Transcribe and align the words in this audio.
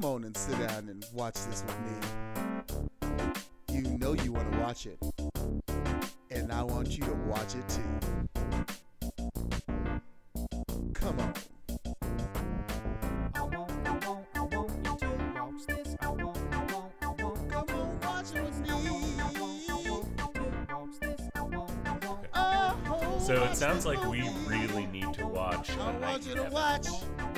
come 0.00 0.12
on 0.12 0.24
and 0.24 0.36
sit 0.36 0.58
down 0.58 0.88
and 0.88 1.04
watch 1.12 1.34
this 1.34 1.62
with 1.66 1.78
me. 1.80 1.92
You 3.70 3.82
know 3.98 4.14
you 4.14 4.32
want 4.32 4.50
to 4.52 4.58
watch 4.58 4.86
it, 4.86 4.98
and 6.30 6.50
I 6.52 6.62
want 6.62 6.96
you 6.96 7.04
to 7.04 7.12
watch 7.26 7.54
it 7.54 7.68
too. 7.68 7.82
Come 10.94 11.20
on. 11.20 11.34
Uh-huh. 22.32 23.18
So 23.18 23.44
it 23.44 23.54
sounds 23.56 23.84
like 23.84 24.02
we 24.08 24.22
really 24.46 24.86
need 24.86 25.12
to 25.14 25.26
watch. 25.26 25.70
I 25.76 25.90
A 25.90 25.92
Night 25.92 26.00
want 26.00 26.26
you 26.26 26.34
to 26.36 26.38
Heaven. 26.44 26.52
watch. 26.52 26.69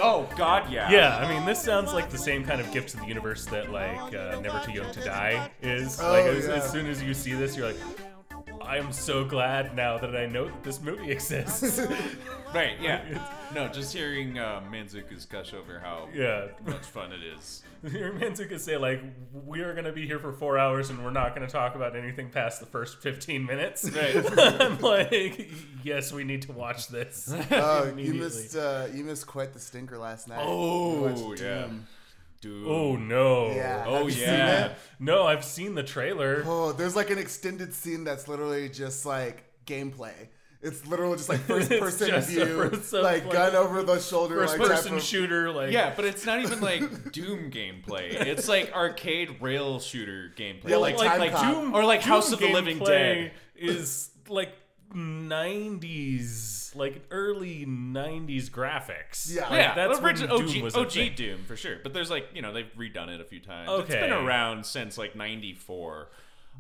Oh 0.03 0.29
God, 0.37 0.71
yeah. 0.71 0.91
Yeah, 0.91 1.17
I 1.17 1.33
mean, 1.33 1.47
this 1.47 1.63
sounds 1.63 1.93
like 1.93 2.11
the 2.11 2.19
same 2.19 2.45
kind 2.45 2.61
of 2.61 2.71
gift 2.73 2.91
to 2.91 2.97
the 2.97 3.07
universe 3.07 3.47
that 3.47 3.71
like 3.71 4.15
uh, 4.15 4.41
Never 4.41 4.61
Too 4.65 4.73
Young 4.73 4.91
to 4.93 5.01
Die 5.01 5.51
is. 5.63 6.01
Oh, 6.01 6.11
like 6.11 6.25
as, 6.27 6.47
yeah. 6.47 6.55
as 6.55 6.71
soon 6.71 6.87
as 6.87 7.03
you 7.03 7.15
see 7.15 7.35
this, 7.35 7.57
you're 7.57 7.69
like, 7.69 7.81
I 8.61 8.79
am 8.79 8.93
so 8.93 9.25
glad 9.25 9.77
now 9.77 9.99
that 9.99 10.17
I 10.17 10.27
know 10.27 10.47
that 10.47 10.65
this 10.65 10.81
movie 10.83 11.11
exists. 11.13 11.81
Right. 12.53 12.75
Yeah. 12.81 13.03
No, 13.55 13.69
just 13.69 13.93
hearing 13.93 14.39
uh, 14.39 14.63
Manzuka's 14.71 15.27
gush 15.27 15.53
over 15.53 15.79
how 15.79 16.09
yeah. 16.15 16.49
much 16.67 16.87
fun 16.87 17.13
it 17.13 17.23
is. 17.23 17.63
Hearing 17.91 18.19
Manzuka 18.19 18.61
say 18.61 18.77
like, 18.77 19.03
we 19.33 19.61
are 19.61 19.75
gonna 19.75 19.93
be 19.93 20.07
here 20.07 20.21
for 20.21 20.33
four 20.33 20.57
hours 20.57 20.91
and 20.91 21.05
we're 21.05 21.11
not 21.11 21.35
gonna 21.35 21.49
talk 21.49 21.75
about 21.75 21.97
anything 21.97 22.31
past 22.31 22.61
the 22.61 22.67
first 22.67 23.03
fifteen 23.03 23.45
minutes. 23.45 23.91
Right. 23.91 24.39
I'm 24.61 24.79
like, 24.81 25.51
yes, 25.83 26.13
we 26.13 26.23
need 26.23 26.43
to 26.43 26.53
watch 26.53 26.87
this. 26.89 27.35
Oh, 27.51 27.93
you 27.97 28.15
missed 28.15 28.57
uh, 28.57 28.87
you 28.95 29.03
missed 29.03 29.27
quite 29.27 29.53
the 29.53 29.59
stinker 29.59 29.99
last 29.99 30.29
night. 30.29 30.39
Oh, 30.41 31.09
You 31.09 31.27
watched 31.27 31.43
yeah. 31.43 31.63
Doom. 31.63 31.87
Dude. 32.41 32.67
Oh 32.67 32.97
no! 32.97 33.51
Yeah. 33.53 33.85
Oh 33.87 33.99
Have 33.99 34.07
you 34.07 34.11
seen 34.13 34.29
yeah. 34.29 34.75
No, 34.99 35.25
I've 35.25 35.45
seen 35.45 35.75
the 35.77 35.85
trailer. 35.85 36.43
Oh, 36.47 36.73
there's 36.73 36.97
like 36.97 37.11
an 37.11 37.19
extended 37.19 37.73
scene 37.73 38.03
that's 38.05 38.27
literally 38.29 38.69
just 38.69 39.07
like 39.07 39.45
gameplay. 39.65 40.29
It's 40.63 40.87
literally 40.87 41.17
just 41.17 41.29
like 41.29 41.41
first 41.47 41.69
person 41.71 42.09
just 42.09 42.29
view, 42.31 42.45
first- 42.47 42.91
so, 42.91 43.03
like 43.03 43.25
like, 43.25 43.33
gun 43.33 43.57
over 43.57 43.83
the 43.83 43.99
shoulder, 43.99 44.37
First 44.37 44.59
like 44.59 44.69
type 44.69 44.77
person 44.77 44.95
of- 44.97 45.03
shooter, 45.03 45.51
like 45.51 45.73
Yeah, 45.73 45.93
but 45.97 46.05
it's 46.05 46.25
not 46.25 46.41
even 46.41 46.61
like 46.61 46.81
Doom 47.13 47.51
gameplay. 47.51 48.13
It's 48.13 48.47
like 48.49 48.73
arcade 48.73 49.43
rail 49.43 49.81
shooter 49.81 50.33
gameplay. 50.37 50.69
Yeah, 50.71 50.77
like 50.77 50.97
Time 50.97 51.19
like 51.19 51.33
Cop. 51.33 51.53
Doom 51.53 51.75
or 51.75 51.85
like 51.85 52.03
House 52.03 52.31
of 52.33 52.39
the 52.39 52.53
Living 52.53 52.79
Dead. 52.79 53.33
is 53.57 54.11
like 54.29 54.53
90s, 54.95 56.75
like 56.77 57.03
early 57.11 57.67
90s 57.67 58.51
graphics. 58.51 59.35
Yeah. 59.35 59.43
Like, 59.49 59.53
yeah, 59.53 59.75
that's 59.75 60.01
when 60.01 60.05
original 60.11 60.39
Doom 60.39 60.49
OG, 60.49 60.63
was 60.63 60.77
OG 60.77 60.91
thing. 60.93 61.13
Doom 61.15 61.45
for 61.45 61.57
sure. 61.57 61.79
But 61.83 61.93
there's 61.93 62.11
like 62.11 62.29
you 62.35 62.43
know 62.43 62.53
they've 62.53 62.71
redone 62.79 63.09
it 63.09 63.21
a 63.21 63.25
few 63.25 63.41
times. 63.41 63.69
okay. 63.69 63.83
it's 63.95 63.95
been 63.95 64.13
around 64.13 64.65
since 64.67 64.97
like 64.99 65.17
'94. 65.17 66.09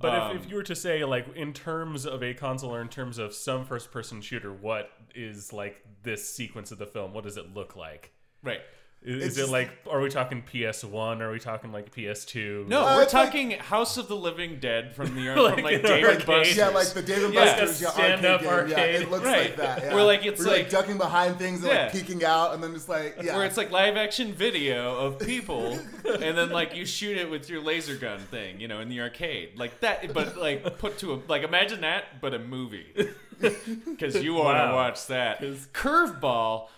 But 0.03 0.14
Um, 0.14 0.36
if, 0.36 0.45
if 0.45 0.50
you 0.50 0.56
were 0.56 0.62
to 0.64 0.75
say, 0.77 1.05
like, 1.05 1.34
in 1.34 1.53
terms 1.55 2.05
of 2.05 2.22
a 2.22 2.34
console 2.34 2.75
or 2.75 2.83
in 2.83 2.89
terms 2.89 3.17
of 3.19 3.33
some 3.34 3.64
first 3.64 3.91
person 3.91 4.20
shooter, 4.20 4.53
what 4.53 4.91
is 5.14 5.53
like 5.53 5.83
this 6.03 6.28
sequence 6.28 6.72
of 6.72 6.78
the 6.78 6.86
film? 6.86 7.14
What 7.14 7.25
does 7.25 7.36
it 7.39 7.55
look 7.55 7.77
like? 7.77 8.12
right. 8.42 8.61
Is, 9.05 9.25
It's 9.25 9.36
is 9.36 9.48
it 9.48 9.50
like, 9.50 9.69
are 9.91 10.00
we 10.00 10.08
talking 10.11 10.45
PS1? 10.53 11.20
Are 11.20 11.33
we 11.33 11.41
talking 11.41 11.72
like 11.72 11.92
PS2? 11.92 12.69
No, 12.69 12.83
Uh, 12.86 12.95
we're 12.97 13.03
it's 13.03 13.12
like- 13.12 13.27
talking 13.27 13.50
House 13.50 13.97
of 13.97 14.06
the 14.06 14.14
Living 14.14 14.61
Dead 14.61 14.95
from 14.95 15.17
the 15.17 15.31
Like 15.34 15.55
from 15.56 15.64
like 15.64 15.75
an 15.75 15.83
Dave 15.83 16.05
and 16.05 16.06
arcade. 16.06 16.27
Buster's. 16.27 16.56
Yeah, 16.56 16.69
like 16.69 16.86
the 16.89 17.03
David 17.03 17.34
Yeah. 17.34 17.45
Buster's 17.58 17.83
yeah, 17.83 17.91
Stand-up 17.91 18.42
arcade, 18.45 18.69
game. 18.77 18.78
Yeah, 18.78 19.00
it 19.00 19.11
looks 19.11 19.25
Right. 19.25 19.42
like 19.47 19.56
that. 19.56 19.83
Yeah. 19.83 19.95
Where, 19.95 20.05
like, 20.05 20.25
it's 20.25 20.39
Where 20.39 20.48
you're, 20.55 20.56
like- 20.58 20.70
ducking 20.70 20.98
behind 20.98 21.36
things 21.36 21.64
and 21.64 21.73
Yeah. 21.73 21.83
like 21.84 21.92
peeking 21.92 22.23
out, 22.25 22.55
and 22.55 22.62
then 22.62 22.75
just 22.75 22.89
like 22.89 23.17
yeah, 23.20 23.36
where 23.36 23.45
it's 23.45 23.56
like 23.56 23.73
live 23.73 23.97
action 23.97 24.33
video 24.34 24.97
of 24.98 25.19
people 25.19 25.78
and 26.05 26.39
then 26.39 26.51
like 26.51 26.77
you 26.77 26.86
shoot 26.86 27.17
it 27.17 27.29
with 27.29 27.48
your 27.51 27.61
laser 27.61 27.96
gun 27.96 28.19
thing 28.20 28.61
you 28.61 28.69
know 28.69 28.80
in 28.80 28.89
the 28.89 29.01
arcade 29.01 29.51
like 29.58 29.80
that 29.80 30.13
but 30.13 30.36
like 30.36 30.79
put 30.79 30.98
to 30.98 31.14
a 31.14 31.20
like 31.29 31.42
imagine 31.42 31.80
that 31.80 32.20
but 32.20 32.34
a 32.34 32.39
movie 32.39 32.86
because 33.40 34.23
you 34.23 34.34
want 34.34 34.57
to 34.58 34.63
Wow. 34.64 34.74
watch 34.74 35.07
that 35.08 35.39
'Cause- 35.40 35.69
curveball 35.73 36.69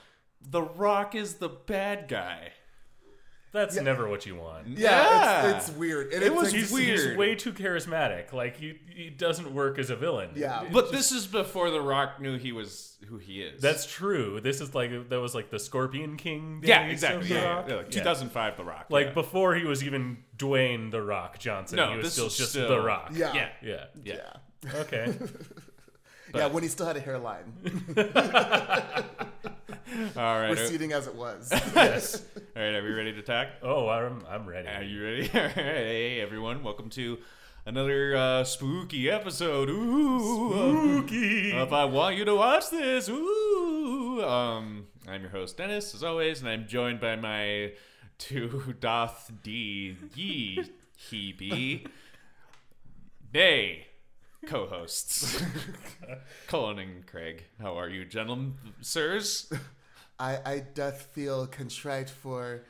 the 0.48 0.62
rock 0.62 1.14
is 1.14 1.34
the 1.34 1.48
bad 1.48 2.06
guy 2.08 2.52
That's 3.52 3.76
never 3.80 4.08
what 4.08 4.26
you 4.26 4.34
want. 4.36 4.66
yeah, 4.66 4.90
Yeah. 5.44 5.56
It's, 5.56 5.68
it's 5.68 5.76
weird. 5.78 6.12
And 6.12 6.22
It 6.22 6.26
it's 6.26 6.34
was 6.34 6.52
like, 6.52 6.60
He's, 6.60 6.72
weird. 6.72 6.98
he's 6.98 7.16
way 7.16 7.34
too 7.36 7.52
charismatic. 7.52 8.32
Like 8.32 8.56
he, 8.56 8.78
he 8.94 9.10
doesn't 9.10 9.54
work 9.54 9.78
as 9.78 9.90
a 9.90 9.96
villain. 9.96 10.30
Yeah. 10.34 10.62
It 10.64 10.72
but 10.72 10.90
just- 10.90 10.92
this 10.92 11.12
is 11.12 11.26
before 11.26 11.70
the 11.70 11.80
rock 11.80 12.20
knew 12.20 12.36
he 12.36 12.52
was 12.52 12.90
who 13.08 13.18
he 13.18 13.42
is 13.42 13.60
that's 13.60 13.84
true. 13.86 14.40
This 14.40 14.60
is 14.62 14.74
like 14.74 15.10
that 15.10 15.20
was 15.20 15.34
like 15.34 15.50
the 15.50 15.58
Scorpion 15.58 16.16
King. 16.16 16.62
yeah 16.64 16.84
days 16.84 16.92
exactly 16.94 17.20
of 17.22 17.28
The 17.28 17.34
yeah, 17.34 17.44
Rock. 17.54 17.64
yeah, 17.68 17.74
like 17.76 17.94
Yeah. 17.94 18.00
2005 18.02 18.56
the 18.56 18.64
rock 18.64 18.86
Like 18.88 19.06
yeah. 19.08 19.12
before 19.12 19.54
he 19.54 19.64
was 19.64 19.84
even 19.84 20.18
Dwayne 20.38 20.90
the 20.90 21.02
Rock 21.02 21.38
Johnson. 21.38 21.76
No, 21.76 21.90
he 21.90 21.96
was 21.98 22.06
this 22.06 22.12
still 22.14 22.26
is 22.26 22.36
just 22.36 22.50
still- 22.50 22.68
the 22.68 22.80
Rock. 22.80 23.10
Yeah. 23.14 23.32
yeah 23.34 23.48
Yeah. 23.62 23.84
yeah, 24.02 24.14
yeah, 24.64 24.80
Okay. 24.80 25.14
yeah, 26.34 26.46
when 26.46 26.62
he 26.64 26.68
still 26.70 26.86
had 26.86 26.96
a 26.96 27.00
hairline, 27.00 27.44
all 30.16 30.40
right 30.40 30.50
uh, 30.50 30.60
receding 30.60 30.92
as 30.92 31.06
it 31.06 31.14
was. 31.14 31.48
yes. 31.74 32.22
all 32.56 32.62
right 32.62 32.74
are 32.74 32.82
we 32.82 32.90
ready 32.90 33.12
to 33.12 33.22
talk 33.22 33.48
Oh, 33.62 33.88
I'm 33.88 34.24
I'm 34.28 34.46
ready. 34.46 34.68
Are 34.68 34.82
you 34.82 35.04
ready? 35.04 35.30
All 35.34 35.42
right, 35.42 35.52
hey 35.52 36.20
everyone, 36.20 36.62
welcome 36.64 36.90
to 36.90 37.18
another 37.64 38.16
uh, 38.16 38.44
spooky 38.44 39.08
episode. 39.08 39.68
Ooh, 39.68 40.98
Spooky. 41.02 41.52
If 41.52 41.72
I 41.72 41.84
want 41.84 42.16
you 42.16 42.24
to 42.24 42.34
watch 42.34 42.70
this, 42.70 43.08
ooh. 43.08 44.24
Um, 44.24 44.86
I'm 45.06 45.20
your 45.20 45.30
host 45.30 45.56
Dennis, 45.58 45.94
as 45.94 46.02
always, 46.02 46.40
and 46.40 46.48
I'm 46.48 46.66
joined 46.66 47.00
by 47.00 47.14
my 47.16 47.72
two 48.18 48.74
doth 48.80 49.30
d 49.42 49.96
ye 50.14 50.64
he 50.96 51.32
be 51.32 51.86
nay 53.32 53.86
co-hosts 54.46 55.42
Colin 56.48 56.78
and 56.78 57.06
Craig. 57.06 57.44
How 57.60 57.78
are 57.78 57.88
you, 57.88 58.04
gentlemen, 58.04 58.54
sirs? 58.80 59.52
I, 60.18 60.38
I 60.44 60.58
doth 60.74 61.02
feel 61.12 61.46
contrite 61.46 62.08
for 62.10 62.62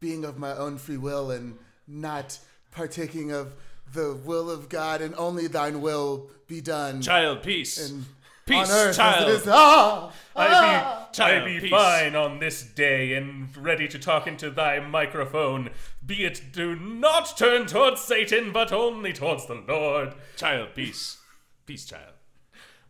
being 0.00 0.24
of 0.24 0.38
my 0.38 0.54
own 0.56 0.78
free 0.78 0.96
will 0.96 1.30
and 1.30 1.58
not 1.86 2.38
partaking 2.70 3.32
of 3.32 3.54
the 3.92 4.14
will 4.24 4.50
of 4.50 4.68
God 4.68 5.00
and 5.00 5.14
only 5.16 5.46
thine 5.46 5.80
will 5.80 6.30
be 6.46 6.60
done 6.60 7.02
Child, 7.02 7.42
peace, 7.42 7.90
and 7.90 8.04
peace, 8.46 8.70
on 8.70 8.76
earth 8.76 8.96
child. 8.96 9.28
as 9.28 9.34
it 9.34 9.42
is. 9.42 9.48
Ah! 9.50 10.12
I 10.34 10.46
Ah! 10.48 11.08
be, 11.10 11.16
Child, 11.16 11.42
I 11.42 11.44
be 11.46 11.60
peace. 11.60 11.70
fine 11.70 12.16
on 12.16 12.38
this 12.38 12.62
day 12.62 13.14
and 13.14 13.54
ready 13.56 13.86
to 13.88 13.98
talk 13.98 14.26
into 14.26 14.50
thy 14.50 14.80
microphone. 14.80 15.70
Be 16.04 16.24
it 16.24 16.52
do 16.52 16.74
not 16.74 17.36
turn 17.36 17.66
towards 17.66 18.00
Satan, 18.00 18.50
but 18.52 18.72
only 18.72 19.12
towards 19.12 19.46
the 19.46 19.54
Lord. 19.68 20.14
Child, 20.36 20.70
peace. 20.74 21.18
Peace, 21.66 21.84
child. 21.84 22.11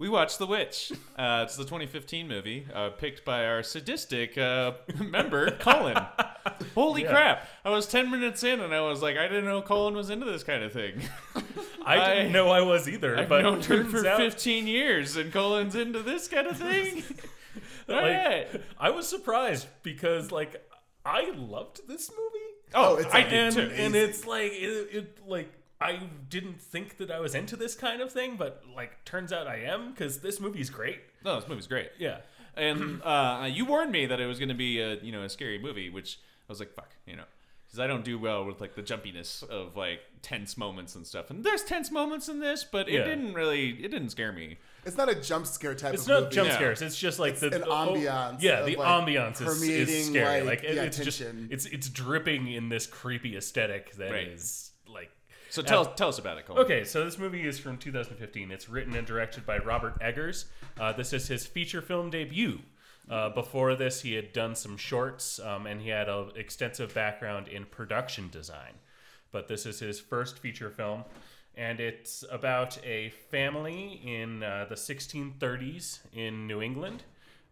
We 0.02 0.08
watched 0.08 0.40
The 0.40 0.46
Witch. 0.46 0.90
Uh, 1.16 1.42
it's 1.44 1.54
the 1.54 1.62
2015 1.62 2.26
movie 2.26 2.66
uh, 2.74 2.88
picked 2.90 3.24
by 3.24 3.46
our 3.46 3.62
sadistic 3.62 4.36
uh, 4.36 4.72
member, 5.00 5.52
Colin. 5.52 5.96
Holy 6.74 7.04
Yeah. 7.04 7.10
crap. 7.12 7.48
I 7.64 7.70
was 7.70 7.86
10 7.86 8.10
minutes 8.10 8.42
in 8.42 8.58
and 8.58 8.74
I 8.74 8.80
was 8.80 9.00
like, 9.00 9.16
I 9.16 9.28
didn't 9.28 9.44
know 9.44 9.62
Colin 9.62 9.94
was 9.94 10.10
into 10.10 10.26
this 10.26 10.42
kind 10.42 10.64
of 10.64 10.72
thing. 10.72 11.02
I 11.86 12.14
didn't 12.14 12.30
I- 12.30 12.32
know 12.32 12.48
I 12.48 12.62
was 12.62 12.88
either, 12.88 13.16
I've 13.16 13.28
but 13.28 13.42
known 13.42 13.58
her 13.58 13.62
turns 13.62 13.92
for 13.92 14.04
out, 14.04 14.16
15 14.18 14.66
years 14.66 15.14
and 15.16 15.32
Colin's 15.32 15.76
into 15.76 16.02
this 16.02 16.26
kind 16.26 16.48
of 16.48 16.56
thing. 16.58 17.04
All 17.88 17.94
like, 17.94 18.02
right. 18.04 18.62
I 18.80 18.90
was 18.90 19.06
surprised 19.06 19.68
because 19.84 20.32
like 20.32 20.68
I 21.06 21.30
loved 21.36 21.86
this 21.86 22.10
movie. 22.10 22.44
Oh, 22.74 22.94
Oh, 22.94 22.96
it's 22.96 23.14
I 23.14 23.22
did 23.22 23.32
and 23.34 23.54
too. 23.54 23.70
and 23.76 23.94
it's 23.94 24.26
like 24.26 24.50
it, 24.50 24.88
it 24.96 25.18
like 25.28 25.52
I 25.82 26.00
didn't 26.28 26.60
think 26.60 26.96
that 26.98 27.10
I 27.10 27.20
was 27.20 27.34
into 27.34 27.56
this 27.56 27.74
kind 27.74 28.00
of 28.00 28.12
thing, 28.12 28.36
but 28.36 28.62
like 28.74 29.04
turns 29.04 29.32
out 29.32 29.46
I 29.46 29.56
am 29.58 29.90
because 29.90 30.20
this 30.20 30.40
movie's 30.40 30.70
great. 30.70 31.00
No, 31.24 31.38
this 31.38 31.48
movie's 31.48 31.66
great. 31.66 31.90
Yeah, 31.98 32.18
And 32.56 33.02
uh, 33.02 33.48
you 33.52 33.64
warned 33.64 33.92
me 33.92 34.06
that 34.06 34.20
it 34.20 34.26
was 34.26 34.38
going 34.38 34.48
to 34.50 34.54
be 34.54 34.80
a 34.80 34.96
you 34.96 35.12
know 35.12 35.22
a 35.22 35.28
scary 35.28 35.58
movie, 35.58 35.90
which 35.90 36.18
I 36.48 36.52
was 36.52 36.60
like, 36.60 36.74
fuck, 36.74 36.90
you 37.06 37.16
know, 37.16 37.24
because 37.66 37.78
I 37.80 37.86
don't 37.86 38.04
do 38.04 38.18
well 38.18 38.44
with 38.44 38.60
like 38.60 38.74
the 38.74 38.82
jumpiness 38.82 39.42
of 39.48 39.76
like 39.76 40.00
tense 40.22 40.56
moments 40.56 40.94
and 40.94 41.06
stuff. 41.06 41.30
And 41.30 41.42
there's 41.44 41.62
tense 41.64 41.90
moments 41.90 42.28
in 42.28 42.40
this, 42.40 42.64
but 42.64 42.88
it 42.88 42.94
Yeah. 42.94 43.04
didn't 43.04 43.34
really, 43.34 43.70
it 43.70 43.88
didn't 43.90 44.10
scare 44.10 44.32
me. 44.32 44.58
It's 44.84 44.96
not 44.96 45.08
a 45.08 45.14
jump 45.14 45.46
scare 45.46 45.74
type 45.76 45.94
it's 45.94 46.02
of 46.02 46.08
not 46.08 46.22
movie. 46.24 46.34
jump 46.34 46.48
Yeah. 46.48 46.54
scares. 46.56 46.82
It's 46.82 46.98
just 46.98 47.18
like 47.20 47.38
the 47.38 47.54
an 47.54 47.62
oh, 47.66 47.94
ambiance 47.94 48.42
yeah, 48.42 48.60
of, 48.60 48.66
the 48.66 48.76
like, 48.76 48.86
ambiance 49.06 49.40
is, 49.40 49.46
permeating, 49.46 49.94
is 49.94 50.06
scary. 50.08 50.40
like, 50.42 50.60
Like, 50.62 50.70
it- 50.70 50.74
yeah, 50.76 50.82
it's 50.82 50.98
just 50.98 51.20
it's 51.22 51.66
it's 51.66 51.88
dripping 51.88 52.48
in 52.52 52.68
this 52.68 52.86
creepy 52.86 53.36
aesthetic 53.36 53.92
that 53.94 54.12
is 54.14 54.70
Right. 54.70 54.71
So 55.52 55.60
tell 55.60 55.84
tell 55.84 56.08
us 56.08 56.18
about 56.18 56.38
it, 56.38 56.46
Colin. 56.46 56.64
Okay, 56.64 56.82
so 56.82 57.04
this 57.04 57.18
movie 57.18 57.46
is 57.46 57.58
from 57.58 57.76
2015. 57.76 58.50
It's 58.50 58.70
written 58.70 58.96
and 58.96 59.06
directed 59.06 59.44
by 59.44 59.58
Robert 59.58 59.98
Eggers. 60.00 60.46
Uh, 60.80 60.94
this 60.94 61.12
is 61.12 61.28
his 61.28 61.44
feature 61.44 61.82
film 61.82 62.08
debut. 62.08 62.60
Uh, 63.10 63.28
before 63.28 63.74
this, 63.74 64.00
he 64.00 64.14
had 64.14 64.32
done 64.32 64.54
some 64.54 64.78
shorts, 64.78 65.38
um, 65.40 65.66
and 65.66 65.82
he 65.82 65.90
had 65.90 66.08
an 66.08 66.30
extensive 66.36 66.94
background 66.94 67.48
in 67.48 67.66
production 67.66 68.30
design. 68.30 68.72
But 69.30 69.46
this 69.46 69.66
is 69.66 69.78
his 69.78 70.00
first 70.00 70.38
feature 70.38 70.70
film, 70.70 71.04
and 71.54 71.80
it's 71.80 72.24
about 72.30 72.78
a 72.82 73.10
family 73.30 74.00
in 74.06 74.42
uh, 74.42 74.64
the 74.70 74.74
1630s 74.74 75.98
in 76.14 76.46
New 76.46 76.62
England. 76.62 77.02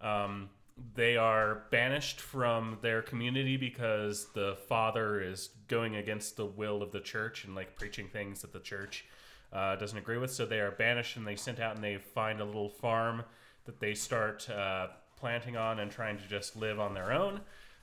Um, 0.00 0.48
they 0.94 1.16
are 1.16 1.62
banished 1.70 2.20
from 2.20 2.78
their 2.82 3.02
community 3.02 3.56
because 3.56 4.26
the 4.34 4.56
father 4.68 5.20
is 5.20 5.50
going 5.68 5.96
against 5.96 6.36
the 6.36 6.46
will 6.46 6.82
of 6.82 6.92
the 6.92 7.00
church 7.00 7.44
and 7.44 7.54
like 7.54 7.76
preaching 7.76 8.08
things 8.08 8.42
that 8.42 8.52
the 8.52 8.60
church 8.60 9.04
uh, 9.52 9.76
doesn't 9.76 9.98
agree 9.98 10.18
with. 10.18 10.30
So 10.30 10.46
they 10.46 10.60
are 10.60 10.70
banished 10.70 11.16
and 11.16 11.26
they 11.26 11.36
sent 11.36 11.60
out 11.60 11.74
and 11.74 11.84
they 11.84 11.96
find 11.96 12.40
a 12.40 12.44
little 12.44 12.68
farm 12.68 13.22
that 13.64 13.80
they 13.80 13.94
start 13.94 14.48
uh, 14.50 14.88
planting 15.16 15.56
on 15.56 15.80
and 15.80 15.90
trying 15.90 16.18
to 16.18 16.26
just 16.26 16.56
live 16.56 16.80
on 16.80 16.94
their 16.94 17.12
own. 17.12 17.40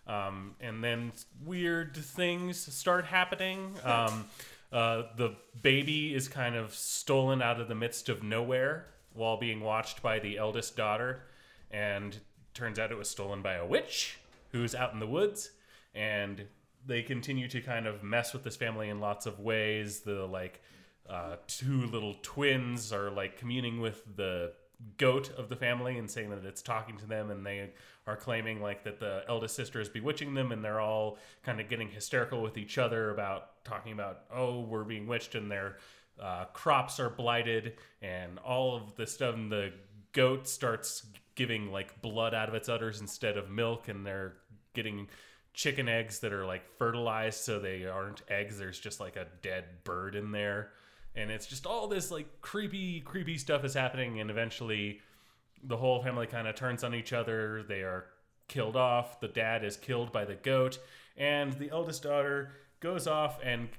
Um, 0.07 0.55
and 0.61 0.83
then 0.83 1.11
weird 1.45 1.95
things 1.95 2.73
start 2.73 3.05
happening. 3.05 3.75
Um, 3.83 4.25
uh, 4.71 5.03
the 5.15 5.35
baby 5.61 6.13
is 6.13 6.27
kind 6.27 6.55
of 6.55 6.73
stolen 6.73 7.41
out 7.41 7.59
of 7.59 7.67
the 7.67 7.75
midst 7.75 8.09
of 8.09 8.23
nowhere 8.23 8.87
while 9.13 9.37
being 9.37 9.61
watched 9.61 10.01
by 10.01 10.19
the 10.19 10.37
eldest 10.37 10.75
daughter, 10.77 11.23
and 11.71 12.17
turns 12.57 12.79
out 12.79 12.91
it 12.91 12.97
was 12.97 13.09
stolen 13.09 13.41
by 13.41 13.53
a 13.53 13.65
witch 13.65 14.17
who's 14.51 14.73
out 14.73 14.91
in 14.93 14.99
the 14.99 15.07
woods. 15.07 15.51
And 15.93 16.45
they 16.85 17.03
continue 17.03 17.47
to 17.49 17.61
kind 17.61 17.85
of 17.85 18.03
mess 18.03 18.33
with 18.33 18.43
this 18.43 18.55
family 18.55 18.89
in 18.89 18.99
lots 18.99 19.25
of 19.25 19.39
ways. 19.39 20.01
The 20.01 20.25
like 20.25 20.61
uh, 21.09 21.35
two 21.47 21.85
little 21.87 22.15
twins 22.21 22.91
are 22.91 23.11
like 23.11 23.37
communing 23.37 23.79
with 23.79 24.03
the 24.15 24.53
goat 24.97 25.31
of 25.37 25.49
the 25.49 25.55
family 25.55 25.97
and 25.97 26.09
saying 26.09 26.29
that 26.29 26.45
it's 26.45 26.61
talking 26.61 26.97
to 26.97 27.05
them 27.07 27.31
and 27.31 27.45
they 27.45 27.71
are 28.05 28.15
claiming 28.15 28.61
like 28.61 28.83
that 28.83 28.99
the 28.99 29.23
eldest 29.27 29.55
sister 29.55 29.81
is 29.81 29.89
bewitching 29.89 30.35
them 30.35 30.51
and 30.51 30.63
they're 30.63 30.79
all 30.79 31.17
kind 31.43 31.59
of 31.59 31.67
getting 31.67 31.89
hysterical 31.89 32.43
with 32.43 32.57
each 32.59 32.77
other 32.77 33.09
about 33.09 33.63
talking 33.65 33.91
about 33.91 34.19
oh 34.31 34.59
we're 34.59 34.83
being 34.83 35.07
witched 35.07 35.33
and 35.33 35.49
their 35.49 35.77
uh, 36.21 36.45
crops 36.53 36.99
are 36.99 37.09
blighted 37.09 37.73
and 38.03 38.37
all 38.39 38.75
of 38.75 38.95
the 38.95 39.07
stuff 39.07 39.33
and 39.33 39.51
the 39.51 39.73
goat 40.13 40.47
starts 40.47 41.07
giving 41.37 41.71
like 41.71 42.01
blood 42.01 42.33
out 42.33 42.49
of 42.49 42.55
its 42.55 42.67
udders 42.67 42.99
instead 42.99 43.37
of 43.37 43.49
milk 43.49 43.87
and 43.87 44.05
they're 44.05 44.33
getting 44.73 45.07
chicken 45.53 45.87
eggs 45.87 46.19
that 46.19 46.33
are 46.33 46.45
like 46.45 46.63
fertilized 46.77 47.39
so 47.39 47.59
they 47.59 47.85
aren't 47.85 48.23
eggs. 48.27 48.57
There's 48.57 48.79
just 48.79 48.99
like 48.99 49.15
a 49.15 49.27
dead 49.41 49.63
bird 49.85 50.15
in 50.15 50.31
there. 50.31 50.71
And 51.15 51.31
it's 51.31 51.45
just 51.45 51.65
all 51.65 51.87
this 51.87 52.11
like 52.11 52.41
creepy 52.41 53.01
creepy 53.01 53.37
stuff 53.37 53.63
is 53.63 53.75
happening 53.75 54.19
and 54.19 54.29
eventually 54.29 54.99
the 55.63 55.77
whole 55.77 56.01
family 56.03 56.27
kind 56.27 56.47
of 56.47 56.55
turns 56.55 56.83
on 56.83 56.95
each 56.95 57.13
other. 57.13 57.63
They 57.63 57.81
are 57.81 58.05
killed 58.47 58.75
off. 58.75 59.19
The 59.19 59.27
dad 59.27 59.63
is 59.63 59.77
killed 59.77 60.11
by 60.11 60.25
the 60.25 60.35
goat 60.35 60.79
and 61.15 61.53
the 61.53 61.69
eldest 61.69 62.03
daughter 62.03 62.51
goes 62.79 63.05
off 63.05 63.39
and 63.43 63.69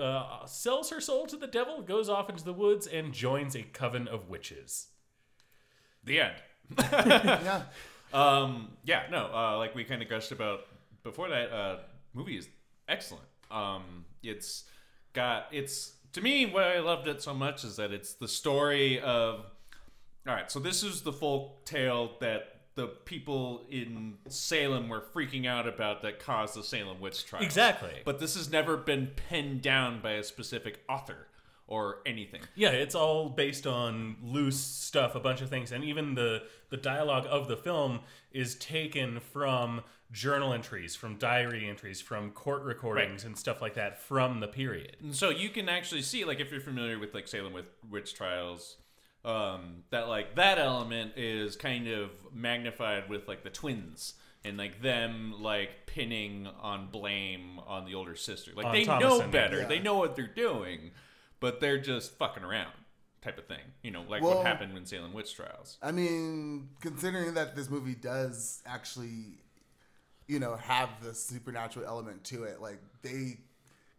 uh, 0.00 0.46
sells 0.46 0.90
her 0.90 1.00
soul 1.00 1.26
to 1.26 1.36
the 1.36 1.46
devil 1.46 1.80
goes 1.82 2.08
off 2.08 2.28
into 2.28 2.44
the 2.44 2.52
woods 2.52 2.88
and 2.88 3.12
joins 3.12 3.54
a 3.54 3.62
coven 3.62 4.08
of 4.08 4.28
witches. 4.28 4.88
The 6.02 6.20
end. 6.20 6.42
yeah. 6.92 7.62
Um, 8.12 8.68
yeah, 8.84 9.04
no, 9.10 9.30
uh, 9.32 9.56
like 9.58 9.74
we 9.74 9.84
kind 9.84 10.02
of 10.02 10.08
gushed 10.08 10.32
about 10.32 10.60
before 11.02 11.28
that, 11.30 11.52
uh, 11.52 11.78
movie 12.14 12.36
is 12.36 12.48
excellent. 12.88 13.24
Um, 13.50 14.04
it's 14.22 14.64
got, 15.12 15.46
it's, 15.50 15.94
to 16.12 16.20
me, 16.20 16.46
why 16.46 16.74
I 16.74 16.80
loved 16.80 17.08
it 17.08 17.22
so 17.22 17.34
much 17.34 17.64
is 17.64 17.76
that 17.76 17.90
it's 17.92 18.14
the 18.14 18.28
story 18.28 19.00
of, 19.00 19.46
all 20.26 20.34
right, 20.34 20.50
so 20.50 20.60
this 20.60 20.82
is 20.82 21.02
the 21.02 21.12
folk 21.12 21.64
tale 21.64 22.12
that 22.20 22.52
the 22.74 22.86
people 22.86 23.66
in 23.70 24.14
Salem 24.28 24.88
were 24.88 25.04
freaking 25.14 25.46
out 25.46 25.66
about 25.66 26.02
that 26.02 26.18
caused 26.18 26.54
the 26.54 26.62
Salem 26.62 27.00
witch 27.00 27.26
trials. 27.26 27.44
Exactly. 27.44 28.00
But 28.04 28.18
this 28.18 28.34
has 28.34 28.50
never 28.50 28.76
been 28.76 29.08
pinned 29.28 29.62
down 29.62 30.00
by 30.00 30.12
a 30.12 30.22
specific 30.22 30.80
author 30.88 31.28
or 31.66 31.98
anything. 32.04 32.42
Yeah, 32.54 32.70
it's 32.70 32.94
all 32.94 33.28
based 33.28 33.66
on 33.66 34.16
loose 34.22 34.58
stuff, 34.58 35.14
a 35.14 35.20
bunch 35.20 35.40
of 35.40 35.48
things, 35.48 35.72
and 35.72 35.84
even 35.84 36.14
the 36.14 36.42
the 36.70 36.76
dialogue 36.76 37.26
of 37.28 37.48
the 37.48 37.56
film 37.56 38.00
is 38.30 38.54
taken 38.56 39.20
from 39.20 39.82
journal 40.10 40.52
entries, 40.52 40.94
from 40.94 41.16
diary 41.16 41.68
entries, 41.68 42.00
from 42.00 42.30
court 42.30 42.62
recordings 42.62 43.24
and 43.24 43.36
stuff 43.36 43.62
like 43.62 43.74
that 43.74 44.00
from 44.00 44.40
the 44.40 44.48
period. 44.48 44.96
And 45.00 45.14
so 45.14 45.30
you 45.30 45.48
can 45.48 45.68
actually 45.68 46.02
see, 46.02 46.24
like, 46.24 46.38
if 46.38 46.50
you're 46.50 46.60
familiar 46.60 46.98
with 46.98 47.14
like 47.14 47.26
Salem 47.26 47.52
with 47.52 47.66
witch 47.90 48.14
trials, 48.14 48.76
um, 49.24 49.84
that 49.90 50.08
like 50.08 50.34
that 50.36 50.58
element 50.58 51.12
is 51.16 51.56
kind 51.56 51.88
of 51.88 52.10
magnified 52.32 53.08
with 53.08 53.28
like 53.28 53.42
the 53.42 53.50
twins 53.50 54.14
and 54.44 54.58
like 54.58 54.82
them 54.82 55.34
like 55.40 55.86
pinning 55.86 56.48
on 56.60 56.88
blame 56.90 57.60
on 57.66 57.84
the 57.84 57.94
older 57.94 58.16
sister. 58.16 58.52
Like 58.54 58.66
On 58.66 58.72
they 58.72 58.84
know 58.84 59.26
better, 59.28 59.60
yeah. 59.60 59.66
they 59.66 59.78
know 59.78 59.96
what 59.96 60.16
they're 60.16 60.26
doing, 60.26 60.90
but 61.42 61.60
they're 61.60 61.78
just 61.78 62.12
fucking 62.16 62.42
around, 62.42 62.72
type 63.20 63.36
of 63.36 63.46
thing. 63.46 63.60
You 63.82 63.90
know, 63.90 64.02
like 64.08 64.22
Well- 64.22 64.36
what 64.38 64.46
happened 64.46 64.76
in 64.78 64.86
Salem 64.86 65.12
witch 65.12 65.34
trials. 65.34 65.76
I 65.82 65.92
mean, 65.92 66.70
considering 66.80 67.34
that 67.34 67.54
this 67.54 67.68
movie 67.68 67.94
does 67.94 68.62
actually, 68.64 69.42
you 70.26 70.38
know, 70.38 70.56
have 70.56 70.88
the 71.02 71.12
supernatural 71.14 71.84
element 71.86 72.24
to 72.24 72.44
it, 72.44 72.60
like 72.62 72.78
they 73.02 73.40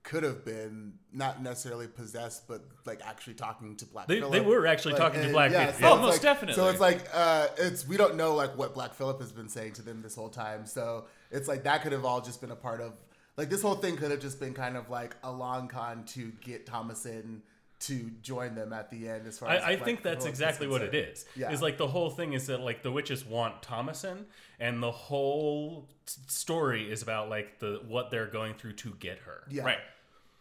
could 0.03 0.23
have 0.23 0.43
been 0.43 0.93
not 1.13 1.41
necessarily 1.41 1.87
possessed, 1.87 2.45
but 2.47 2.61
like 2.85 2.99
actually 3.05 3.35
talking 3.35 3.75
to 3.77 3.85
Black 3.85 4.07
They- 4.07 4.19
Phillip. 4.19 4.33
they 4.33 4.41
were 4.41 4.67
actually 4.67 4.93
Like, 4.95 5.01
talking 5.01 5.21
to 5.21 5.29
Black 5.29 5.51
yeah, 5.51 5.71
Phillip. 5.71 5.79
so 5.79 5.97
Oh, 5.97 6.01
most 6.01 6.11
like- 6.15 6.21
definitely. 6.21 6.55
So 6.61 6.67
it's 6.69 6.81
like 6.81 7.07
uh, 7.13 7.47
it's 7.57 7.87
we 7.87 7.95
don't 7.95 8.15
know 8.15 8.35
like 8.35 8.57
what 8.57 8.73
Black 8.73 8.93
Phillip 8.95 9.21
has 9.21 9.31
been 9.31 9.47
saying 9.47 9.73
to 9.73 9.81
them 9.81 10.01
this 10.01 10.15
whole 10.15 10.27
time. 10.29 10.65
So 10.65 11.05
it's 11.31 11.47
like 11.47 11.63
that 11.63 11.83
could 11.83 11.93
have 11.93 12.03
all 12.03 12.19
just 12.19 12.41
been 12.41 12.51
a 12.51 12.55
part 12.55 12.81
of 12.81 12.93
like 13.37 13.49
this 13.49 13.61
whole 13.61 13.75
thing 13.75 13.97
could 13.97 14.11
have 14.11 14.19
just 14.21 14.39
been 14.39 14.53
kind 14.53 14.77
of 14.77 14.89
like 14.89 15.15
a 15.23 15.31
long 15.31 15.67
con 15.67 16.03
to 16.05 16.31
get 16.43 16.65
Thomasin 16.65 17.41
to 17.81 18.09
join 18.21 18.55
them 18.55 18.71
at 18.71 18.89
the 18.91 19.09
end. 19.09 19.27
As 19.27 19.39
far 19.39 19.49
as 19.49 19.61
I, 19.61 19.71
I 19.71 19.75
Black 19.75 19.85
think 19.85 20.03
that's 20.03 20.23
is 20.25 20.29
exactly 20.29 20.67
what 20.67 20.81
it 20.81 20.91
concerned. 20.91 21.11
is. 21.13 21.25
Yeah. 21.35 21.51
Is 21.51 21.61
like 21.61 21.77
the 21.77 21.87
whole 21.87 22.09
thing 22.09 22.33
is 22.33 22.47
that 22.47 22.61
like 22.61 22.81
the 22.83 22.91
witches 22.91 23.25
want 23.25 23.61
Thomasin, 23.61 24.25
and 24.59 24.81
the 24.81 24.91
whole 24.91 25.89
s- 26.07 26.17
story 26.27 26.89
is 26.89 27.01
about 27.01 27.29
like 27.29 27.59
the 27.59 27.81
what 27.87 28.09
they're 28.11 28.27
going 28.27 28.53
through 28.53 28.73
to 28.73 28.93
get 28.99 29.17
her. 29.19 29.43
Yeah. 29.49 29.63
right. 29.63 29.79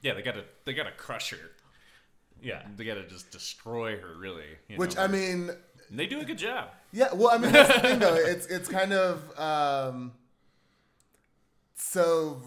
Yeah, 0.02 0.14
they 0.14 0.22
gotta 0.22 0.44
they 0.64 0.74
gotta 0.74 0.92
crush 0.92 1.30
her. 1.30 1.50
Yeah. 2.40 2.62
They 2.76 2.84
gotta 2.84 3.06
just 3.06 3.30
destroy 3.30 3.96
her, 3.98 4.14
really. 4.18 4.44
you 4.68 4.76
Which 4.76 4.96
know? 4.96 5.02
I 5.02 5.06
mean, 5.08 5.50
And 5.90 5.98
they 5.98 6.06
do 6.06 6.20
a 6.20 6.24
good 6.24 6.38
job. 6.38 6.68
Yeah, 6.92 7.12
well, 7.14 7.30
I 7.30 7.38
mean, 7.38 7.52
that's 7.52 7.72
the 7.74 7.80
thing 7.80 7.98
though. 8.00 8.14
It's 8.14 8.46
it's 8.46 8.68
kind 8.68 8.92
of 8.92 9.38
um, 9.38 10.12
so 11.74 12.40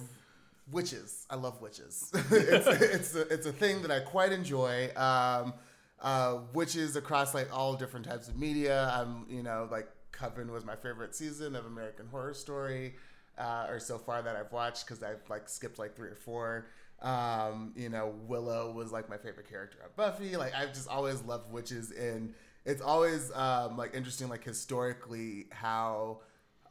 witches. 0.72 1.26
I 1.30 1.36
love 1.36 1.62
witches. 1.62 2.12
it's 2.32 2.68
it's 2.68 3.16
a, 3.16 3.22
it's 3.34 3.46
a 3.46 3.52
thing 3.52 3.82
that 3.84 3.92
I 3.92 4.00
quite 4.00 4.32
enjoy. 4.32 4.90
Um, 4.96 5.54
uh, 6.02 6.40
witches 6.54 6.96
across 6.96 7.34
like 7.34 7.56
all 7.56 7.76
different 7.76 8.06
types 8.06 8.28
of 8.28 8.38
media. 8.38 8.92
I'm 8.94 9.26
you 9.30 9.44
know 9.44 9.68
like 9.72 9.88
Coven 10.12 10.52
was 10.52 10.66
my 10.66 10.76
favorite 10.76 11.16
season 11.16 11.56
of 11.56 11.66
American 11.66 12.08
Horror 12.08 12.34
Story, 12.34 12.96
uh, 13.38 13.68
or 13.70 13.80
so 13.80 13.98
far 13.98 14.22
that 14.22 14.36
I've 14.36 14.52
watched 14.52 14.86
because 14.86 15.04
I've 15.04 15.28
like 15.30 15.50
skipped 15.50 15.80
like 15.80 15.96
three 15.96 16.10
or 16.10 16.16
four. 16.16 16.68
Um, 17.02 17.74
you 17.76 17.90
know, 17.90 18.14
Willow 18.28 18.72
was 18.72 18.92
like 18.92 19.10
my 19.10 19.18
favorite 19.18 19.50
character 19.50 19.80
on 19.84 19.90
Buffy. 19.96 20.38
Like 20.38 20.56
I've 20.56 20.74
just 20.74 20.88
always 20.88 21.22
loved 21.24 21.52
witches, 21.52 21.92
and 21.92 22.34
it's 22.66 22.82
always 22.82 23.32
um, 23.34 23.78
like 23.78 23.94
interesting, 23.94 24.30
like 24.30 24.44
historically 24.44 25.48
how 25.52 26.22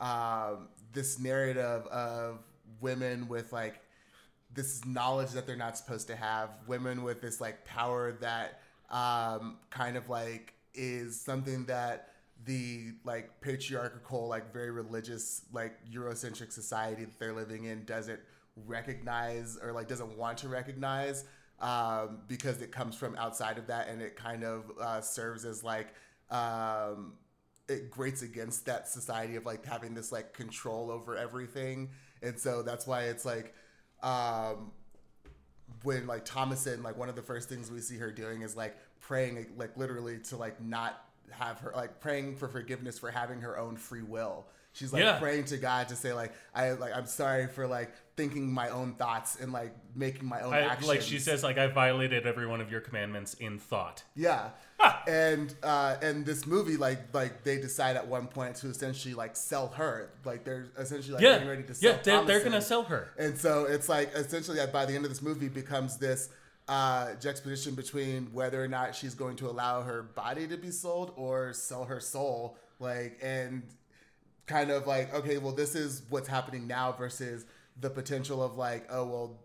um, 0.01 0.69
this 0.93 1.19
narrative 1.19 1.87
of 1.87 2.41
women 2.81 3.29
with 3.29 3.53
like 3.53 3.81
this 4.55 4.85
knowledge 4.85 5.31
that 5.31 5.47
they're 5.47 5.57
not 5.57 5.77
supposed 5.77 6.07
to 6.09 6.17
have, 6.17 6.51
women 6.67 7.03
with 7.03 7.21
this 7.21 7.41
like 7.41 7.65
power 7.65 8.13
that 8.21 8.61
um, 8.91 9.57
kind 9.71 9.97
of 9.97 10.09
like 10.09 10.55
is 10.75 11.21
something 11.21 11.65
that 11.67 12.11
the 12.45 12.93
like 13.05 13.41
patriarchal, 13.41 14.29
like 14.29 14.53
very 14.53 14.71
religious, 14.71 15.43
like 15.53 15.77
Eurocentric 15.91 16.53
society 16.53 17.05
that 17.05 17.19
they're 17.19 17.33
living 17.33 17.65
in 17.65 17.85
doesn't 17.85 18.21
recognize 18.67 19.59
or 19.63 19.73
like 19.73 19.89
doesn't 19.89 20.17
want 20.17 20.39
to 20.39 20.49
recognize 20.49 21.25
um, 21.61 22.21
because 22.29 22.61
it 22.63 22.71
comes 22.71 22.95
from 22.95 23.17
outside 23.17 23.59
of 23.59 23.67
that 23.67 23.89
and 23.89 24.03
it 24.03 24.17
kind 24.17 24.45
of 24.45 24.65
uh, 24.81 25.01
serves 25.01 25.45
as 25.45 25.65
like 25.65 25.89
um, 26.31 27.15
it 27.69 27.91
grates 27.91 28.23
against 28.23 28.67
that 28.67 28.89
society 28.89 29.37
of 29.37 29.47
like 29.47 29.65
having 29.65 29.95
this 29.95 30.13
like 30.13 30.33
control 30.33 30.91
over 30.91 31.17
everything. 31.17 31.91
And 32.23 32.39
so 32.39 32.63
that's 32.63 32.87
why 32.87 33.05
it's 33.05 33.25
like 33.25 33.55
um 34.05 34.71
when 35.83 36.07
like 36.07 36.25
thomasin 36.25 36.83
like 36.83 36.97
one 36.97 37.09
of 37.09 37.17
the 37.17 37.23
first 37.23 37.49
things 37.49 37.71
we 37.71 37.81
see 37.81 37.97
her 37.97 38.11
doing 38.11 38.43
is 38.43 38.55
like 38.57 38.77
praying 39.01 39.47
like 39.57 39.77
literally 39.77 40.19
to 40.19 40.37
like 40.37 40.61
not 40.63 41.05
have 41.31 41.59
her 41.61 41.73
like 41.75 42.01
praying 42.01 42.37
for 42.37 42.47
forgiveness 42.49 42.99
for 42.99 43.11
having 43.11 43.41
her 43.41 43.59
own 43.59 43.77
free 43.77 44.03
will 44.03 44.47
she's 44.73 44.93
like 44.93 45.03
Yeah. 45.03 45.19
praying 45.19 45.45
to 45.47 45.57
god 45.57 45.89
to 45.89 45.97
say 45.97 46.13
like 46.13 46.33
i 46.55 46.73
like 46.73 46.95
i'm 46.95 47.07
sorry 47.07 47.47
for 47.49 47.67
like 47.67 47.93
thinking 48.17 48.53
my 48.53 48.69
own 48.69 48.95
thoughts 48.95 49.37
and 49.41 49.53
like 49.53 49.75
making 49.95 50.27
my 50.27 50.41
own 50.43 50.53
I, 50.55 50.61
actions 50.61 50.87
like 50.89 51.01
she 51.03 51.19
says, 51.19 51.43
like 51.43 51.59
I 51.59 51.67
violated 51.67 52.27
every 52.27 52.47
one 52.47 52.61
of 52.61 52.71
your 52.71 52.81
commandments 52.81 53.35
in 53.35 53.59
thought. 53.59 54.05
yeah. 54.15 54.51
And 55.07 55.55
uh, 55.63 55.97
and 56.03 56.25
this 56.25 56.47
movie, 56.47 56.77
like 56.77 57.15
like 57.15 57.45
they 57.45 57.59
decide 57.61 57.97
at 57.97 58.07
one 58.07 58.27
point 58.27 58.57
to 58.57 58.69
essentially 58.69 59.15
like 59.15 59.37
sell 59.37 59.69
her. 59.69 60.11
Like 60.25 60.45
they're 60.45 60.67
essentially 60.79 61.15
like 61.15 61.23
Yeah, 61.23 61.35
getting 61.35 61.49
ready 61.49 61.63
to 61.65 61.75
sell 61.75 61.93
yeah, 61.93 61.99
they're, 62.03 62.25
they're 62.25 62.45
gonna 62.45 62.61
sell 62.63 62.85
her. 62.85 63.09
And 63.19 63.39
so 63.39 63.65
it's 63.65 63.89
like 63.89 64.13
essentially 64.15 64.59
like 64.59 64.73
by 64.73 64.87
the 64.87 64.95
end 64.95 65.05
of 65.05 65.11
this 65.11 65.23
movie 65.23 65.49
becomes 65.49 65.97
this 65.99 66.31
uh, 66.69 67.15
juxtaposition 67.15 67.75
between 67.75 68.33
whether 68.33 68.63
or 68.63 68.69
not 68.69 68.95
she's 68.95 69.15
going 69.15 69.37
to 69.37 69.49
allow 69.49 69.83
her 69.83 70.03
body 70.03 70.47
to 70.49 70.57
be 70.57 70.71
sold 70.71 71.13
or 71.17 71.53
sell 71.53 71.85
her 71.85 72.01
soul. 72.01 72.57
Like 72.81 73.19
and 73.23 73.63
kind 74.47 74.71
of 74.71 74.87
like 74.87 75.15
okay 75.15 75.39
well 75.39 75.53
this 75.53 75.75
is 75.75 76.03
what's 76.11 76.29
happening 76.29 76.67
now 76.67 76.93
versus 76.93 77.47
the 77.81 77.89
potential 77.89 78.43
of 78.43 78.57
like 78.57 78.87
oh 78.91 79.05
well 79.07 79.39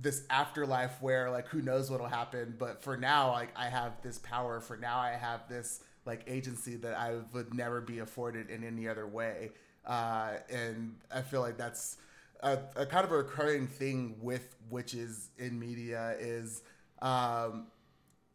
this 0.00 0.24
afterlife 0.28 1.00
where 1.00 1.30
like 1.30 1.46
who 1.48 1.62
knows 1.62 1.90
what'll 1.90 2.08
happen 2.08 2.54
but 2.58 2.82
for 2.82 2.96
now 2.96 3.30
like 3.30 3.50
i 3.56 3.68
have 3.68 3.92
this 4.02 4.18
power 4.18 4.60
for 4.60 4.76
now 4.76 4.98
i 4.98 5.10
have 5.12 5.48
this 5.48 5.80
like 6.04 6.24
agency 6.26 6.76
that 6.76 6.98
i 6.98 7.14
would 7.32 7.54
never 7.54 7.80
be 7.80 8.00
afforded 8.00 8.50
in 8.50 8.64
any 8.64 8.88
other 8.88 9.06
way. 9.06 9.50
Uh, 9.86 10.32
and 10.50 10.96
i 11.12 11.20
feel 11.20 11.40
like 11.40 11.56
that's 11.56 11.98
a, 12.40 12.58
a 12.76 12.86
kind 12.86 13.04
of 13.04 13.12
a 13.12 13.16
recurring 13.16 13.66
thing 13.66 14.16
with 14.20 14.56
witches 14.70 15.30
in 15.38 15.58
media 15.58 16.16
is 16.18 16.62
um, 17.02 17.66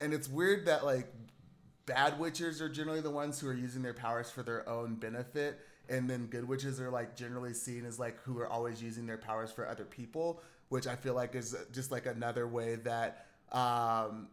and 0.01 0.13
it's 0.13 0.29
weird 0.29 0.65
that 0.65 0.85
like 0.85 1.11
bad 1.85 2.19
witches 2.19 2.61
are 2.61 2.69
generally 2.69 3.01
the 3.01 3.09
ones 3.09 3.39
who 3.39 3.47
are 3.47 3.53
using 3.53 3.81
their 3.81 3.93
powers 3.93 4.29
for 4.29 4.43
their 4.43 4.67
own 4.69 4.95
benefit 4.95 5.59
and 5.89 6.09
then 6.09 6.27
good 6.27 6.47
witches 6.47 6.79
are 6.79 6.91
like 6.91 7.15
generally 7.15 7.53
seen 7.53 7.85
as 7.85 7.99
like 7.99 8.19
who 8.21 8.37
are 8.39 8.47
always 8.47 8.81
using 8.81 9.07
their 9.07 9.17
powers 9.17 9.51
for 9.51 9.67
other 9.67 9.85
people 9.85 10.41
which 10.69 10.87
i 10.87 10.95
feel 10.95 11.13
like 11.13 11.35
is 11.35 11.55
just 11.71 11.91
like 11.91 12.05
another 12.05 12.47
way 12.47 12.75
that 12.75 13.25
um 13.51 14.27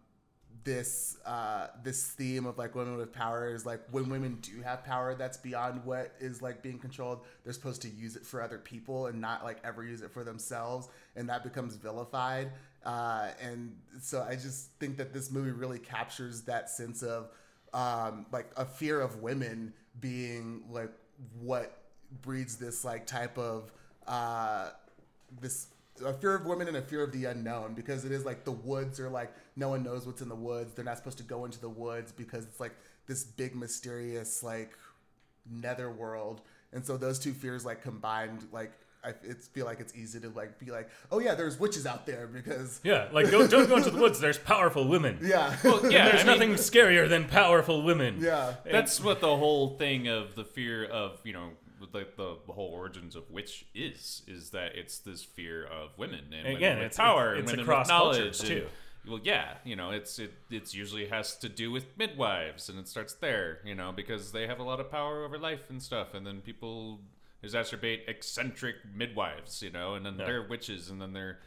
this 0.65 1.17
uh 1.25 1.69
this 1.85 2.09
theme 2.09 2.45
of 2.45 2.59
like 2.59 2.75
women 2.75 2.97
with 2.97 3.13
power 3.13 3.55
is 3.55 3.65
like 3.65 3.81
when 3.93 4.09
women 4.09 4.37
do 4.43 4.61
have 4.63 4.85
power 4.85 5.15
that's 5.15 5.37
beyond 5.37 5.83
what 5.85 6.13
is 6.19 6.43
like 6.43 6.61
being 6.61 6.79
controlled 6.79 7.21
they're 7.45 7.53
supposed 7.53 7.81
to 7.81 7.89
use 7.89 8.17
it 8.17 8.27
for 8.27 8.43
other 8.43 8.59
people 8.59 9.07
and 9.07 9.21
not 9.21 9.45
like 9.45 9.59
ever 9.63 9.85
use 9.85 10.03
it 10.03 10.11
for 10.11 10.25
themselves 10.25 10.89
and 11.15 11.29
that 11.29 11.43
becomes 11.45 11.77
vilified. 11.77 12.51
Uh 12.85 13.29
and 13.41 13.77
so 14.01 14.27
i 14.29 14.35
just 14.35 14.71
think 14.81 14.97
that 14.97 15.13
this 15.13 15.31
movie 15.31 15.53
really 15.53 15.79
captures 15.79 16.43
that 16.43 16.69
sense 16.69 17.03
of 17.03 17.31
um 17.73 18.27
like 18.33 18.51
a 18.57 18.65
fear 18.65 19.01
of 19.01 19.23
women 19.23 19.73
being 20.01 20.65
like 20.69 20.93
what 21.41 21.79
breeds 22.23 22.57
this 22.57 22.85
like 22.85 23.07
type 23.07 23.39
of 23.39 23.71
uh 24.09 24.71
this 25.41 25.69
a 26.05 26.13
fear 26.13 26.35
of 26.35 26.45
women 26.47 26.69
and 26.69 26.77
a 26.77 26.83
fear 26.83 27.03
of 27.03 27.13
the 27.13 27.25
unknown 27.27 27.75
because 27.75 28.05
it 28.05 28.13
is 28.13 28.25
like 28.25 28.45
the 28.45 28.53
woods 28.53 28.99
are 29.01 29.09
like 29.11 29.33
no 29.57 29.69
one 29.69 29.83
knows 29.83 30.07
what's 30.07 30.21
in 30.23 30.29
the 30.29 30.35
woods 30.35 30.75
they're 30.75 30.85
not 30.85 30.97
supposed 30.97 31.19
to 31.19 31.25
go 31.25 31.45
into 31.45 31.61
the 31.61 31.69
woods 31.69 32.13
because 32.13 32.45
it's 32.45 32.61
like 32.61 32.75
this 33.07 33.25
big 33.25 33.55
mysterious 33.57 34.43
like 34.43 34.73
netherworld 35.51 36.41
and 36.73 36.85
so 36.85 36.97
those 36.97 37.19
two 37.19 37.33
fears 37.33 37.65
like 37.65 37.83
combined 37.83 38.47
like 38.53 38.73
I 39.05 39.11
it's 39.23 39.47
feel 39.47 39.67
like 39.67 39.79
it's 39.79 39.95
easy 39.95 40.19
to 40.21 40.31
like 40.31 40.59
be 40.59 40.71
like 40.73 40.89
oh 41.13 41.21
yeah 41.21 41.35
there's 41.35 41.61
witches 41.61 41.87
out 41.87 42.07
there 42.07 42.27
because 42.27 42.81
Yeah, 42.85 43.07
like 43.13 43.31
go, 43.31 43.47
don't 43.47 43.69
go 43.69 43.77
into 43.77 43.91
the 43.91 44.01
woods. 44.01 44.19
There's 44.19 44.39
powerful 44.39 44.89
women. 44.89 45.19
yeah 45.23 45.55
yeah, 45.65 46.09
There's 46.09 46.15
I 46.15 46.17
mean- 46.19 46.27
nothing 46.27 46.51
scarier 46.55 47.09
than 47.09 47.27
powerful 47.29 47.83
women. 47.83 48.17
yeah 48.21 48.55
That's 48.69 49.01
what 49.01 49.21
the 49.21 49.37
whole 49.37 49.77
thing 49.77 50.09
of 50.09 50.35
the 50.35 50.45
fear 50.45 50.85
of 50.85 51.21
you 51.23 51.33
know 51.35 51.51
like 51.93 52.17
the, 52.17 52.37
the 52.47 52.53
whole 52.53 52.69
origins 52.73 53.15
of 53.17 53.31
witch 53.31 53.65
is 53.75 54.23
is 54.27 54.51
that 54.51 54.75
it's 54.77 54.99
this 54.99 55.23
fear 55.23 55.65
of 55.65 55.91
women 55.99 56.21
and 56.33 56.45
women 56.45 56.57
Again, 56.57 56.79
it's- 56.79 56.97
power 56.97 57.35
it's- 57.35 57.51
and 57.51 57.61
it's 57.61 57.69
across 57.69 57.89
knowledge 57.89 58.17
cultures, 58.19 58.41
and- 58.41 58.49
too. 58.49 58.67
well, 59.09 59.21
yeah, 59.23 59.55
you 59.65 59.77
know, 59.77 59.91
it's 59.91 60.19
it 60.19 60.33
it's 60.51 60.75
usually 60.75 61.07
has 61.07 61.37
to 61.39 61.49
do 61.49 61.71
with 61.71 61.87
midwives, 61.99 62.69
and 62.69 62.79
it 62.79 62.89
starts 62.89 63.15
there, 63.15 63.61
you 63.65 63.75
know, 63.75 63.93
because 63.93 64.33
they 64.33 64.47
have 64.47 64.59
a 64.59 64.63
lot 64.65 64.81
of 64.81 64.91
power 64.91 65.25
over 65.25 65.39
life 65.39 65.69
and 65.71 65.83
stuff, 65.83 66.15
and 66.15 66.27
then 66.27 66.41
people 66.41 67.01
exacerbate 67.45 68.09
eccentric 68.09 68.77
midwives, 68.95 69.63
you 69.63 69.71
know, 69.71 69.95
and 69.95 70.05
then 70.05 70.19
Yeah. 70.19 70.25
they're 70.27 70.43
witches, 70.43 70.91
and 70.91 71.01
then 71.01 71.13
they're 71.13 71.39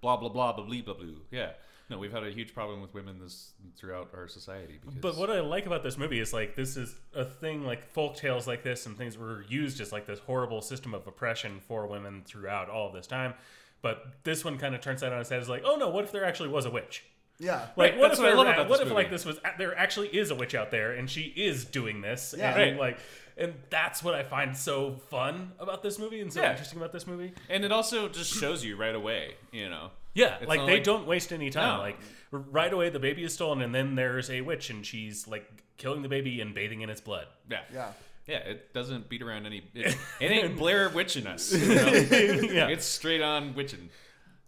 blah 0.00 0.16
blah 0.16 0.28
blah 0.28 0.52
blah 0.52 0.64
blah 0.66 0.82
blah 0.82 0.94
blah. 0.94 1.06
Yeah, 1.30 1.52
no, 1.90 1.98
we've 1.98 2.12
had 2.12 2.24
a 2.24 2.30
huge 2.30 2.52
problem 2.54 2.80
with 2.82 2.92
women 2.94 3.18
this 3.18 3.52
throughout 3.76 4.10
our 4.14 4.28
society. 4.28 4.78
Because, 4.80 4.96
But 5.00 5.16
what 5.16 5.30
I 5.30 5.40
like 5.40 5.66
about 5.66 5.82
this 5.82 5.96
movie 5.96 6.20
is 6.20 6.32
like 6.32 6.54
this 6.54 6.76
is 6.76 6.94
a 7.14 7.24
thing 7.24 7.64
like 7.64 7.88
folk 7.90 8.16
tales 8.16 8.46
like 8.46 8.62
this 8.62 8.86
and 8.86 8.96
things 8.96 9.16
were 9.16 9.44
used 9.48 9.80
as 9.80 9.90
like 9.92 10.06
this 10.06 10.18
horrible 10.20 10.60
system 10.60 10.92
of 10.94 11.06
oppression 11.06 11.60
for 11.66 11.86
women 11.86 12.22
throughout 12.26 12.68
all 12.68 12.88
of 12.88 12.92
this 12.94 13.06
time. 13.06 13.34
But 13.80 14.04
this 14.24 14.44
one 14.44 14.58
kind 14.58 14.74
of 14.74 14.80
turns 14.80 15.00
that 15.02 15.12
on 15.12 15.20
its 15.20 15.30
head. 15.30 15.40
Is 15.40 15.48
like, 15.48 15.62
oh 15.64 15.76
no, 15.76 15.88
what 15.88 16.04
if 16.04 16.12
there 16.12 16.24
actually 16.24 16.48
was 16.50 16.64
a 16.66 16.70
witch? 16.70 17.04
yeah 17.40 17.68
Like, 17.76 17.92
Right, 17.92 17.98
what 17.98 18.08
that's 18.08 18.18
if 18.18 18.24
what 18.24 18.32
I 18.32 18.36
love 18.36 18.46
about 18.48 18.68
what 18.68 18.80
this 18.80 18.88
if 18.88 18.92
like 18.92 19.10
this 19.10 19.24
was 19.24 19.38
there 19.58 19.76
actually 19.78 20.08
is 20.08 20.30
a 20.32 20.34
witch 20.34 20.54
out 20.56 20.70
there 20.72 20.92
and 20.92 21.08
she 21.08 21.22
is 21.36 21.64
doing 21.64 22.00
this? 22.00 22.34
Yeah. 22.36 22.50
and, 22.50 22.72
Right. 22.72 22.80
like, 22.80 22.98
and 23.36 23.54
that's 23.70 24.02
what 24.02 24.14
I 24.16 24.24
find 24.24 24.56
so 24.56 24.96
fun 25.08 25.52
about 25.60 25.82
this 25.84 26.00
movie 26.00 26.20
and 26.20 26.32
so 26.32 26.42
Yeah. 26.42 26.50
interesting 26.50 26.78
about 26.80 26.92
this 26.92 27.06
movie. 27.06 27.32
and 27.48 27.64
it 27.64 27.70
also 27.70 28.08
just 28.08 28.34
shows 28.34 28.64
you 28.64 28.76
right 28.76 28.94
away, 28.96 29.36
you 29.52 29.68
know. 29.70 29.90
Yeah, 30.14 30.36
It's 30.40 30.48
like 30.48 30.66
they 30.66 30.74
like- 30.74 30.84
don't 30.84 31.06
waste 31.06 31.32
any 31.32 31.50
time. 31.50 31.76
No. 31.76 31.82
Like 31.82 31.98
right 32.30 32.72
away, 32.72 32.90
the 32.90 32.98
baby 32.98 33.24
is 33.24 33.34
stolen, 33.34 33.62
and 33.62 33.74
then 33.74 33.94
there's 33.94 34.30
a 34.30 34.40
witch, 34.40 34.70
and 34.70 34.84
she's 34.84 35.28
like 35.28 35.46
killing 35.76 36.02
the 36.02 36.08
baby 36.08 36.40
and 36.40 36.54
bathing 36.54 36.80
in 36.80 36.90
its 36.90 37.00
blood. 37.00 37.26
Yeah. 37.50 37.60
yeah 37.72 37.92
Yeah, 38.26 38.38
it 38.38 38.74
doesn't 38.74 39.08
beat 39.08 39.22
around 39.22 39.46
any. 39.46 39.62
It, 39.74 39.96
it 40.20 40.30
ain't 40.30 40.56
Blair 40.56 40.88
witching 40.90 41.26
us. 41.26 41.52
You 41.52 41.68
know? 41.74 41.86
yeah, 41.86 42.68
It's 42.68 42.84
straight 42.84 43.22
on 43.22 43.54
witching. 43.54 43.90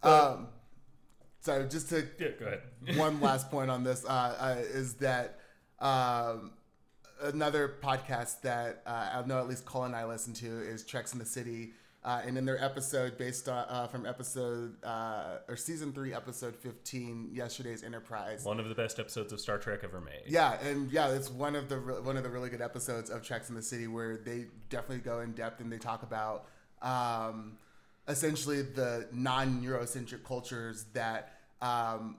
um 0.03 0.47
so 1.39 1.63
just 1.65 1.89
to 1.89 2.07
yeah. 2.19 2.27
Go 2.39 2.45
ahead. 2.45 2.61
one 2.97 3.19
last 3.21 3.49
point 3.49 3.71
on 3.71 3.83
this 3.83 4.05
uh, 4.05 4.09
uh, 4.39 4.55
is 4.61 4.95
that 4.95 5.39
um, 5.79 6.51
another 7.23 7.75
podcast 7.81 8.41
that 8.41 8.83
uh, 8.85 9.09
I 9.23 9.25
know 9.27 9.39
at 9.39 9.47
least 9.47 9.65
Cole 9.65 9.85
and 9.85 9.95
I 9.95 10.05
listen 10.05 10.33
to 10.35 10.45
is 10.45 10.85
Treks 10.85 11.13
and 11.13 11.21
the 11.21 11.25
City. 11.25 11.71
Uh, 12.03 12.19
and 12.25 12.35
in 12.35 12.45
their 12.45 12.63
episode 12.63 13.15
based 13.19 13.47
on 13.47 13.63
uh, 13.69 13.85
from 13.85 14.07
episode 14.07 14.73
uh, 14.83 15.37
or 15.47 15.55
season 15.55 15.93
three, 15.93 16.15
episode 16.15 16.55
fifteen, 16.55 17.29
yesterday's 17.31 17.83
Enterprise. 17.83 18.43
One 18.43 18.59
of 18.59 18.67
the 18.67 18.73
best 18.73 18.99
episodes 18.99 19.31
of 19.31 19.39
Star 19.39 19.59
Trek 19.59 19.81
ever 19.83 20.01
made. 20.01 20.23
Yeah, 20.25 20.59
and 20.61 20.91
yeah, 20.91 21.09
it's 21.09 21.29
one 21.29 21.55
of 21.55 21.69
the 21.69 21.77
re- 21.77 22.01
one 22.01 22.17
of 22.17 22.23
the 22.23 22.29
really 22.29 22.49
good 22.49 22.61
episodes 22.61 23.11
of 23.11 23.21
Treks 23.21 23.49
and 23.49 23.57
the 23.57 23.61
City 23.61 23.85
where 23.85 24.17
they 24.17 24.47
definitely 24.69 25.03
go 25.03 25.19
in 25.19 25.33
depth 25.33 25.61
and 25.61 25.71
they 25.71 25.77
talk 25.77 26.01
about 26.01 26.45
um, 26.81 27.57
essentially 28.07 28.63
the 28.63 29.07
non-Eurocentric 29.11 30.23
cultures 30.23 30.85
that 30.93 31.33
um, 31.61 32.17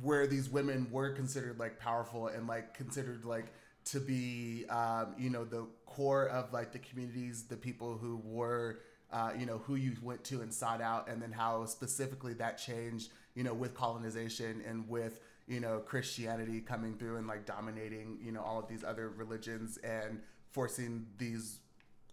where 0.00 0.26
these 0.26 0.48
women 0.48 0.88
were 0.90 1.10
considered 1.10 1.58
like 1.58 1.78
powerful 1.78 2.28
and 2.28 2.46
like 2.46 2.72
considered 2.72 3.26
like 3.26 3.52
to 3.84 4.00
be 4.00 4.64
um, 4.70 5.14
you 5.18 5.28
know 5.28 5.44
the 5.44 5.66
core 5.84 6.26
of 6.28 6.54
like 6.54 6.72
the 6.72 6.78
communities, 6.78 7.42
the 7.42 7.56
people 7.56 7.98
who 7.98 8.22
were 8.24 8.78
uh, 9.14 9.30
you 9.38 9.46
know 9.46 9.58
who 9.58 9.76
you 9.76 9.92
went 10.02 10.24
to 10.24 10.42
and 10.42 10.52
sought 10.52 10.80
out, 10.82 11.08
and 11.08 11.22
then 11.22 11.30
how 11.30 11.64
specifically 11.66 12.34
that 12.34 12.58
changed 12.58 13.10
you 13.36 13.44
know 13.44 13.54
with 13.54 13.72
colonization 13.72 14.60
and 14.68 14.88
with 14.88 15.20
you 15.46 15.60
know 15.60 15.78
Christianity 15.78 16.60
coming 16.60 16.94
through 16.94 17.16
and 17.16 17.26
like 17.26 17.46
dominating 17.46 18.18
you 18.20 18.32
know 18.32 18.42
all 18.42 18.58
of 18.58 18.68
these 18.68 18.82
other 18.82 19.10
religions 19.10 19.78
and 19.78 20.20
forcing 20.50 21.06
these 21.16 21.60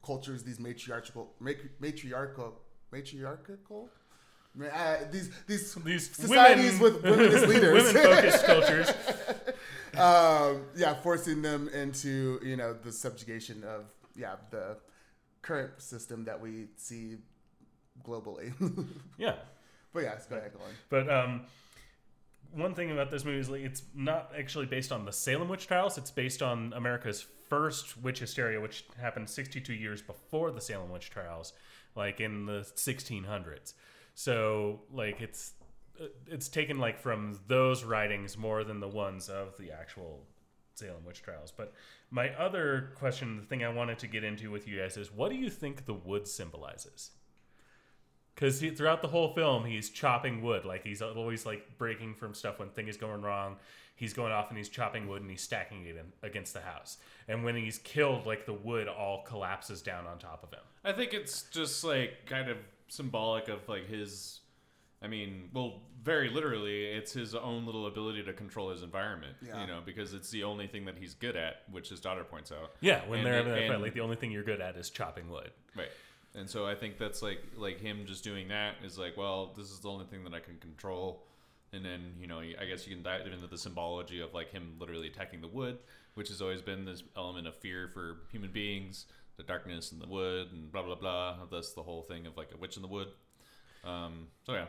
cultures, 0.05 0.43
these 0.43 0.59
matriarchal 0.59 1.33
matriarchal 1.79 2.53
matriarchal. 2.91 3.89
Uh, 4.61 4.97
these 5.11 5.29
these 5.47 5.73
These 5.75 6.11
societies 6.15 6.79
women, 6.79 7.01
with 7.01 7.03
women 7.03 7.31
as 7.33 7.47
leaders, 7.47 7.93
women-focused 7.93 8.45
cultures. 8.53 8.89
um, 9.97 10.65
yeah, 10.75 10.93
forcing 11.01 11.41
them 11.41 11.67
into 11.69 12.39
you 12.43 12.57
know 12.57 12.73
the 12.73 12.91
subjugation 12.91 13.63
of 13.63 13.85
yeah 14.15 14.35
the 14.51 14.77
current 15.41 15.81
system 15.81 16.25
that 16.25 16.39
we 16.41 16.67
see 16.77 17.17
globally. 18.03 18.53
Yeah, 19.17 19.35
but 19.93 20.03
yeah, 20.03 20.15
go 20.29 20.35
ahead, 20.37 20.51
Colin. 20.53 20.73
but 20.89 21.09
um, 21.09 21.41
one 22.53 22.73
thing 22.73 22.91
about 22.91 23.11
this 23.11 23.23
movie 23.23 23.39
is 23.39 23.49
like 23.49 23.61
it's 23.61 23.83
not 23.93 24.31
actually 24.37 24.65
based 24.65 24.91
on 24.91 25.05
the 25.05 25.11
Salem 25.11 25.47
witch 25.49 25.67
trials. 25.67 25.97
It's 25.97 26.11
based 26.11 26.41
on 26.41 26.73
America's 26.75 27.25
first 27.49 28.01
witch 28.01 28.19
hysteria, 28.19 28.59
which 28.59 28.85
happened 28.99 29.29
62 29.29 29.73
years 29.73 30.01
before 30.01 30.51
the 30.51 30.61
Salem 30.61 30.89
witch 30.91 31.09
trials, 31.09 31.53
like 31.95 32.19
in 32.19 32.45
the 32.45 32.61
1600s. 32.75 33.73
So 34.15 34.81
like 34.91 35.21
it's 35.21 35.53
it's 36.27 36.47
taken 36.49 36.79
like 36.79 36.99
from 36.99 37.39
those 37.47 37.83
writings 37.83 38.37
more 38.37 38.63
than 38.63 38.79
the 38.79 38.87
ones 38.87 39.29
of 39.29 39.55
the 39.57 39.71
actual 39.71 40.25
Salem 40.75 41.05
witch 41.05 41.21
trials. 41.21 41.51
But 41.55 41.73
my 42.11 42.29
other 42.35 42.91
question, 42.95 43.37
the 43.37 43.43
thing 43.43 43.63
I 43.63 43.69
wanted 43.69 43.97
to 43.99 44.07
get 44.07 44.23
into 44.23 44.51
with 44.51 44.67
you 44.67 44.79
guys 44.79 44.97
is, 44.97 45.11
what 45.11 45.31
do 45.31 45.37
you 45.37 45.49
think 45.49 45.85
the 45.85 45.93
wood 45.93 46.27
symbolizes? 46.27 47.11
Because 48.35 48.59
throughout 48.59 49.01
the 49.01 49.07
whole 49.07 49.33
film, 49.33 49.65
he's 49.65 49.89
chopping 49.89 50.41
wood. 50.41 50.65
Like 50.65 50.83
he's 50.83 51.01
always 51.01 51.45
like 51.45 51.77
breaking 51.77 52.15
from 52.15 52.33
stuff 52.33 52.59
when 52.59 52.69
things 52.69 52.89
is 52.91 52.97
going 52.97 53.21
wrong. 53.21 53.57
He's 53.95 54.13
going 54.13 54.31
off 54.31 54.49
and 54.49 54.57
he's 54.57 54.69
chopping 54.69 55.07
wood 55.07 55.21
and 55.21 55.29
he's 55.29 55.41
stacking 55.41 55.85
it 55.85 55.95
in, 55.95 56.11
against 56.23 56.53
the 56.53 56.61
house. 56.61 56.97
And 57.27 57.43
when 57.43 57.55
he's 57.55 57.77
killed, 57.77 58.25
like 58.25 58.45
the 58.45 58.53
wood 58.53 58.87
all 58.87 59.23
collapses 59.23 59.81
down 59.81 60.07
on 60.07 60.17
top 60.17 60.43
of 60.43 60.49
him. 60.49 60.63
I 60.83 60.91
think 60.91 61.13
it's 61.13 61.43
just 61.43 61.83
like 61.83 62.25
kind 62.25 62.49
of 62.49 62.57
symbolic 62.87 63.47
of 63.47 63.67
like 63.69 63.87
his. 63.87 64.39
I 65.03 65.07
mean, 65.07 65.49
well, 65.53 65.81
very 66.03 66.29
literally, 66.29 66.85
it's 66.85 67.11
his 67.13 67.33
own 67.35 67.65
little 67.65 67.87
ability 67.87 68.23
to 68.23 68.33
control 68.33 68.69
his 68.69 68.83
environment. 68.83 69.35
Yeah. 69.45 69.61
You 69.61 69.67
know, 69.67 69.79
because 69.85 70.13
it's 70.13 70.29
the 70.29 70.43
only 70.43 70.67
thing 70.67 70.85
that 70.85 70.97
he's 70.97 71.13
good 71.15 71.35
at, 71.35 71.63
which 71.71 71.89
his 71.89 71.99
daughter 71.99 72.23
points 72.23 72.51
out. 72.51 72.71
Yeah, 72.81 73.01
when 73.07 73.19
And 73.19 73.25
they're 73.27 73.33
it- 73.33 73.37
having 73.37 73.53
that 73.53 73.59
fight, 73.67 73.73
and- 73.73 73.83
like 73.83 73.93
the 73.93 74.01
only 74.01 74.15
thing 74.15 74.31
you're 74.31 74.43
good 74.43 74.61
at 74.61 74.75
is 74.77 74.89
chopping 74.89 75.29
wood. 75.29 75.51
Right. 75.75 75.89
And 76.35 76.49
so 76.49 76.65
I 76.65 76.75
think 76.75 76.97
that's 76.97 77.21
like 77.21 77.43
like 77.57 77.81
him 77.81 78.05
just 78.05 78.23
doing 78.23 78.47
that 78.49 78.75
is 78.85 78.97
like, 78.97 79.17
well, 79.17 79.53
this 79.57 79.69
is 79.69 79.79
the 79.79 79.89
only 79.89 80.05
thing 80.05 80.23
that 80.23 80.33
I 80.33 80.39
can 80.39 80.57
control. 80.59 81.25
And 81.73 81.83
then 81.83 82.13
you 82.19 82.27
know, 82.27 82.39
I 82.39 82.65
guess 82.65 82.87
you 82.87 82.93
can 82.95 83.03
dive 83.03 83.25
into 83.27 83.47
the 83.47 83.57
symbology 83.57 84.21
of 84.21 84.33
like 84.33 84.49
him 84.51 84.75
literally 84.79 85.07
attacking 85.07 85.41
the 85.41 85.47
wood, 85.49 85.77
which 86.13 86.29
has 86.29 86.41
always 86.41 86.61
been 86.61 86.85
this 86.85 87.03
element 87.17 87.47
of 87.47 87.55
fear 87.55 87.89
for 87.93 88.17
human 88.31 88.51
beings. 88.51 89.07
the 89.37 89.43
darkness 89.43 89.91
and 89.91 89.99
the 90.01 90.07
wood 90.07 90.49
and 90.51 90.71
blah 90.71 90.83
blah 90.83 90.95
blah. 90.95 91.35
That's 91.51 91.73
the 91.73 91.81
whole 91.83 92.03
thing 92.03 92.27
of 92.27 92.37
like 92.37 92.49
a 92.53 92.57
witch 92.57 92.75
in 92.75 92.81
the 92.81 92.87
wood. 92.87 93.07
Um, 93.83 94.27
so 94.45 94.53
yeah, 94.53 94.65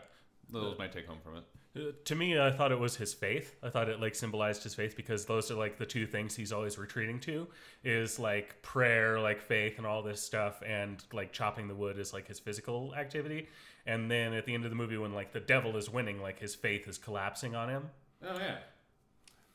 that 0.51 0.59
was 0.59 0.79
my 0.79 0.89
take 0.89 1.07
home 1.07 1.19
from 1.23 1.37
it. 1.37 1.45
Uh, 1.75 1.93
to 2.05 2.15
me, 2.15 2.39
I 2.39 2.51
thought 2.51 2.71
it 2.71 2.79
was 2.79 2.97
his 2.97 3.15
faith. 3.15 3.57
I 3.63 3.71
thought 3.71 3.89
it 3.89 4.01
like 4.01 4.15
symbolized 4.15 4.63
his 4.63 4.75
faith 4.75 4.95
because 4.95 5.25
those 5.25 5.51
are 5.51 5.55
like 5.55 5.79
the 5.79 5.87
two 5.87 6.07
things 6.07 6.37
he's 6.37 6.53
always 6.53 6.77
retreating 6.77 7.19
to 7.21 7.49
is 7.83 8.19
like 8.19 8.61
prayer, 8.61 9.19
like 9.19 9.41
faith, 9.41 9.79
and 9.79 9.87
all 9.87 10.03
this 10.03 10.21
stuff, 10.21 10.63
and 10.67 11.03
like 11.13 11.33
chopping 11.33 11.69
the 11.69 11.75
wood 11.75 11.99
is 11.99 12.13
like 12.13 12.29
his 12.29 12.39
physical 12.39 12.95
activity. 12.95 13.49
And 13.87 14.11
then 14.11 14.33
at 14.35 14.45
the 14.45 14.55
end 14.55 14.65
of 14.65 14.71
the 14.71 14.77
movie, 14.77 14.99
when 14.99 15.15
like 15.15 15.33
the 15.33 15.41
devil 15.41 15.77
is 15.77 15.89
winning, 15.89 16.21
like 16.21 16.39
his 16.39 16.55
faith 16.55 16.87
is 16.87 16.99
collapsing 16.99 17.55
on 17.55 17.71
him. 17.71 17.91
Oh 18.23 18.39
yeah. 18.39 18.59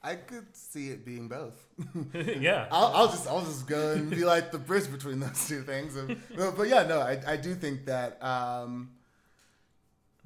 I 0.01 0.15
could 0.15 0.55
see 0.55 0.89
it 0.89 1.05
being 1.05 1.27
both. 1.27 1.67
yeah, 2.13 2.67
I'll, 2.71 2.93
I'll 2.95 3.07
just 3.07 3.27
I'll 3.27 3.43
just 3.43 3.67
go 3.67 3.93
and 3.93 4.09
be 4.09 4.25
like 4.25 4.51
the 4.51 4.57
bridge 4.57 4.91
between 4.91 5.19
those 5.19 5.47
two 5.47 5.61
things. 5.63 5.95
And- 5.95 6.17
no, 6.35 6.51
but 6.51 6.67
yeah, 6.67 6.83
no, 6.83 6.99
I, 6.99 7.19
I 7.27 7.37
do 7.37 7.53
think 7.55 7.85
that 7.85 8.23
um, 8.23 8.89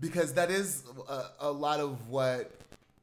because 0.02 0.34
that 0.34 0.52
is 0.52 0.84
a, 1.08 1.24
a 1.40 1.52
lot 1.52 1.80
of 1.80 2.10
what 2.10 2.52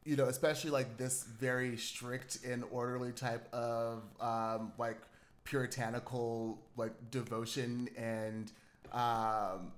you 0.05 0.17
know, 0.17 0.25
especially 0.25 0.71
like 0.71 0.97
this 0.97 1.25
very 1.25 1.76
strict 1.76 2.38
and 2.43 2.64
orderly 2.71 3.12
type 3.12 3.47
of 3.52 4.02
um, 4.23 4.73
like 4.78 4.97
puritanical 5.45 6.59
like 6.78 6.93
devotion 7.11 7.90
and 7.97 8.50
um, 8.93 9.73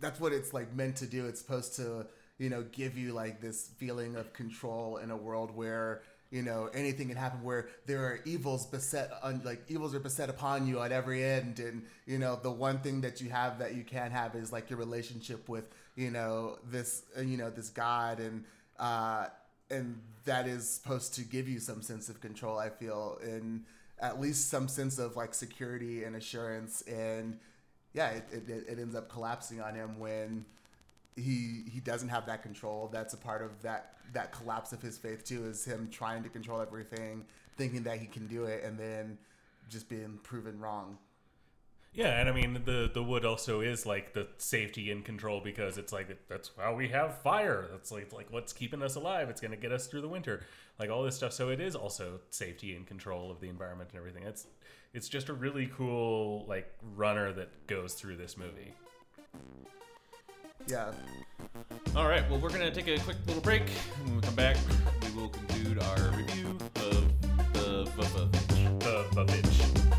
that's 0.00 0.18
what 0.18 0.32
it's 0.32 0.52
like 0.52 0.74
meant 0.74 0.96
to 0.96 1.06
do. 1.06 1.26
It's 1.26 1.40
supposed 1.40 1.76
to, 1.76 2.06
you 2.38 2.50
know, 2.50 2.64
give 2.72 2.98
you 2.98 3.12
like 3.12 3.40
this 3.40 3.70
feeling 3.76 4.16
of 4.16 4.32
control 4.32 4.96
in 4.96 5.12
a 5.12 5.16
world 5.16 5.54
where, 5.54 6.02
you 6.32 6.42
know, 6.42 6.70
anything 6.72 7.08
can 7.08 7.16
happen 7.16 7.44
where 7.44 7.68
there 7.86 8.00
are 8.06 8.20
evils 8.24 8.64
beset 8.66 9.12
on 9.22 9.42
like 9.44 9.62
evils 9.68 9.94
are 9.94 10.00
beset 10.00 10.30
upon 10.30 10.66
you 10.66 10.80
at 10.80 10.90
every 10.90 11.22
end. 11.22 11.58
And, 11.58 11.84
you 12.06 12.18
know, 12.18 12.40
the 12.42 12.50
one 12.50 12.78
thing 12.78 13.02
that 13.02 13.20
you 13.20 13.28
have 13.28 13.58
that 13.58 13.74
you 13.74 13.84
can't 13.84 14.12
have 14.12 14.34
is 14.34 14.50
like 14.50 14.70
your 14.70 14.78
relationship 14.78 15.46
with, 15.48 15.64
you 15.94 16.10
know, 16.10 16.56
this 16.70 17.02
uh, 17.18 17.20
you 17.20 17.36
know, 17.36 17.50
this 17.50 17.68
God. 17.68 18.18
And 18.18 18.44
uh 18.78 19.26
and 19.70 20.00
that 20.24 20.48
is 20.48 20.68
supposed 20.68 21.14
to 21.14 21.22
give 21.22 21.48
you 21.48 21.58
some 21.58 21.82
sense 21.82 22.08
of 22.08 22.20
control, 22.20 22.58
I 22.58 22.70
feel, 22.70 23.18
and 23.22 23.64
at 24.00 24.18
least 24.18 24.48
some 24.48 24.68
sense 24.68 24.98
of 24.98 25.16
like 25.16 25.34
security 25.34 26.04
and 26.04 26.16
assurance. 26.16 26.82
And 26.82 27.38
yeah, 27.92 28.08
it, 28.10 28.24
it, 28.32 28.64
it 28.68 28.78
ends 28.78 28.94
up 28.94 29.10
collapsing 29.10 29.60
on 29.60 29.74
him 29.74 29.98
when 29.98 30.46
he 31.16 31.64
he 31.70 31.80
doesn't 31.80 32.08
have 32.08 32.26
that 32.26 32.42
control. 32.42 32.88
That's 32.92 33.14
a 33.14 33.18
part 33.18 33.42
of 33.42 33.60
that 33.62 33.94
that 34.12 34.32
collapse 34.32 34.72
of 34.72 34.82
his 34.82 34.98
faith 34.98 35.24
too. 35.24 35.44
Is 35.46 35.64
him 35.64 35.88
trying 35.90 36.22
to 36.22 36.28
control 36.28 36.60
everything, 36.60 37.24
thinking 37.56 37.82
that 37.84 37.98
he 37.98 38.06
can 38.06 38.26
do 38.26 38.44
it, 38.44 38.64
and 38.64 38.78
then 38.78 39.18
just 39.68 39.88
being 39.88 40.18
proven 40.22 40.58
wrong. 40.60 40.98
yeah, 41.94 42.18
and 42.20 42.28
I 42.28 42.32
mean 42.32 42.62
the 42.64 42.90
the 42.92 43.02
wood 43.02 43.24
also 43.24 43.60
is 43.60 43.84
like 43.84 44.14
the 44.14 44.26
safety 44.38 44.90
and 44.90 45.04
control 45.04 45.40
because 45.42 45.76
it's 45.78 45.92
like 45.92 46.08
that's 46.28 46.50
how 46.58 46.74
we 46.74 46.88
have 46.88 47.20
fire. 47.22 47.68
That's 47.70 47.92
like 47.92 48.12
like 48.12 48.32
what's 48.32 48.52
keeping 48.54 48.82
us 48.82 48.94
alive. 48.96 49.28
It's 49.28 49.40
gonna 49.40 49.56
get 49.56 49.72
us 49.72 49.86
through 49.86 50.00
the 50.02 50.08
winter, 50.08 50.42
like 50.78 50.90
all 50.90 51.02
this 51.02 51.16
stuff. 51.16 51.32
So 51.34 51.50
it 51.50 51.60
is 51.60 51.76
also 51.76 52.20
safety 52.30 52.74
and 52.74 52.86
control 52.86 53.30
of 53.30 53.40
the 53.40 53.48
environment 53.48 53.90
and 53.92 53.98
everything. 53.98 54.22
It's 54.24 54.46
it's 54.94 55.08
just 55.08 55.28
a 55.28 55.34
really 55.34 55.66
cool 55.76 56.46
like 56.48 56.72
runner 56.96 57.32
that 57.34 57.66
goes 57.66 57.94
through 57.94 58.16
this 58.16 58.36
movie. 58.38 58.74
Yeah, 60.66 60.92
All 61.96 62.08
right. 62.08 62.28
Well, 62.30 62.38
we're 62.40 62.50
gonna 62.50 62.70
take 62.70 62.88
a 62.88 62.98
quick 63.00 63.16
little 63.26 63.42
break. 63.42 63.62
and 63.62 64.06
When 64.06 64.16
we 64.16 64.22
come 64.22 64.34
back, 64.34 64.56
we 65.02 65.20
will 65.20 65.28
conclude 65.28 65.82
our 65.82 66.10
review 66.16 66.56
of 66.76 67.52
the 67.52 67.84
Vavavitch. 67.96 68.78
The 68.80 69.04
the 69.14 69.24
bitch. 69.24 69.92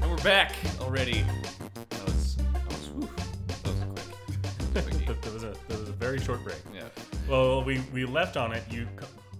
And 0.00 0.10
we're 0.10 0.16
back 0.22 0.54
already. 0.80 1.24
That 1.90 2.04
was 2.04 2.36
that 2.36 2.66
was 2.68 2.88
whew, 2.88 3.08
that 3.48 3.64
was 3.64 3.84
quick. 4.74 4.84
Quickie. 4.84 5.06
That 5.22 5.32
was 5.34 5.44
a 5.44 5.54
that 5.68 5.78
was 5.78 5.88
a 5.88 5.92
very 5.92 6.18
short 6.20 6.42
break. 6.42 6.58
yeah. 6.74 6.82
Well, 7.28 7.62
we 7.62 7.80
we 7.92 8.04
left 8.04 8.36
on 8.36 8.52
it. 8.52 8.64
You 8.70 8.86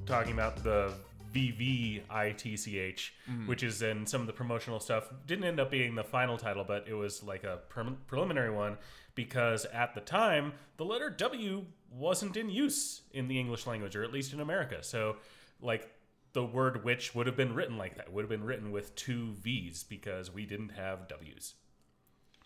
talking 0.06 0.32
about 0.32 0.62
the 0.62 0.92
VVITCH, 1.32 3.10
mm-hmm. 3.30 3.46
which 3.46 3.62
is 3.62 3.82
in 3.82 4.06
some 4.06 4.20
of 4.20 4.26
the 4.26 4.32
promotional 4.32 4.80
stuff. 4.80 5.12
Didn't 5.26 5.44
end 5.44 5.60
up 5.60 5.70
being 5.70 5.94
the 5.94 6.04
final 6.04 6.36
title, 6.36 6.64
but 6.64 6.86
it 6.88 6.94
was 6.94 7.22
like 7.22 7.44
a 7.44 7.60
pre- 7.68 7.96
preliminary 8.06 8.50
one 8.50 8.78
because 9.14 9.64
at 9.66 9.94
the 9.94 10.00
time 10.00 10.52
the 10.76 10.84
letter 10.84 11.10
W 11.10 11.64
wasn't 11.90 12.36
in 12.36 12.48
use 12.48 13.02
in 13.12 13.28
the 13.28 13.38
English 13.38 13.66
language, 13.66 13.96
or 13.96 14.02
at 14.02 14.12
least 14.12 14.32
in 14.32 14.40
America. 14.40 14.82
So, 14.82 15.16
like 15.60 15.90
the 16.32 16.44
word 16.44 16.84
"witch" 16.84 17.14
would 17.14 17.26
have 17.26 17.36
been 17.36 17.54
written 17.54 17.76
like 17.78 17.96
that. 17.96 18.12
Would 18.12 18.22
have 18.22 18.30
been 18.30 18.44
written 18.44 18.72
with 18.72 18.94
two 18.94 19.32
V's 19.34 19.84
because 19.84 20.32
we 20.32 20.46
didn't 20.46 20.70
have 20.70 21.08
W's 21.08 21.54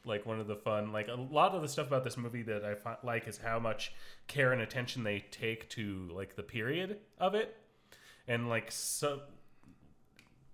like 0.07 0.25
one 0.25 0.41
of 0.41 0.47
the 0.47 0.57
fun 0.57 0.93
like 0.93 1.09
a 1.09 1.15
lot 1.15 1.53
of 1.53 1.61
the 1.61 1.69
stuff 1.69 1.89
about 1.89 2.05
this 2.05 2.17
movie 2.17 2.43
that 2.43 2.65
i 2.65 2.97
like 3.05 3.27
is 3.27 3.37
how 3.37 3.59
much 3.59 3.93
care 4.29 4.53
and 4.53 4.63
attention 4.63 5.03
they 5.03 5.25
take 5.31 5.69
to 5.69 6.09
like 6.15 6.37
the 6.37 6.43
period 6.43 6.99
of 7.19 7.35
it 7.35 7.57
and 8.29 8.49
like 8.49 8.71
so 8.71 9.21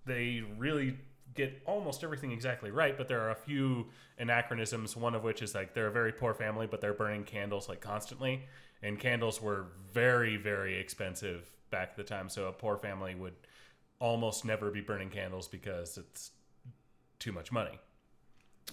they 0.05 0.43
really 0.57 0.97
get 1.33 1.61
almost 1.65 2.03
everything 2.03 2.31
exactly 2.31 2.69
right 2.69 2.97
but 2.97 3.07
there 3.07 3.21
are 3.21 3.31
a 3.31 3.35
few 3.35 3.87
anachronisms 4.19 4.95
one 4.95 5.15
of 5.15 5.23
which 5.23 5.41
is 5.41 5.55
like 5.55 5.73
they're 5.73 5.87
a 5.87 5.91
very 5.91 6.11
poor 6.11 6.33
family 6.33 6.67
but 6.67 6.81
they're 6.81 6.93
burning 6.93 7.23
candles 7.23 7.67
like 7.69 7.81
constantly. 7.81 8.43
And 8.81 8.99
candles 8.99 9.41
were 9.41 9.67
very 9.93 10.37
very 10.37 10.77
expensive 10.77 11.49
back 11.71 11.89
at 11.91 11.97
the 11.97 12.03
time 12.03 12.29
so 12.29 12.47
a 12.47 12.51
poor 12.51 12.77
family 12.77 13.15
would 13.15 13.35
almost 13.99 14.45
never 14.45 14.69
be 14.69 14.81
burning 14.81 15.09
candles 15.09 15.47
because 15.47 15.97
it's 15.97 16.31
too 17.19 17.31
much 17.31 17.51
money. 17.51 17.79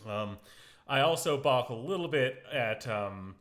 Um, 0.08 0.38
I 0.88 1.00
also 1.00 1.36
balk 1.36 1.68
a 1.68 1.74
little 1.74 2.08
bit 2.08 2.42
at 2.52 2.88
um, 2.88 3.36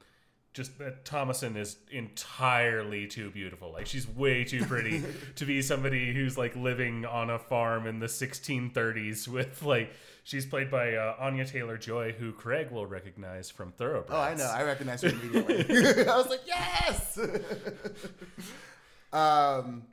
just 0.54 0.80
that 0.80 1.06
Thomasin 1.06 1.56
is 1.56 1.78
entirely 1.92 3.08
too 3.08 3.30
beautiful. 3.30 3.72
Like 3.72 3.86
she's 3.86 4.08
way 4.08 4.44
too 4.44 4.66
pretty 4.66 5.04
to 5.36 5.46
be 5.46 5.62
somebody 5.62 6.14
who's 6.14 6.38
like 6.38 6.56
living 6.56 7.06
on 7.06 7.30
a 7.30 7.38
farm 7.38 7.86
in 7.86 8.00
the 8.00 8.08
1630s 8.08 9.28
with 9.28 9.62
like 9.62 9.94
she's 10.24 10.46
played 10.46 10.72
by 10.72 10.96
uh, 10.96 11.16
Anya 11.20 11.46
Taylor 11.46 11.78
Joy, 11.78 12.14
who 12.14 12.32
Craig 12.32 12.72
will 12.72 12.88
recognize 12.88 13.52
from 13.52 13.72
Thoroughbreds. 13.74 14.12
Oh, 14.12 14.20
I 14.20 14.36
know. 14.36 14.52
I 14.52 14.64
recognize 14.64 15.02
her 15.04 15.10
immediately. 15.10 15.66
I 16.08 16.18
was 16.18 16.30
like, 16.30 16.42
yes. 16.48 17.20
um, 19.14 19.84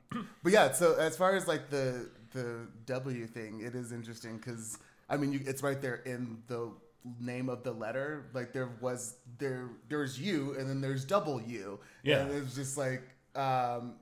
but 0.43 0.51
yeah. 0.51 0.71
So 0.71 0.95
as 0.95 1.15
far 1.15 1.35
as 1.35 1.47
like 1.47 1.69
the 1.69 2.09
the 2.31 2.67
W 2.87 3.27
thing, 3.27 3.61
it 3.61 3.75
is 3.75 3.91
interesting 3.91 4.37
because 4.37 4.79
I 5.07 5.17
mean, 5.17 5.33
you, 5.33 5.41
it's 5.45 5.61
right 5.61 5.81
there 5.81 5.95
in 6.05 6.39
the 6.47 6.71
name 7.19 7.49
of 7.49 7.63
the 7.63 7.71
letter. 7.71 8.25
Like 8.33 8.53
there 8.53 8.69
was 8.81 9.15
there 9.37 9.69
there's 9.89 10.19
U 10.19 10.55
and 10.57 10.69
then 10.69 10.81
there's 10.81 11.05
double 11.05 11.41
U. 11.41 11.79
Yeah. 12.03 12.19
And 12.19 12.31
it's 12.31 12.55
just 12.55 12.77
like, 12.77 13.03
um, 13.35 13.95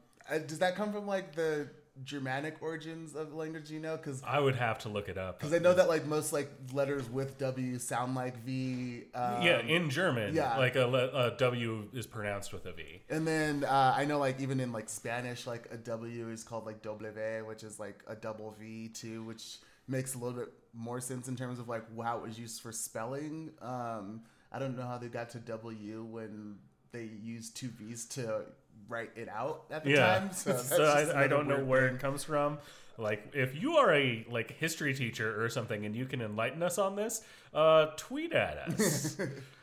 does 0.48 0.60
that 0.60 0.76
come 0.76 0.92
from 0.92 1.08
like 1.08 1.36
the 1.36 1.70
Germanic 2.04 2.62
origins 2.62 3.16
of 3.16 3.30
the 3.30 3.36
language? 3.36 3.70
You 3.70 3.80
know, 3.80 3.96
because 3.96 4.22
I 4.26 4.40
would 4.40 4.56
have 4.56 4.80
to 4.80 4.90
look 4.90 5.08
it 5.08 5.18
up. 5.18 5.40
because 5.40 5.54
I 5.54 5.60
know 5.60 5.74
that 5.74 5.88
like 5.88 6.06
most 6.06 6.34
like 6.34 6.52
letters 6.74 7.10
with 7.10 7.38
W 7.38 7.80
sound 7.80 8.16
like 8.16 8.38
V. 8.44 9.04
Um, 9.14 9.42
yeah, 9.42 9.60
in 9.60 9.90
German, 9.90 10.36
yeah. 10.36 10.58
like 10.58 10.76
a, 10.76 10.88
a 10.88 11.38
W 11.38 11.88
is 11.94 12.06
pronounced 12.06 12.52
with 12.52 12.66
a 12.66 12.74
V. 12.74 13.02
And 13.10 13.26
then 13.28 13.64
uh, 13.64 13.94
I 13.96 14.06
know 14.06 14.20
like 14.20 14.42
even 14.42 14.60
in 14.60 14.72
like 14.72 14.90
Spanish, 14.90 15.48
like 15.48 15.68
a 15.72 15.78
W 15.78 16.30
is 16.30 16.44
called 16.44 16.66
like 16.66 16.82
W, 16.82 17.46
which 17.48 17.64
is 17.64 17.80
like 17.80 18.04
a 18.08 18.16
double 18.16 18.56
V 18.60 18.90
too, 18.90 19.24
which 19.24 19.58
makes 19.88 20.16
a 20.16 20.18
little 20.18 20.38
bit 20.38 20.52
more 20.76 21.00
sense 21.00 21.28
in 21.28 21.36
terms 21.36 21.60
of 21.60 21.68
like 21.68 21.84
how 22.02 22.18
it 22.18 22.24
was 22.24 22.40
used 22.40 22.62
for 22.62 22.72
spelling. 22.72 23.52
Um, 23.62 24.22
I 24.52 24.60
don't 24.60 24.78
know 24.78 24.86
how 24.86 24.98
they 24.98 25.08
got 25.08 25.30
to 25.32 25.40
W 25.40 26.04
when 26.04 26.56
they 26.92 27.10
used 27.22 27.56
two 27.58 27.70
V's 27.70 28.06
to 28.10 28.46
write 28.88 29.12
it 29.16 29.30
out 29.30 29.64
at 29.72 29.84
the 29.84 29.92
yeah 29.92 30.20
time. 30.20 30.30
So, 30.34 30.58
so 30.58 30.84
I, 30.84 31.24
I 31.24 31.28
don't 31.28 31.48
know 31.48 31.64
where 31.64 31.88
thing. 31.88 31.96
it 31.96 32.02
comes 32.02 32.24
from 32.24 32.60
like 32.98 33.32
if 33.34 33.56
you 33.62 33.76
are 33.78 33.94
a 33.94 34.26
like 34.30 34.52
history 34.52 34.94
teacher 34.94 35.44
or 35.44 35.50
something 35.50 35.86
and 35.86 35.96
you 35.96 36.06
can 36.06 36.22
enlighten 36.22 36.64
us 36.64 36.78
on 36.78 36.96
this 36.96 37.24
uh 37.54 37.88
tweet 37.98 38.32
at 38.32 38.58
us 38.58 39.18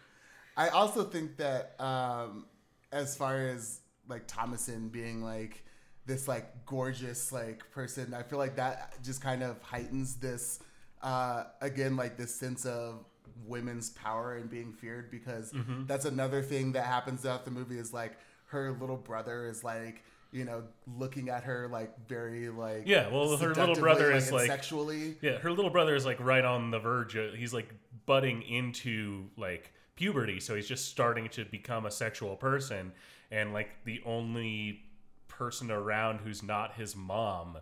I 0.56 0.68
also 0.68 1.04
think 1.04 1.38
that 1.38 1.80
um, 1.80 2.46
as 2.90 3.16
far 3.16 3.38
as 3.38 3.80
like 4.08 4.26
Thomasin 4.28 4.90
being 4.92 5.22
like 5.22 5.64
this 6.04 6.28
like 6.28 6.66
gorgeous 6.66 7.32
like 7.32 7.70
person, 7.70 8.12
I 8.12 8.22
feel 8.22 8.38
like 8.38 8.56
that 8.56 9.02
just 9.02 9.22
kind 9.22 9.42
of 9.42 9.62
heightens 9.62 10.16
this 10.16 10.58
uh, 11.02 11.44
again 11.60 11.96
like 11.96 12.16
this 12.16 12.34
sense 12.34 12.64
of 12.64 13.04
women's 13.46 13.90
power 13.90 14.36
and 14.36 14.48
being 14.50 14.72
feared 14.72 15.10
because 15.10 15.52
Mm-hmm. 15.52 15.86
that's 15.86 16.04
another 16.04 16.42
thing 16.42 16.72
that 16.72 16.84
happens 16.84 17.22
throughout 17.22 17.44
the 17.44 17.50
movie 17.50 17.78
is 17.78 17.92
like 17.92 18.16
her 18.46 18.72
little 18.80 18.96
brother 18.96 19.48
is 19.48 19.64
like 19.64 20.04
you 20.30 20.44
know 20.44 20.62
looking 20.96 21.28
at 21.28 21.42
her 21.44 21.68
like 21.68 21.92
very 22.08 22.48
like 22.50 22.82
Yeah, 22.86 23.08
well, 23.08 23.36
her 23.36 23.54
little 23.54 23.74
brother 23.74 24.12
is, 24.12 24.30
like- 24.30 24.46
sexually 24.48 25.16
yeah 25.20 25.38
her 25.38 25.50
little 25.50 25.70
brother 25.70 25.94
is 25.94 26.06
like 26.06 26.20
right 26.20 26.44
on 26.44 26.70
the 26.70 26.78
verge 26.78 27.16
of, 27.16 27.34
he's 27.34 27.52
like 27.52 27.68
butting 28.06 28.42
into 28.42 29.26
like 29.36 29.72
puberty, 29.96 30.40
so 30.40 30.54
he's 30.54 30.66
just 30.68 30.88
starting 30.88 31.28
to 31.30 31.44
become 31.44 31.84
a 31.86 31.90
sexual 31.90 32.34
person, 32.36 32.92
and 33.30 33.52
like 33.52 33.68
the 33.84 34.00
only 34.06 34.82
person 35.28 35.70
around 35.70 36.18
who's 36.20 36.42
not 36.42 36.74
his 36.74 36.94
mom 36.96 37.58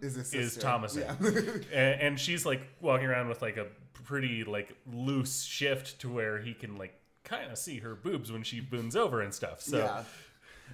Is 0.00 0.14
this 0.14 0.32
is 0.32 0.56
Thomasin, 0.56 1.66
and, 1.72 2.00
and 2.00 2.20
she's 2.20 2.46
like 2.46 2.62
walking 2.80 3.06
around 3.06 3.28
with 3.28 3.42
like 3.42 3.56
a 3.56 3.66
pretty 4.04 4.44
like 4.44 4.74
loose 4.92 5.42
shift 5.42 6.00
to 6.00 6.08
where 6.08 6.38
he 6.38 6.54
can 6.54 6.76
like 6.76 6.94
kind 7.24 7.50
of 7.50 7.58
see 7.58 7.80
her 7.80 7.94
boobs 7.94 8.30
when 8.30 8.42
she 8.42 8.60
boons 8.60 8.94
over 8.96 9.20
and 9.20 9.34
stuff. 9.34 9.60
So 9.60 9.78
yeah. 9.78 10.02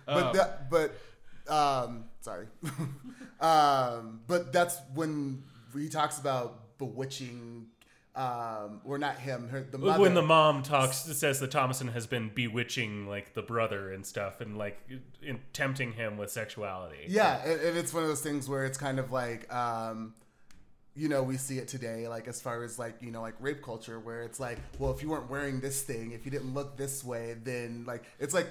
But 0.06 0.32
that, 0.32 0.70
but 0.70 0.94
um, 1.48 2.04
sorry. 2.20 2.46
um, 3.40 4.20
but 4.26 4.52
that's 4.52 4.78
when 4.94 5.42
he 5.74 5.88
talks 5.88 6.18
about 6.18 6.78
bewitching. 6.78 7.66
Um, 8.14 8.82
or 8.84 8.98
not 8.98 9.18
him. 9.18 9.48
Her, 9.48 9.66
the 9.70 9.78
mother. 9.78 9.98
when 10.00 10.12
the 10.12 10.22
mom 10.22 10.62
talks, 10.62 10.98
says 10.98 11.40
that 11.40 11.50
Thomasin 11.50 11.94
has 11.94 12.06
been 12.06 12.30
bewitching 12.34 13.06
like 13.06 13.32
the 13.32 13.40
brother 13.40 13.90
and 13.90 14.04
stuff, 14.04 14.42
and 14.42 14.58
like 14.58 14.78
in, 15.22 15.40
tempting 15.54 15.92
him 15.92 16.18
with 16.18 16.30
sexuality. 16.30 17.06
Yeah, 17.08 17.42
and, 17.42 17.58
and 17.58 17.78
it's 17.78 17.94
one 17.94 18.02
of 18.02 18.10
those 18.10 18.20
things 18.20 18.50
where 18.50 18.66
it's 18.66 18.76
kind 18.76 18.98
of 18.98 19.12
like, 19.12 19.50
um, 19.52 20.12
you 20.94 21.08
know, 21.08 21.22
we 21.22 21.38
see 21.38 21.56
it 21.56 21.68
today, 21.68 22.06
like 22.06 22.28
as 22.28 22.38
far 22.38 22.62
as 22.64 22.78
like 22.78 22.96
you 23.00 23.10
know, 23.10 23.22
like 23.22 23.34
rape 23.40 23.62
culture, 23.62 23.98
where 23.98 24.24
it's 24.24 24.38
like, 24.38 24.58
well, 24.78 24.90
if 24.90 25.02
you 25.02 25.08
weren't 25.08 25.30
wearing 25.30 25.60
this 25.60 25.80
thing, 25.80 26.12
if 26.12 26.26
you 26.26 26.30
didn't 26.30 26.52
look 26.52 26.76
this 26.76 27.02
way, 27.02 27.36
then 27.42 27.84
like 27.86 28.04
it's 28.18 28.34
like 28.34 28.48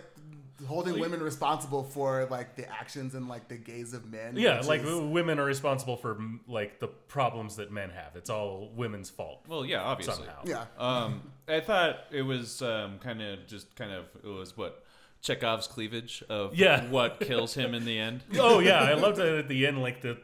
holding 0.67 0.93
Like- 0.93 1.01
women 1.01 1.21
responsible 1.23 1.83
for 1.83 2.27
like 2.29 2.55
the 2.55 2.69
actions 2.71 3.15
and 3.15 3.27
like 3.27 3.47
the 3.47 3.57
gaze 3.57 3.93
of 3.93 4.05
men. 4.11 4.35
Yeah, 4.37 4.61
like 4.61 4.81
is- 4.83 4.99
women 4.99 5.39
are 5.39 5.45
responsible 5.45 5.97
for 5.97 6.17
like 6.47 6.79
the 6.79 6.87
problems 6.87 7.55
that 7.57 7.71
men 7.71 7.89
have. 7.89 8.15
It's 8.15 8.29
all 8.29 8.71
women's 8.75 9.09
fault 9.09 9.45
Well, 9.47 9.65
yeah, 9.65 9.81
obviously. 9.81 10.15
somehow. 10.25 10.41
yeah, 10.45 10.65
Um, 10.77 11.31
I 11.47 11.59
thought 11.59 11.97
it 12.11 12.21
was 12.23 12.61
um, 12.61 12.99
kind 12.99 13.21
of 13.21 13.47
just 13.47 13.75
kind 13.75 13.91
of 13.91 14.05
it 14.23 14.27
was 14.27 14.55
what 14.57 14.83
Chekhov's 15.21 15.67
cleavage 15.67 16.23
of 16.29 16.55
Yeah. 16.55 16.89
what 16.89 17.19
kills 17.19 17.53
him 17.53 17.73
in 17.75 17.85
the 17.85 17.99
end. 17.99 18.23
oh 18.39 18.59
yeah, 18.59 18.81
I 18.83 18.93
loved 18.93 19.17
that 19.17 19.27
at 19.37 19.47
the 19.47 19.67
end. 19.67 19.81
Like 19.81 20.01
the, 20.01 20.13
the 20.13 20.19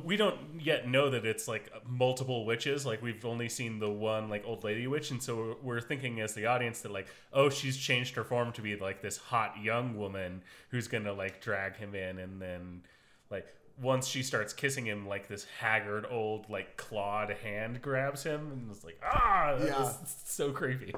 we 0.00 0.16
don't 0.16 0.38
yet 0.60 0.88
know 0.88 1.10
that 1.10 1.24
it's 1.26 1.46
like 1.46 1.70
multiple 1.86 2.44
witches. 2.44 2.86
Like 2.86 3.02
we've 3.02 3.24
only 3.24 3.48
seen 3.48 3.78
the 3.78 3.90
one 3.90 4.28
like 4.28 4.44
old 4.46 4.64
lady 4.64 4.86
witch, 4.86 5.10
and 5.10 5.22
so 5.22 5.58
we're, 5.62 5.80
thinking 5.80 6.20
as 6.20 6.32
the 6.34 6.46
audience 6.46 6.80
that 6.82 6.92
like 6.92 7.08
oh 7.32 7.50
she's 7.50 7.76
changed 7.76 8.14
her 8.14 8.24
form 8.24 8.52
to 8.52 8.62
be 8.62 8.76
like 8.76 9.02
this 9.02 9.16
hot 9.16 9.54
young 9.60 9.96
woman 9.98 10.42
who's 10.70 10.88
gonna 10.88 11.12
like 11.12 11.40
drag 11.40 11.76
him 11.76 11.94
in, 11.94 12.18
and 12.18 12.40
then 12.40 12.82
like 13.30 13.46
once 13.80 14.06
she 14.06 14.22
starts 14.22 14.52
kissing 14.52 14.86
him, 14.86 15.06
like 15.06 15.28
this 15.28 15.46
haggard 15.58 16.06
old 16.08 16.48
like 16.48 16.76
clawed 16.76 17.30
hand 17.42 17.82
grabs 17.82 18.22
him, 18.22 18.50
and 18.52 18.70
it's 18.70 18.84
like 18.84 19.00
ah, 19.04 19.56
that 19.58 19.66
Yeah. 19.68 19.92
so 20.26 20.52
creepy. 20.52 20.94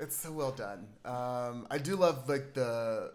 it's 0.00 0.16
so 0.16 0.32
well 0.32 0.52
done. 0.52 0.86
Um, 1.04 1.66
I 1.70 1.78
do 1.78 1.96
love 1.96 2.28
like 2.28 2.54
the 2.54 3.12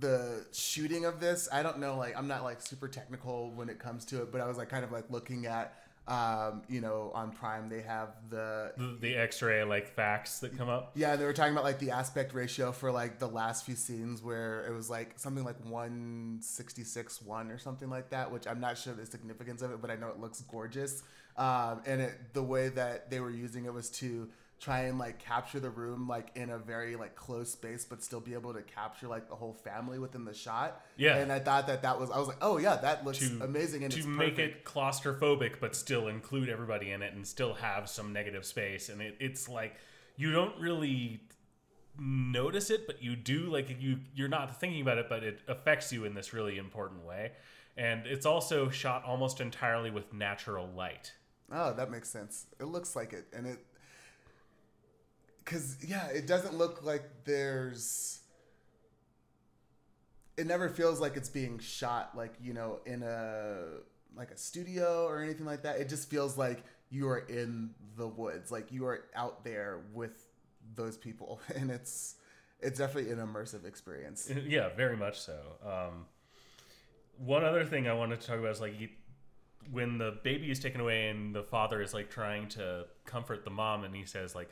the 0.00 0.46
shooting 0.52 1.04
of 1.04 1.20
this. 1.20 1.48
I 1.52 1.62
don't 1.62 1.78
know, 1.78 1.96
like 1.96 2.16
I'm 2.16 2.28
not 2.28 2.44
like 2.44 2.60
super 2.60 2.88
technical 2.88 3.50
when 3.52 3.68
it 3.68 3.78
comes 3.78 4.04
to 4.06 4.22
it, 4.22 4.32
but 4.32 4.40
I 4.40 4.46
was 4.46 4.56
like 4.56 4.68
kind 4.68 4.84
of 4.84 4.92
like 4.92 5.10
looking 5.10 5.46
at, 5.46 5.82
um, 6.06 6.62
you 6.68 6.80
know, 6.80 7.10
on 7.14 7.32
Prime 7.32 7.68
they 7.68 7.82
have 7.82 8.10
the 8.30 8.72
The, 8.76 8.98
the 9.00 9.16
X-ray 9.16 9.64
like 9.64 9.88
facts 9.94 10.40
that 10.40 10.56
come 10.56 10.68
up. 10.68 10.92
Yeah, 10.94 11.16
they 11.16 11.24
were 11.24 11.32
talking 11.32 11.52
about 11.52 11.64
like 11.64 11.78
the 11.78 11.90
aspect 11.90 12.34
ratio 12.34 12.72
for 12.72 12.90
like 12.92 13.18
the 13.18 13.28
last 13.28 13.64
few 13.64 13.76
scenes 13.76 14.22
where 14.22 14.66
it 14.66 14.72
was 14.74 14.90
like 14.90 15.18
something 15.18 15.44
like 15.44 15.58
166 15.64 17.22
1 17.22 17.50
or 17.50 17.58
something 17.58 17.88
like 17.88 18.10
that, 18.10 18.30
which 18.30 18.46
I'm 18.46 18.60
not 18.60 18.76
sure 18.78 18.92
the 18.94 19.06
significance 19.06 19.62
of 19.62 19.70
it, 19.72 19.80
but 19.80 19.90
I 19.90 19.96
know 19.96 20.08
it 20.08 20.20
looks 20.20 20.40
gorgeous. 20.42 21.02
Um, 21.36 21.82
and 21.86 22.00
it, 22.02 22.34
the 22.34 22.42
way 22.42 22.68
that 22.70 23.10
they 23.10 23.20
were 23.20 23.30
using 23.30 23.64
it 23.64 23.72
was 23.72 23.90
to 23.90 24.28
try 24.60 24.82
and 24.82 24.98
like 24.98 25.18
capture 25.18 25.60
the 25.60 25.70
room 25.70 26.08
like 26.08 26.30
in 26.34 26.50
a 26.50 26.58
very 26.58 26.96
like 26.96 27.14
close 27.14 27.52
space, 27.52 27.84
but 27.84 28.02
still 28.02 28.20
be 28.20 28.34
able 28.34 28.52
to 28.52 28.62
capture 28.62 29.06
like 29.06 29.28
the 29.28 29.34
whole 29.34 29.52
family 29.52 29.98
within 29.98 30.24
the 30.24 30.34
shot. 30.34 30.84
Yeah. 30.96 31.16
And 31.16 31.30
I 31.30 31.38
thought 31.38 31.66
that 31.68 31.82
that 31.82 31.98
was, 31.98 32.10
I 32.10 32.18
was 32.18 32.28
like, 32.28 32.38
oh 32.40 32.58
yeah, 32.58 32.76
that 32.76 33.04
looks 33.04 33.18
to 33.18 33.40
amazing. 33.42 33.84
And 33.84 33.92
to 33.92 34.06
make 34.06 34.38
it 34.38 34.64
claustrophobic 34.64 35.60
but 35.60 35.76
still 35.76 36.08
include 36.08 36.48
everybody 36.48 36.90
in 36.90 37.02
it 37.02 37.14
and 37.14 37.26
still 37.26 37.54
have 37.54 37.88
some 37.88 38.12
negative 38.12 38.44
space 38.44 38.88
and 38.88 39.00
it, 39.00 39.16
it's 39.20 39.48
like 39.48 39.76
you 40.16 40.32
don't 40.32 40.58
really 40.60 41.20
notice 42.00 42.70
it 42.70 42.86
but 42.86 43.02
you 43.02 43.16
do 43.16 43.50
like 43.50 43.76
you 43.80 43.98
you're 44.14 44.28
not 44.28 44.60
thinking 44.60 44.80
about 44.80 44.98
it 44.98 45.08
but 45.08 45.24
it 45.24 45.40
affects 45.48 45.92
you 45.92 46.04
in 46.04 46.14
this 46.14 46.32
really 46.32 46.56
important 46.56 47.04
way 47.04 47.32
and 47.76 48.06
it's 48.06 48.24
also 48.24 48.68
shot 48.68 49.02
almost 49.04 49.40
entirely 49.40 49.90
with 49.90 50.12
natural 50.12 50.68
light 50.76 51.12
Oh, 51.50 51.72
that 51.72 51.90
makes 51.90 52.10
sense. 52.10 52.46
It 52.60 52.64
looks 52.64 52.94
like 52.94 53.12
it, 53.12 53.26
and 53.32 53.46
it, 53.46 53.58
because 55.48 55.76
yeah, 55.86 56.08
it 56.08 56.26
doesn't 56.26 56.56
look 56.56 56.84
like 56.84 57.02
there's. 57.24 58.20
It 60.36 60.46
never 60.46 60.68
feels 60.68 61.00
like 61.00 61.16
it's 61.16 61.28
being 61.28 61.58
shot 61.58 62.16
like 62.16 62.34
you 62.40 62.52
know 62.52 62.80
in 62.86 63.02
a 63.02 63.64
like 64.14 64.30
a 64.30 64.36
studio 64.36 65.06
or 65.06 65.22
anything 65.22 65.46
like 65.46 65.62
that. 65.62 65.80
It 65.80 65.88
just 65.88 66.10
feels 66.10 66.36
like 66.36 66.62
you 66.90 67.08
are 67.08 67.18
in 67.18 67.70
the 67.96 68.06
woods, 68.06 68.50
like 68.50 68.70
you 68.70 68.86
are 68.86 69.04
out 69.14 69.44
there 69.44 69.80
with 69.94 70.26
those 70.74 70.96
people, 70.96 71.40
and 71.54 71.70
it's 71.70 72.16
it's 72.60 72.78
definitely 72.78 73.10
an 73.10 73.18
immersive 73.18 73.64
experience. 73.64 74.30
yeah 74.46 74.68
very 74.76 74.96
much 74.96 75.20
so 75.20 75.38
um, 75.64 76.06
one 77.16 77.44
other 77.44 77.64
thing 77.64 77.86
i 77.86 77.92
wanted 77.92 78.20
to 78.20 78.26
talk 78.26 78.36
about 78.36 78.50
is 78.50 78.60
like 78.60 78.74
when 79.70 79.96
the 79.96 80.18
baby 80.24 80.50
is 80.50 80.58
taken 80.58 80.80
away 80.80 81.08
and 81.08 81.32
the 81.32 81.42
father 81.44 81.80
is 81.80 81.94
like 81.94 82.10
trying 82.10 82.48
to 82.48 82.84
comfort 83.04 83.44
the 83.44 83.50
mom 83.50 83.84
and 83.84 83.94
he 83.94 84.04
says 84.04 84.34
like 84.34 84.50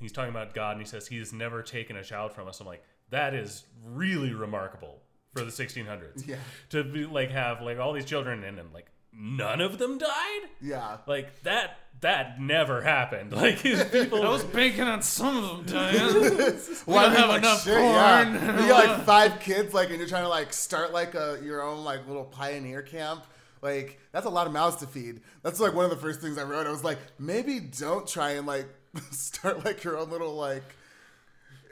he's 0.00 0.12
talking 0.12 0.30
about 0.30 0.54
god 0.54 0.72
and 0.72 0.80
he 0.80 0.86
says 0.86 1.06
he's 1.06 1.32
never 1.32 1.62
taken 1.62 1.96
a 1.96 2.02
child 2.04 2.32
from 2.32 2.48
us 2.48 2.60
i'm 2.60 2.66
like 2.66 2.82
that 3.10 3.34
is 3.34 3.64
really 3.84 4.32
remarkable 4.32 5.00
for 5.34 5.44
the 5.44 5.50
1600s 5.50 6.26
Yeah. 6.26 6.36
to 6.70 6.84
be 6.84 7.04
like 7.06 7.30
have 7.30 7.60
like 7.62 7.78
all 7.78 7.92
these 7.92 8.04
children 8.04 8.44
and 8.44 8.56
then 8.58 8.66
like 8.72 8.86
none 9.12 9.60
of 9.60 9.78
them 9.78 9.98
died 9.98 10.40
Yeah. 10.60 10.98
like 11.06 11.42
that 11.42 11.78
that 12.00 12.40
never 12.40 12.80
happened 12.82 13.32
like 13.44 13.58
his 13.58 13.82
people 13.84 14.22
I 14.22 14.28
was 14.30 14.44
banking 14.44 14.82
on 14.84 15.02
some 15.02 15.36
of 15.36 15.66
them 15.66 15.74
dying. 15.74 15.98
Well, 16.86 17.10
don't 17.10 17.16
have 17.18 17.36
enough 17.38 17.66
yeah. 17.66 18.24
corn. 18.24 18.34
You 18.62 18.68
got 18.68 18.86
like 18.88 19.04
five 19.04 19.40
kids, 19.40 19.74
like, 19.74 19.88
and 19.90 19.98
you're 19.98 20.06
trying 20.06 20.22
to 20.22 20.28
like 20.28 20.52
start 20.52 20.92
like 20.92 21.14
a 21.14 21.40
your 21.42 21.60
own 21.62 21.82
like 21.84 22.06
little 22.06 22.24
pioneer 22.24 22.82
camp. 22.82 23.24
Like, 23.62 23.98
that's 24.12 24.26
a 24.26 24.30
lot 24.30 24.46
of 24.46 24.52
mouths 24.52 24.76
to 24.76 24.86
feed. 24.86 25.20
That's 25.42 25.58
like 25.58 25.74
one 25.74 25.84
of 25.84 25.90
the 25.90 25.96
first 25.96 26.20
things 26.20 26.38
I 26.38 26.44
wrote. 26.44 26.66
I 26.68 26.70
was 26.70 26.84
like, 26.84 26.98
maybe 27.18 27.58
don't 27.58 28.06
try 28.06 28.32
and 28.32 28.46
like 28.46 28.68
start 29.10 29.64
like 29.64 29.84
your 29.84 29.96
own 29.98 30.10
little 30.10 30.34
like 30.34 30.62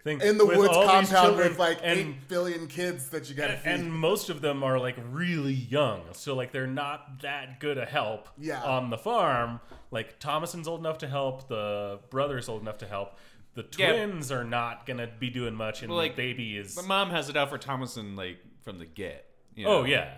thing 0.05 0.20
in 0.20 0.38
the 0.38 0.46
with 0.46 0.59
woods 0.59 0.72
compound 0.72 1.09
children 1.09 1.48
with 1.48 1.59
like 1.59 1.79
and 1.83 1.98
eight 1.98 2.29
billion 2.29 2.66
kids 2.68 3.09
that 3.09 3.29
you 3.29 3.35
gotta 3.35 3.55
and, 3.55 3.62
feed. 3.62 3.70
and 3.70 3.92
most 3.92 4.31
of 4.31 4.40
them 4.40 4.62
are 4.62 4.79
like 4.79 4.96
really 5.11 5.52
young 5.55 6.00
so 6.12 6.35
like 6.35 6.52
they're 6.52 6.66
not 6.66 7.20
that 7.22 7.59
good 7.59 7.76
a 7.79 7.85
help 7.85 8.29
Yeah. 8.38 8.62
on 8.62 8.90
the 8.90 8.98
farm 8.98 9.59
like 9.90 10.20
thomasin's 10.20 10.68
old 10.68 10.79
enough 10.81 10.98
to 10.98 11.09
help 11.09 11.48
the 11.48 11.98
brother's 12.11 12.48
old 12.48 12.62
enough 12.62 12.79
to 12.79 12.87
help 12.87 13.18
the 13.55 13.66
Yeah. 13.76 13.92
twins 13.92 14.31
are 14.31 14.44
not 14.44 14.87
gonna 14.87 15.09
be 15.18 15.29
doing 15.31 15.55
much 15.55 15.83
and 15.83 15.88
Well, 15.90 15.98
like, 15.98 16.14
the 16.14 16.22
baby 16.22 16.57
is 16.57 16.76
My 16.76 16.83
mom 16.83 17.11
has 17.11 17.29
it 17.29 17.37
out 17.37 17.48
for 17.48 17.59
Thomasin 17.59 18.14
like 18.16 18.37
from 18.62 18.79
the 18.79 18.87
get. 18.87 19.24
you 19.57 19.66
oh 19.66 19.83
yeah 19.85 20.14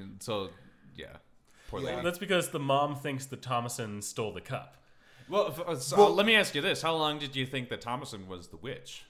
And 0.00 0.20
so 0.20 0.48
yeah, 0.96 1.06
poor 1.68 1.80
Yeah. 1.80 1.90
lady. 1.90 2.02
that's 2.02 2.18
because 2.18 2.48
the 2.48 2.58
mom 2.58 2.96
thinks 2.96 3.26
that 3.26 3.42
thomasin 3.42 4.02
stole 4.02 4.32
the 4.32 4.40
cup 4.40 4.76
Well, 5.30 5.54
uh, 5.66 5.76
so 5.76 5.96
Well- 5.96 6.14
let 6.14 6.26
me 6.26 6.34
ask 6.34 6.54
you 6.54 6.60
this: 6.60 6.82
How 6.82 6.94
long 6.96 7.18
did 7.18 7.34
you 7.36 7.46
think 7.46 7.68
that 7.70 7.80
Thomasin 7.80 8.26
was 8.26 8.48
the 8.48 8.56
witch? 8.56 9.04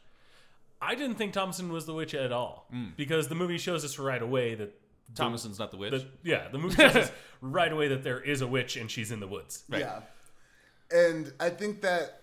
i 0.83 0.94
didn't 0.94 1.16
think 1.16 1.35
thomasin 1.35 1.68
was 1.68 1.85
the 1.85 1.92
witch 1.92 2.14
at 2.14 2.33
all 2.33 2.66
Mm. 2.72 2.96
because 2.96 3.28
the 3.28 3.35
movie 3.35 3.59
shows 3.59 3.85
us 3.85 3.98
right 3.98 4.22
away 4.22 4.54
that 4.54 4.74
Thomasin's 5.14 5.59
not 5.59 5.70
the 5.72 5.76
witch. 5.76 5.90
that 5.92 6.06
yeah 6.22 6.48
the 6.48 6.56
movie 6.56 6.74
shows 6.76 6.96
us 6.96 7.12
right 7.42 7.70
away 7.70 7.88
that 7.88 8.02
there 8.02 8.18
is 8.22 8.40
a 8.40 8.46
witch 8.46 8.78
and 8.78 8.90
she's 8.90 9.11
in 9.11 9.20
the 9.20 9.26
woods 9.26 9.62
Right. 9.68 9.80
Yeah. 9.83 10.00
And 10.90 11.35
I 11.38 11.50
think 11.50 11.83
that 11.83 12.22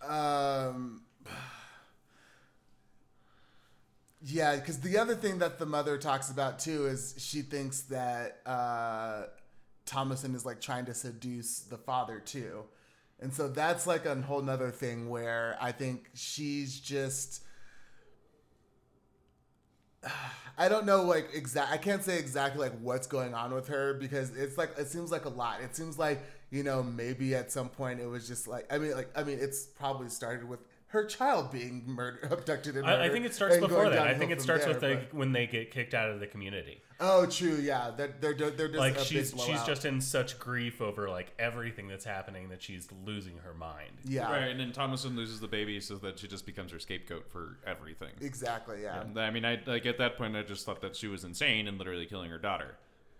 um 0.00 1.02
yeah, 4.22 4.56
because 4.56 4.78
the 4.80 4.98
other 4.98 5.14
thing 5.14 5.38
that 5.38 5.58
the 5.58 5.66
mother 5.66 5.96
talks 5.98 6.30
about 6.30 6.58
too 6.58 6.86
is 6.86 7.14
she 7.18 7.42
thinks 7.42 7.80
that 7.82 8.38
uh, 8.46 9.24
Thomasin 9.86 10.34
is 10.34 10.44
like 10.44 10.60
trying 10.60 10.84
to 10.86 10.94
seduce 10.94 11.60
the 11.60 11.78
father 11.78 12.20
too. 12.20 12.64
And 13.20 13.32
so 13.32 13.48
that's 13.48 13.86
like 13.86 14.06
a 14.06 14.14
whole 14.22 14.40
nother 14.40 14.70
thing 14.70 15.10
where 15.10 15.56
I 15.60 15.72
think 15.72 16.10
she's 16.14 16.80
just 16.80 17.42
I 20.58 20.68
don't 20.68 20.84
know 20.84 21.02
like 21.02 21.28
exact 21.34 21.72
I 21.72 21.76
can't 21.78 22.02
say 22.02 22.18
exactly 22.18 22.60
like 22.60 22.78
what's 22.80 23.06
going 23.06 23.34
on 23.34 23.54
with 23.54 23.68
her 23.68 23.94
because 23.94 24.36
it's 24.36 24.58
like 24.58 24.72
it 24.78 24.88
seems 24.88 25.10
like 25.10 25.24
a 25.24 25.30
lot. 25.30 25.60
It 25.62 25.74
seems 25.76 25.98
like, 25.98 26.22
you 26.50 26.62
know, 26.62 26.82
maybe 26.82 27.34
at 27.34 27.50
some 27.52 27.68
point 27.68 28.00
it 28.00 28.06
was 28.06 28.26
just 28.26 28.48
like 28.48 28.70
I 28.72 28.78
mean 28.78 28.92
like 28.92 29.10
I 29.16 29.22
mean 29.22 29.38
it's 29.40 29.66
probably 29.66 30.08
started 30.08 30.48
with 30.48 30.60
her 30.90 31.04
child 31.04 31.50
being 31.52 31.84
murdered, 31.86 32.32
abducted, 32.32 32.76
and 32.76 32.84
I, 32.86 33.06
I 33.06 33.08
think 33.10 33.24
it 33.24 33.32
starts 33.34 33.56
before 33.58 33.84
going 33.84 33.90
that. 33.90 34.06
I 34.08 34.14
think 34.14 34.32
it 34.32 34.42
starts 34.42 34.64
there, 34.64 34.74
with 34.74 34.80
the, 34.82 34.96
but- 34.96 35.14
when 35.14 35.32
they 35.32 35.46
get 35.46 35.70
kicked 35.70 35.94
out 35.94 36.10
of 36.10 36.18
the 36.20 36.26
community. 36.26 36.80
Oh, 37.02 37.24
true. 37.26 37.54
Yeah, 37.54 37.92
they're 37.96 38.14
they're 38.20 38.34
they're, 38.34 38.50
they're 38.50 38.68
just 38.68 38.78
Like 38.78 38.96
a 38.98 39.04
she's 39.04 39.32
big 39.32 39.40
she's 39.42 39.62
just 39.62 39.84
in 39.86 40.00
such 40.00 40.38
grief 40.38 40.82
over 40.82 41.08
like 41.08 41.32
everything 41.38 41.88
that's 41.88 42.04
happening 42.04 42.48
that 42.50 42.60
she's 42.62 42.88
losing 43.06 43.38
her 43.38 43.54
mind. 43.54 43.92
yeah, 44.04 44.30
Right, 44.30 44.48
and 44.50 44.60
then 44.60 44.72
Thomasin 44.72 45.16
loses 45.16 45.40
the 45.40 45.48
baby 45.48 45.80
so 45.80 45.94
that 45.96 46.18
she 46.18 46.28
just 46.28 46.44
becomes 46.44 46.72
her 46.72 46.78
scapegoat 46.78 47.30
for 47.30 47.56
everything. 47.66 48.10
exactly. 48.20 48.82
Yeah. 48.82 49.00
And 49.00 49.18
I 49.18 49.30
mean, 49.30 49.44
I 49.46 49.60
like 49.66 49.86
at 49.86 49.96
that 49.98 50.18
point, 50.18 50.36
I 50.36 50.42
just 50.42 50.66
thought 50.66 50.82
that 50.82 50.94
she 50.96 51.06
was 51.06 51.24
insane 51.24 51.68
and 51.68 51.78
literally 51.78 52.04
killing 52.06 52.30
her 52.30 52.38
daughter. 52.38 52.76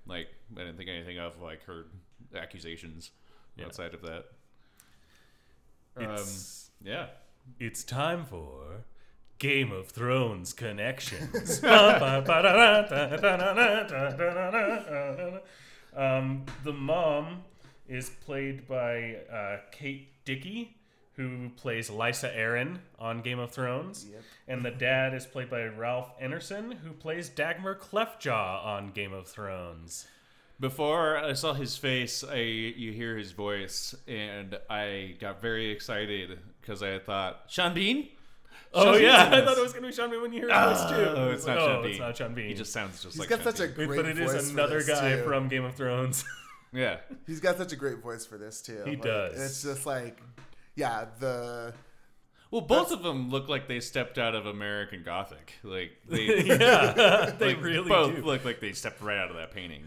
Like, 0.06 0.26
I 0.56 0.60
didn't 0.60 0.76
think 0.76 0.90
anything 0.90 1.18
of 1.18 1.40
like 1.40 1.64
her 1.64 1.86
accusations 2.34 3.10
Yeah. 3.56 3.66
outside 3.66 3.94
of 3.94 4.02
that. 4.02 4.24
It's 5.96 6.70
Um, 6.82 6.86
yeah. 6.86 7.06
It's 7.58 7.84
time 7.84 8.24
for 8.24 8.84
Game 9.38 9.70
of 9.72 9.88
Thrones 9.88 10.52
connections. 10.52 11.62
um, 15.96 16.44
the 16.64 16.72
mom 16.72 17.42
is 17.88 18.10
played 18.24 18.66
by 18.68 19.16
uh, 19.32 19.56
Kate 19.72 20.08
Dickie, 20.24 20.76
who 21.14 21.50
plays 21.56 21.90
Lysa 21.90 22.34
Arryn 22.36 22.78
on 22.98 23.20
Game 23.20 23.38
of 23.38 23.50
Thrones, 23.50 24.06
Yep. 24.10 24.22
and 24.48 24.64
the 24.64 24.70
dad 24.70 25.12
is 25.14 25.26
played 25.26 25.50
by 25.50 25.64
Ralph 25.64 26.18
Ineson, 26.20 26.74
who 26.78 26.92
plays 26.92 27.28
Dagmer 27.28 27.76
Cleftjaw 27.78 28.64
on 28.64 28.92
Game 28.92 29.12
of 29.12 29.26
Thrones. 29.26 30.06
Before 30.60 31.16
I 31.16 31.32
saw 31.32 31.54
his 31.54 31.76
face, 31.78 32.22
I 32.22 32.36
you 32.36 32.92
hear 32.92 33.16
his 33.16 33.32
voice, 33.32 33.94
and 34.06 34.58
I 34.68 35.16
got 35.18 35.40
very 35.40 35.70
excited 35.70 36.38
because 36.60 36.82
I 36.82 36.98
thought 36.98 37.44
Sean 37.48 37.72
Bean. 37.74 38.08
Oh 38.74 38.92
Sean 38.92 39.02
yeah, 39.02 39.24
Bean's 39.24 39.34
in 39.34 39.42
I 39.42 39.46
thought 39.46 39.58
it 39.58 39.62
was 39.62 39.72
gonna 39.72 39.86
be 39.86 39.92
Sean 39.92 40.10
Bean 40.10 40.20
when 40.20 40.32
you 40.34 40.42
heard 40.42 40.50
his 40.50 40.80
voice 40.82 40.90
too. 40.90 41.06
Ah, 41.08 41.14
oh, 41.16 41.30
it's 41.30 41.46
not 41.46 41.58
oh, 41.58 41.66
Sean 41.66 41.82
Bean. 41.82 41.90
It's 41.92 42.00
not 42.00 42.16
Sean 42.18 42.34
Bean. 42.34 42.48
He 42.48 42.54
just 42.54 42.72
sounds 42.72 43.02
just 43.02 43.14
He's 43.14 43.20
like 43.20 43.28
got 43.30 43.42
Sean 43.42 43.54
such 43.54 43.60
a 43.60 43.72
Bean. 43.72 43.86
great 43.86 43.96
but 43.96 44.06
it 44.06 44.18
is 44.18 44.32
voice 44.32 44.50
for 44.50 44.52
another 44.58 44.82
guy 44.84 45.16
too. 45.16 45.24
from 45.24 45.48
Game 45.48 45.64
of 45.64 45.74
Thrones. 45.74 46.24
yeah. 46.74 46.98
He's 47.26 47.40
got 47.40 47.56
such 47.56 47.72
a 47.72 47.76
great 47.76 47.98
voice 47.98 48.26
for 48.26 48.36
this 48.36 48.60
too. 48.60 48.82
He 48.84 48.90
Like, 48.90 49.02
does. 49.02 49.40
It's 49.40 49.62
just 49.62 49.86
like, 49.86 50.20
yeah, 50.76 51.06
the 51.18 51.72
Well, 52.50 52.60
both 52.60 52.92
of 52.92 53.02
them 53.02 53.30
look 53.30 53.48
like 53.48 53.66
they 53.66 53.80
stepped 53.80 54.18
out 54.18 54.34
of 54.34 54.44
American 54.46 55.02
Gothic. 55.04 55.54
Like 55.64 55.92
they, 56.06 56.44
yeah, 56.44 57.32
they 57.38 57.54
really 57.54 57.88
both 57.88 58.16
do. 58.16 58.22
look 58.22 58.44
like 58.44 58.60
they 58.60 58.72
stepped 58.72 59.00
right 59.00 59.16
out 59.18 59.30
of 59.30 59.36
that 59.36 59.52
painting. 59.52 59.84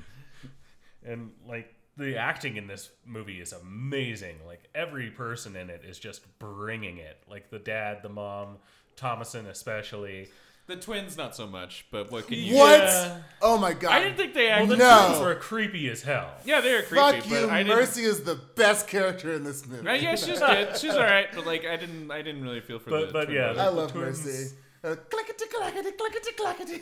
And 1.05 1.31
like 1.47 1.73
the 1.97 2.17
acting 2.17 2.57
in 2.57 2.67
this 2.67 2.89
movie 3.05 3.39
is 3.41 3.53
amazing. 3.53 4.37
Like 4.45 4.61
every 4.73 5.09
person 5.11 5.55
in 5.55 5.69
it 5.69 5.83
is 5.87 5.99
just 5.99 6.21
bringing 6.39 6.97
it. 6.97 7.17
Like 7.29 7.49
the 7.49 7.59
dad, 7.59 7.99
the 8.03 8.09
mom, 8.09 8.57
Thomasin 8.97 9.47
especially. 9.47 10.29
The 10.65 10.77
twins, 10.77 11.17
not 11.17 11.35
so 11.35 11.45
much. 11.45 11.85
But 11.91 12.09
what 12.09 12.27
can 12.27 12.37
you? 12.39 12.55
what? 12.55 12.79
Yeah. 12.79 13.17
Oh 13.41 13.57
my 13.57 13.73
god! 13.73 13.91
I 13.91 13.99
didn't 13.99 14.15
think 14.15 14.33
they 14.33 14.45
Well, 14.47 14.59
actually. 14.61 14.77
the 14.77 14.83
No. 14.83 15.05
twins 15.07 15.19
were 15.21 15.35
creepy 15.35 15.89
as 15.89 16.01
hell. 16.03 16.31
Yeah, 16.45 16.61
they 16.61 16.71
were 16.73 16.83
creepy. 16.83 16.95
Fuck 16.95 17.15
but 17.15 17.29
you, 17.29 17.49
I 17.49 17.63
didn't, 17.63 17.75
Mercy 17.77 18.03
is 18.03 18.23
the 18.23 18.35
best 18.55 18.87
character 18.87 19.33
in 19.33 19.43
this 19.43 19.67
movie. 19.67 19.85
Right, 19.85 20.01
yeah, 20.01 20.15
she's 20.15 20.39
good. 20.39 20.77
She's 20.77 20.93
all 20.93 21.01
right, 21.03 21.27
but 21.35 21.45
like 21.45 21.65
I 21.65 21.75
didn't, 21.75 22.09
I 22.11 22.21
didn't 22.21 22.43
really 22.43 22.61
feel 22.61 22.79
for 22.79 22.91
But- 22.91 23.07
the. 23.07 23.13
but 23.13 23.25
twin 23.25 23.35
yeah, 23.35 23.53
brothers. 23.53 23.61
I 23.61 23.65
the 23.65 23.71
love 23.71 23.91
twins- 23.91 24.25
Mercy. 24.25 24.55
Uh, 24.85 24.95
clickety 25.09 25.45
clackety 25.53 25.91
clickety 25.91 26.31
clackety. 26.37 26.81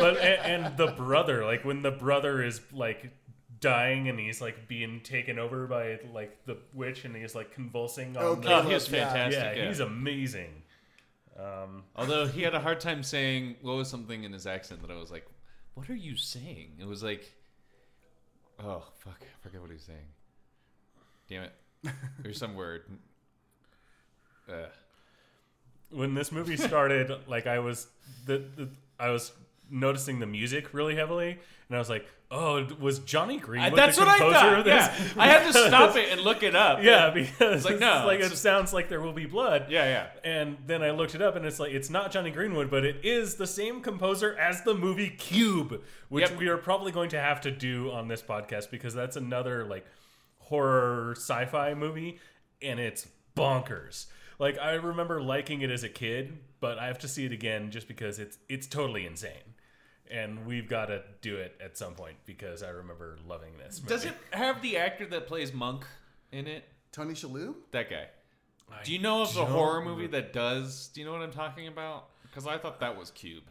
But 0.00 0.16
and, 0.20 0.64
and 0.66 0.76
the 0.76 0.88
brother, 0.88 1.44
like 1.44 1.64
when 1.64 1.82
the 1.82 1.90
brother 1.92 2.42
is 2.42 2.60
like 2.72 3.12
dying 3.64 4.08
and 4.08 4.18
he's 4.20 4.40
like 4.40 4.68
being 4.68 5.00
taken 5.00 5.38
over 5.38 5.66
by 5.66 5.98
like 6.12 6.44
the 6.46 6.56
witch 6.74 7.04
and 7.04 7.16
he's 7.16 7.34
like 7.34 7.52
convulsing 7.52 8.16
on 8.16 8.22
Okay. 8.22 8.40
the, 8.48 8.54
oh, 8.56 8.62
he 8.62 8.74
was 8.74 8.88
Yeah. 8.90 9.08
fantastic. 9.08 9.42
yeah, 9.56 9.62
Yeah, 9.62 9.68
he's 9.68 9.80
amazing. 9.80 10.62
Um, 11.36 11.82
Although 11.96 12.26
he 12.26 12.42
had 12.42 12.54
a 12.54 12.60
hard 12.60 12.78
time 12.80 13.02
saying 13.02 13.56
what 13.62 13.74
was 13.76 13.88
something 13.88 14.22
in 14.24 14.32
his 14.32 14.46
accent 14.46 14.82
that 14.82 14.90
I 14.90 14.96
was 14.96 15.10
like, 15.10 15.26
"What 15.74 15.88
are 15.90 15.94
you 15.96 16.14
saying?" 16.16 16.76
It 16.80 16.86
was 16.86 17.02
like, 17.02 17.32
"Oh 18.60 18.84
fuck, 18.98 19.20
I 19.20 19.42
forget 19.42 19.60
what 19.60 19.70
he 19.70 19.74
was 19.74 19.82
saying." 19.82 20.08
Damn 21.28 21.42
it, 21.44 21.52
there's 22.20 22.38
some 22.38 22.54
word. 22.54 22.82
Uh, 24.48 24.66
when 25.90 26.14
this 26.14 26.30
movie 26.30 26.56
started, 26.56 27.10
like 27.26 27.46
I 27.46 27.58
was 27.58 27.88
the, 28.26 28.44
the 28.56 28.68
I 29.00 29.10
was 29.10 29.32
noticing 29.70 30.20
the 30.20 30.26
music 30.26 30.72
really 30.74 30.94
heavily, 30.96 31.38
and 31.68 31.76
I 31.76 31.78
was 31.78 31.88
like, 31.88 32.06
"Oh, 32.30 32.66
was 32.78 32.98
Jonny 33.00 33.38
Greenwood 33.38 33.76
that's 33.78 33.96
the 33.96 34.04
what 34.04 34.20
I 34.20 34.32
thought. 34.32 34.58
of 34.58 34.64
this?" 34.64 34.74
Yeah, 35.16 35.22
I 35.22 35.26
had 35.28 35.50
to 35.52 35.58
stop 35.68 35.96
it 35.96 36.10
and 36.12 36.20
look 36.20 36.42
it 36.42 36.54
up. 36.54 36.82
Yeah, 36.82 37.10
because 37.10 37.64
like, 37.64 37.74
it's 37.74 37.82
like 37.82 38.20
it 38.20 38.36
sounds 38.36 38.72
like 38.72 38.88
there 38.88 39.00
will 39.00 39.12
be 39.12 39.26
blood. 39.26 39.66
yeah, 39.70 39.84
yeah. 39.84 40.06
And 40.30 40.58
then 40.66 40.82
I 40.82 40.90
looked 40.90 41.14
it 41.14 41.22
up, 41.22 41.36
and 41.36 41.44
it's 41.46 41.58
like 41.58 41.72
it's 41.72 41.90
not 41.90 42.12
Jonny 42.12 42.30
Greenwood, 42.30 42.70
but 42.70 42.84
it 42.84 43.04
is 43.04 43.36
the 43.36 43.46
same 43.46 43.80
composer 43.80 44.36
as 44.36 44.62
the 44.62 44.74
movie 44.74 45.10
Cube, 45.10 45.82
which 46.08 46.30
Yep. 46.30 46.38
we 46.38 46.48
are 46.48 46.56
probably 46.58 46.92
going 46.92 47.10
to 47.10 47.20
have 47.20 47.40
to 47.42 47.50
do 47.50 47.90
on 47.90 48.08
this 48.08 48.22
podcast 48.22 48.70
because 48.70 48.94
that's 48.94 49.16
another 49.16 49.64
like 49.64 49.86
horror 50.38 51.14
sci-fi 51.16 51.74
movie, 51.74 52.18
and 52.62 52.78
it's 52.78 53.06
bonkers. 53.36 54.06
Like 54.38 54.58
I 54.58 54.72
remember 54.72 55.22
liking 55.22 55.62
it 55.62 55.70
as 55.70 55.84
a 55.84 55.88
kid, 55.88 56.38
but 56.60 56.78
I 56.78 56.86
have 56.86 56.98
to 57.00 57.08
see 57.08 57.24
it 57.24 57.32
again 57.32 57.70
just 57.70 57.86
because 57.88 58.18
it's 58.18 58.36
it's 58.48 58.66
totally 58.66 59.06
insane, 59.06 59.53
and 60.10 60.46
we've 60.46 60.68
got 60.68 60.86
to 60.86 61.02
do 61.20 61.36
it 61.36 61.58
at 61.62 61.76
some 61.76 61.94
point 61.94 62.16
because 62.26 62.62
I 62.62 62.70
remember 62.70 63.16
loving 63.26 63.56
this. 63.58 63.80
Movie. 63.80 63.94
Does 63.94 64.04
it 64.04 64.14
have 64.32 64.62
the 64.62 64.76
actor 64.76 65.06
that 65.06 65.26
plays 65.26 65.52
Monk 65.52 65.84
in 66.32 66.46
it? 66.46 66.64
Tony 66.92 67.14
Shalhoub? 67.14 67.54
That 67.72 67.90
guy. 67.90 68.06
I 68.70 68.82
Do 68.82 68.92
you 68.92 68.98
know 68.98 69.22
of 69.22 69.36
a 69.36 69.44
horror 69.44 69.82
movie 69.84 70.06
that 70.08 70.32
does? 70.32 70.88
Do 70.94 71.00
you 71.00 71.06
know 71.06 71.12
what 71.12 71.22
I'm 71.22 71.32
talking 71.32 71.68
about? 71.68 72.08
Because 72.22 72.46
I 72.46 72.58
thought 72.58 72.80
that 72.80 72.98
was 72.98 73.10
Cube, 73.10 73.44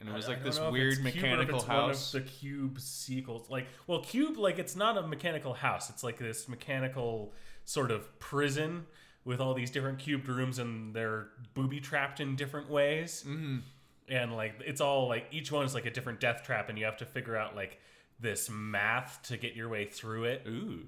and 0.00 0.08
it 0.08 0.14
was 0.14 0.26
like 0.26 0.40
I 0.40 0.42
this 0.42 0.56
don't 0.56 0.64
know 0.64 0.68
if 0.68 0.72
weird 0.72 0.92
it's 0.92 0.96
Cube 0.98 1.06
or 1.06 1.08
if 1.08 1.22
mechanical 1.22 1.58
it's 1.58 1.66
house. 1.66 2.14
One 2.14 2.22
of 2.22 2.28
the 2.28 2.32
Cube 2.32 2.80
sequels, 2.80 3.50
like 3.50 3.66
well, 3.86 4.00
Cube, 4.00 4.36
like 4.36 4.58
it's 4.58 4.74
not 4.74 4.96
a 4.96 5.02
mechanical 5.02 5.54
house. 5.54 5.90
It's 5.90 6.02
like 6.02 6.18
this 6.18 6.48
mechanical 6.48 7.32
sort 7.64 7.90
of 7.90 8.18
prison 8.18 8.86
with 9.24 9.40
all 9.40 9.54
these 9.54 9.70
different 9.70 9.98
cubed 9.98 10.28
rooms, 10.28 10.58
and 10.58 10.94
they're 10.94 11.28
booby 11.54 11.80
trapped 11.80 12.20
in 12.20 12.36
different 12.36 12.70
ways. 12.70 13.24
Mm-hmm. 13.26 13.58
And 14.08 14.34
like 14.34 14.54
it's 14.64 14.80
all 14.80 15.08
like 15.08 15.26
each 15.30 15.50
one 15.50 15.64
is 15.64 15.74
like 15.74 15.86
a 15.86 15.90
different 15.90 16.20
death 16.20 16.42
trap, 16.44 16.68
and 16.68 16.78
you 16.78 16.84
have 16.84 16.98
to 16.98 17.06
figure 17.06 17.36
out 17.36 17.56
like 17.56 17.78
this 18.20 18.50
math 18.50 19.20
to 19.24 19.36
get 19.36 19.54
your 19.54 19.68
way 19.68 19.86
through 19.86 20.24
it. 20.24 20.42
Ooh, 20.46 20.86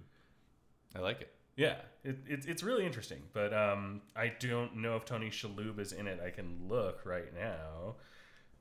I 0.95 1.01
like 1.01 1.23
it. 1.23 1.33
Yeah, 1.57 1.77
it, 2.05 2.19
it's 2.27 2.47
it's 2.47 2.63
really 2.63 2.85
interesting, 2.85 3.23
but 3.33 3.55
um, 3.55 4.03
I 4.15 4.33
don't 4.39 4.77
know 4.77 4.97
if 4.97 5.07
Tony 5.07 5.31
Shalhoub 5.31 5.79
is 5.79 5.93
in 5.93 6.07
it. 6.07 6.21
I 6.25 6.29
can 6.29 6.69
look 6.69 7.01
right 7.07 7.35
now, 7.35 7.95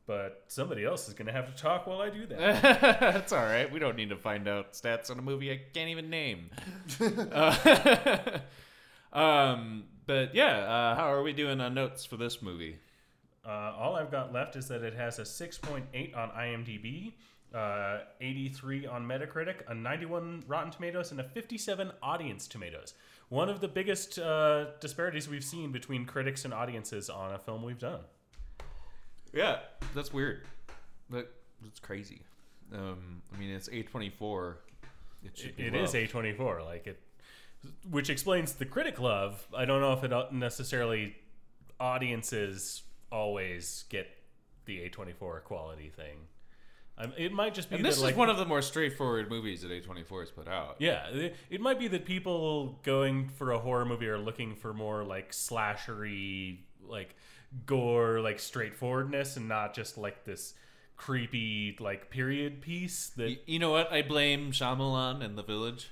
but 0.07 0.45
somebody 0.47 0.85
else 0.85 1.09
is 1.09 1.13
gonna 1.13 1.33
have 1.33 1.53
to 1.53 1.61
talk 1.61 1.87
while 1.87 1.99
I 1.99 2.09
do 2.09 2.25
that. 2.27 2.61
That's 3.01 3.33
all 3.33 3.43
right. 3.43 3.69
We 3.69 3.79
don't 3.79 3.97
need 3.97 4.09
to 4.09 4.15
find 4.15 4.47
out 4.47 4.73
stats 4.73 5.11
on 5.11 5.19
a 5.19 5.21
movie 5.21 5.51
I 5.51 5.59
can't 5.73 5.89
even 5.89 6.09
name. 6.09 6.49
Uh, 7.01 8.39
um, 9.13 9.83
but 10.05 10.33
yeah, 10.33 10.59
uh, 10.59 10.95
how 10.95 11.11
are 11.11 11.23
we 11.23 11.33
doing 11.33 11.59
on 11.59 11.73
notes 11.73 12.05
for 12.05 12.15
this 12.15 12.41
movie? 12.41 12.77
Uh, 13.45 13.73
all 13.77 13.95
I've 13.95 14.11
got 14.11 14.33
left 14.33 14.55
is 14.55 14.67
that 14.69 14.83
it 14.83 14.95
has 14.95 15.19
a 15.19 15.21
6.8 15.21 16.17
on 16.17 16.29
IMDb, 16.29 17.13
uh, 17.53 17.99
83 18.19 18.87
on 18.87 19.05
Metacritic, 19.05 19.57
a 19.67 19.75
91 19.75 20.43
Rotten 20.47 20.71
Tomatoes, 20.71 21.11
and 21.11 21.19
a 21.19 21.23
57 21.23 21.91
Audience 22.01 22.47
Tomatoes. 22.47 22.95
One 23.29 23.49
of 23.49 23.61
the 23.61 23.67
biggest 23.67 24.17
uh, 24.17 24.71
disparities 24.79 25.29
we've 25.29 25.43
seen 25.43 25.71
between 25.71 26.05
critics 26.05 26.45
and 26.45 26.53
audiences 26.53 27.09
on 27.09 27.33
a 27.33 27.39
film 27.39 27.63
we've 27.63 27.79
done. 27.79 28.01
Yeah, 29.33 29.59
that's 29.93 30.11
weird. 30.11 30.47
But 31.09 31.31
it's 31.65 31.79
crazy. 31.79 32.21
Um, 32.73 33.21
I 33.33 33.37
mean, 33.37 33.51
it's 33.51 33.69
A24. 33.69 34.55
It 35.23 35.37
should 35.37 35.53
It, 35.57 35.73
it 35.73 35.75
is. 35.75 35.93
A24, 35.93 36.65
like 36.65 36.87
it, 36.87 36.99
which 37.89 38.09
explains 38.09 38.53
the 38.53 38.65
critic 38.65 38.99
love. 38.99 39.47
I 39.55 39.65
don't 39.65 39.81
know 39.81 39.93
if 39.93 40.03
it 40.03 40.13
uh, 40.13 40.25
necessarily 40.31 41.15
audiences 41.79 42.83
always 43.11 43.85
get 43.89 44.07
the 44.65 44.89
A24 44.89 45.43
quality 45.43 45.89
thing. 45.89 46.17
Um, 46.97 47.11
it 47.17 47.33
might 47.33 47.53
just 47.53 47.69
be 47.69 47.75
And 47.75 47.83
this 47.83 47.95
that, 47.95 47.99
is 47.99 48.03
like, 48.03 48.15
one 48.17 48.29
of 48.29 48.37
the 48.37 48.45
more 48.45 48.61
straightforward 48.61 49.29
movies 49.29 49.61
that 49.63 49.71
A24 49.71 50.21
has 50.21 50.31
put 50.31 50.47
out. 50.47 50.77
Yeah, 50.79 51.07
it, 51.09 51.35
it 51.49 51.59
might 51.59 51.77
be 51.77 51.89
that 51.89 52.05
people 52.05 52.79
going 52.83 53.27
for 53.27 53.51
a 53.51 53.59
horror 53.59 53.83
movie 53.85 54.07
are 54.07 54.17
looking 54.17 54.55
for 54.55 54.73
more 54.73 55.03
like 55.03 55.31
slashery, 55.31 56.59
like 56.87 57.15
gore, 57.65 58.21
like 58.21 58.39
straightforwardness, 58.39 59.35
and 59.35 59.47
not 59.49 59.73
just 59.73 59.97
like 59.97 60.23
this 60.23 60.53
creepy 60.95 61.75
like 61.81 62.09
period 62.09 62.61
piece. 62.61 63.07
That 63.17 63.25
Y- 63.27 63.39
You 63.45 63.59
know 63.59 63.71
what? 63.71 63.91
I 63.91 64.01
blame 64.01 64.51
Shyamalan 64.53 65.21
and 65.23 65.37
The 65.37 65.43
Village. 65.43 65.89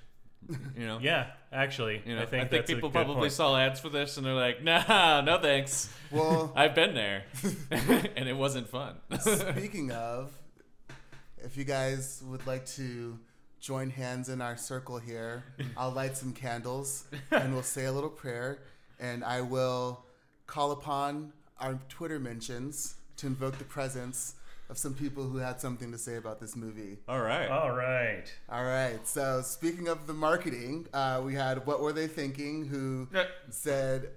You 0.77 0.87
know. 0.87 0.99
yeah, 1.01 1.27
actually, 1.51 2.01
You 2.05 2.15
know, 2.15 2.21
I 2.23 2.25
think, 2.25 2.49
that's 2.49 2.69
a 2.69 2.75
people 2.75 2.89
probably 2.89 3.15
point. 3.15 3.31
saw 3.33 3.55
ads 3.57 3.79
for 3.79 3.89
this 3.89 4.17
and 4.17 4.25
they're 4.25 4.33
like, 4.33 4.63
"Nah, 4.69 5.21
no 5.21 5.37
thanks. 5.39 5.93
Well, 6.11 6.51
I've 6.55 6.75
been 6.75 6.93
there, 6.93 7.23
and 8.15 8.27
it 8.27 8.35
wasn't 8.35 8.67
fun." 8.69 8.95
speaking 9.19 9.91
of, 9.91 10.31
if 11.37 11.57
you 11.57 11.63
guys 11.63 12.21
would 12.25 12.45
like 12.47 12.65
to 12.77 13.17
join 13.59 13.89
hands 13.89 14.29
in 14.29 14.41
our 14.41 14.57
circle 14.57 14.97
here, 14.99 15.43
I'll 15.77 15.91
light 15.91 16.17
some 16.17 16.33
candles 16.33 17.05
and 17.31 17.53
we'll 17.53 17.63
say 17.63 17.85
a 17.85 17.91
little 17.91 18.09
prayer, 18.09 18.59
and 18.99 19.23
I 19.23 19.41
will 19.41 20.03
call 20.47 20.71
upon 20.71 21.31
our 21.59 21.79
Twitter 21.89 22.19
mentions 22.19 22.95
to 23.17 23.27
invoke 23.27 23.57
the 23.57 23.63
presence 23.63 24.35
of 24.73 24.79
some 24.79 24.95
people 24.95 25.23
who 25.29 25.37
had 25.37 25.61
something 25.61 25.91
to 25.91 25.99
say 25.99 26.15
about 26.15 26.39
this 26.39 26.55
movie. 26.55 26.97
All 27.07 27.21
right. 27.21 27.47
All 27.47 27.73
right. 27.73 28.25
All 28.49 28.63
right. 28.63 29.07
So 29.07 29.43
speaking 29.43 29.87
of 29.87 30.07
the 30.07 30.15
marketing, 30.15 30.87
uh, 30.91 31.21
we 31.23 31.35
had 31.35 31.67
what 31.67 31.79
were 31.79 31.93
they 31.93 32.07
thinking? 32.07 32.65
Who 32.65 33.07
Yeah. 33.13 33.25
said 33.51 34.09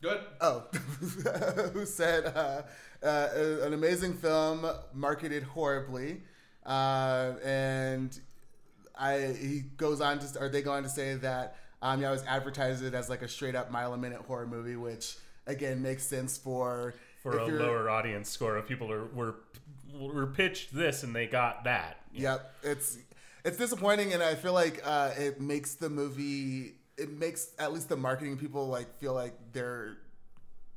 Good. 0.00 0.20
Oh, 0.40 0.66
who 1.74 1.84
said 1.84 2.26
uh, 2.26 2.62
uh, 3.04 3.28
an 3.62 3.72
amazing 3.72 4.14
film 4.14 4.66
marketed 4.94 5.42
horribly, 5.42 6.22
uh, 6.64 7.32
and 7.44 8.16
I 8.96 9.34
he 9.36 9.62
goes 9.76 10.00
on 10.00 10.20
to 10.20 10.40
or 10.40 10.48
they 10.48 10.62
go 10.62 10.72
on 10.72 10.84
to 10.84 10.88
say 10.88 11.14
that 11.16 11.56
um, 11.82 12.00
yeah, 12.00 12.08
I 12.08 12.12
was 12.12 12.22
advertised 12.24 12.84
it 12.84 12.94
as 12.94 13.10
like 13.10 13.22
a 13.22 13.28
straight 13.28 13.56
up 13.56 13.72
mile 13.72 13.94
a 13.94 13.98
minute 13.98 14.20
horror 14.28 14.46
movie, 14.46 14.76
which 14.76 15.16
again 15.48 15.82
makes 15.82 16.04
sense 16.04 16.38
for 16.38 16.94
For 17.22 17.38
if 17.40 17.48
a 17.48 17.50
lower 17.50 17.88
audience 17.90 18.28
score 18.28 18.56
of 18.56 18.66
people 18.66 18.90
are, 18.90 19.06
were 19.06 19.36
were 19.98 20.26
pitched 20.26 20.74
this 20.74 21.02
and 21.02 21.14
they 21.14 21.26
got 21.26 21.64
that. 21.64 21.98
Yep, 22.14 22.54
it's 22.62 22.98
it's 23.44 23.56
disappointing, 23.56 24.12
and 24.12 24.22
I 24.22 24.34
feel 24.34 24.52
like 24.52 24.80
uh, 24.84 25.10
it 25.18 25.40
makes 25.40 25.74
the 25.74 25.90
movie. 25.90 26.74
It 26.96 27.10
makes 27.10 27.50
at 27.58 27.72
least 27.72 27.88
the 27.88 27.96
marketing 27.96 28.36
people 28.36 28.68
like 28.68 28.98
feel 28.98 29.14
like 29.14 29.34
they're 29.52 29.96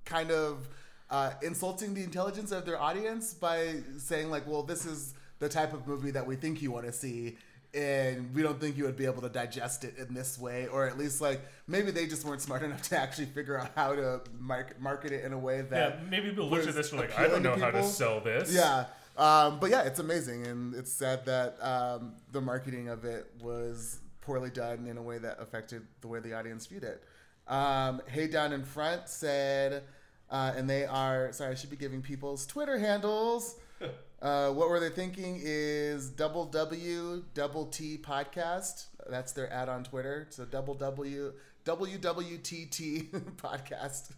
kind 0.05 0.31
of 0.31 0.67
uh, 1.09 1.31
insulting 1.43 1.93
the 1.93 2.03
intelligence 2.03 2.51
of 2.51 2.65
their 2.65 2.81
audience 2.81 3.33
by 3.33 3.75
saying 3.97 4.29
like, 4.31 4.47
"Well, 4.47 4.63
this 4.63 4.85
is 4.85 5.13
the 5.39 5.49
type 5.49 5.73
of 5.73 5.85
movie 5.87 6.11
that 6.11 6.25
we 6.25 6.35
think 6.35 6.61
you 6.61 6.71
want 6.71 6.85
to 6.85 6.93
see." 6.93 7.37
And 7.73 8.33
we 8.33 8.41
don't 8.41 8.57
think 8.57 8.77
you 8.77 8.85
would 8.85 8.95
be 8.95 9.05
able 9.05 9.21
to 9.21 9.27
digest 9.27 9.83
it 9.83 9.95
in 9.97 10.13
this 10.13 10.39
way, 10.39 10.67
or 10.67 10.87
at 10.87 10.97
least 10.97 11.19
like 11.19 11.41
maybe 11.67 11.91
they 11.91 12.07
just 12.07 12.23
weren't 12.23 12.41
smart 12.41 12.63
enough 12.67 12.81
to 12.83 12.97
actually 12.97 13.25
figure 13.25 13.59
out 13.59 13.71
how 13.75 13.93
to 13.93 14.21
mark- 14.39 14.79
market 14.79 15.11
it 15.11 15.25
in 15.25 15.33
a 15.33 15.37
way 15.37 15.59
that 15.61 15.99
Yeah, 15.99 16.09
maybe 16.09 16.29
people 16.29 16.47
looked 16.47 16.67
at 16.67 16.73
this 16.73 16.91
and 16.93 17.01
like, 17.01 17.19
I 17.19 17.27
don't 17.27 17.43
know 17.43 17.57
how 17.57 17.71
to 17.71 17.83
sell 17.83 18.21
this. 18.21 18.53
Yeah. 18.55 18.85
Um, 19.17 19.59
but 19.59 19.69
yeah, 19.69 19.83
it's 19.83 19.99
amazing, 19.99 20.45
and 20.45 20.75
it's 20.75 20.91
sad 20.91 21.25
that 21.25 21.57
um, 21.61 22.13
the 22.31 22.41
marketing 22.41 22.89
of 22.89 23.05
it 23.05 23.31
was 23.41 23.99
poorly 24.21 24.49
done 24.49 24.87
in 24.87 24.97
a 24.97 25.01
way 25.01 25.17
that 25.19 25.39
affected 25.39 25.83
the 26.01 26.07
way 26.07 26.19
the 26.19 26.33
audience 26.33 26.65
viewed 26.65 26.83
it. 26.83 27.03
Um, 27.47 28.01
hey 28.07 28.27
Down 28.27 28.51
in 28.53 28.63
Front 28.63 29.07
said, 29.07 29.83
uh, 30.29 30.53
and 30.55 30.69
they 30.69 30.85
are 30.85 31.31
sorry, 31.31 31.51
I 31.51 31.55
should 31.55 31.69
be 31.69 31.75
giving 31.75 32.01
people's 32.01 32.45
Twitter 32.45 32.77
handles. 32.77 33.55
Uh, 34.21 34.49
what 34.49 34.69
were 34.69 34.79
they 34.79 34.89
thinking? 34.89 35.39
Is 35.43 36.09
double 36.09 36.45
W 36.45 37.23
double 37.35 37.65
T 37.67 37.97
podcast? 37.97 38.85
That's 39.07 39.33
their 39.33 39.51
ad 39.53 39.69
on 39.69 39.83
Twitter. 39.83 40.25
So 40.31 40.45
double 40.45 40.73
W 40.73 41.33
WWTT 41.65 43.09
podcast. 43.37 44.13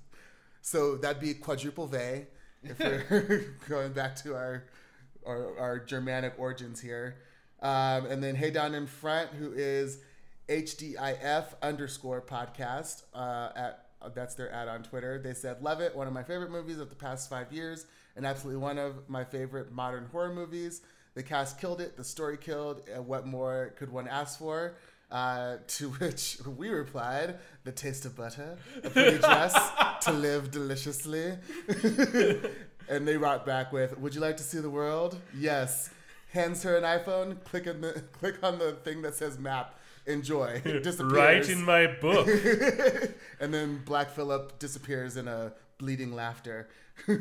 So 0.61 0.95
that'd 0.95 1.21
be 1.21 1.33
quadruple 1.33 1.87
V 1.87 1.97
if 2.63 2.79
we're 2.79 3.55
going 3.69 3.93
back 3.93 4.15
to 4.17 4.35
our, 4.35 4.63
our 5.27 5.79
Germanic 5.79 6.33
origins 6.37 6.79
here. 6.81 7.17
Um, 7.61 8.05
and 8.05 8.23
then 8.23 8.35
Hey 8.35 8.51
Down 8.51 8.75
in 8.75 8.87
Front, 8.87 9.31
who 9.31 9.51
is 9.51 9.99
HDIF 10.47 11.45
underscore 11.61 12.21
podcast 12.21 13.03
uh, 13.13 13.49
at 13.55 13.83
that's 14.13 14.35
their 14.35 14.51
ad 14.53 14.67
on 14.67 14.83
Twitter. 14.83 15.19
They 15.19 15.33
said, 15.33 15.61
"Love 15.61 15.81
it, 15.81 15.95
one 15.95 16.07
of 16.07 16.13
my 16.13 16.23
favorite 16.23 16.51
movies 16.51 16.79
of 16.79 16.89
the 16.89 16.95
past 16.95 17.29
five 17.29 17.51
years, 17.51 17.85
and 18.15 18.25
absolutely 18.25 18.61
one 18.61 18.77
of 18.77 19.09
my 19.09 19.23
favorite 19.23 19.71
modern 19.71 20.05
horror 20.11 20.33
movies. 20.33 20.81
The 21.15 21.23
cast 21.23 21.59
killed 21.59 21.81
it, 21.81 21.97
the 21.97 22.03
story 22.03 22.37
killed, 22.37 22.87
what 23.05 23.25
more 23.25 23.73
could 23.77 23.91
one 23.91 24.07
ask 24.07 24.39
for?" 24.39 24.75
Uh, 25.09 25.57
to 25.67 25.89
which 25.99 26.37
we 26.45 26.69
replied, 26.69 27.39
"The 27.63 27.71
taste 27.71 28.05
of 28.05 28.15
butter, 28.15 28.57
a 28.83 28.89
pretty 28.89 29.17
dress, 29.17 29.71
to 30.01 30.11
live 30.11 30.51
deliciously." 30.51 31.37
and 32.89 33.07
they 33.07 33.17
wrote 33.17 33.45
back 33.45 33.71
with, 33.71 33.97
"Would 33.97 34.15
you 34.15 34.21
like 34.21 34.37
to 34.37 34.43
see 34.43 34.59
the 34.59 34.69
world?" 34.69 35.17
Yes. 35.37 35.89
Hands 36.33 36.61
her 36.63 36.75
an 36.77 36.83
iPhone. 36.83 37.43
Click 37.45 37.67
on 37.67 37.81
the 37.81 38.03
click 38.19 38.35
on 38.43 38.59
the 38.59 38.73
thing 38.83 39.01
that 39.03 39.15
says 39.15 39.37
map. 39.39 39.77
Enjoy. 40.05 40.61
It 40.63 40.83
disappears. 40.83 41.11
Right 41.13 41.49
in 41.49 41.63
my 41.63 41.87
book. 41.87 42.27
and 43.39 43.53
then 43.53 43.81
Black 43.85 44.09
Phillip 44.11 44.57
disappears 44.59 45.17
in 45.17 45.27
a 45.27 45.53
bleeding 45.77 46.13
laughter. 46.15 46.67
uh, 47.07 47.11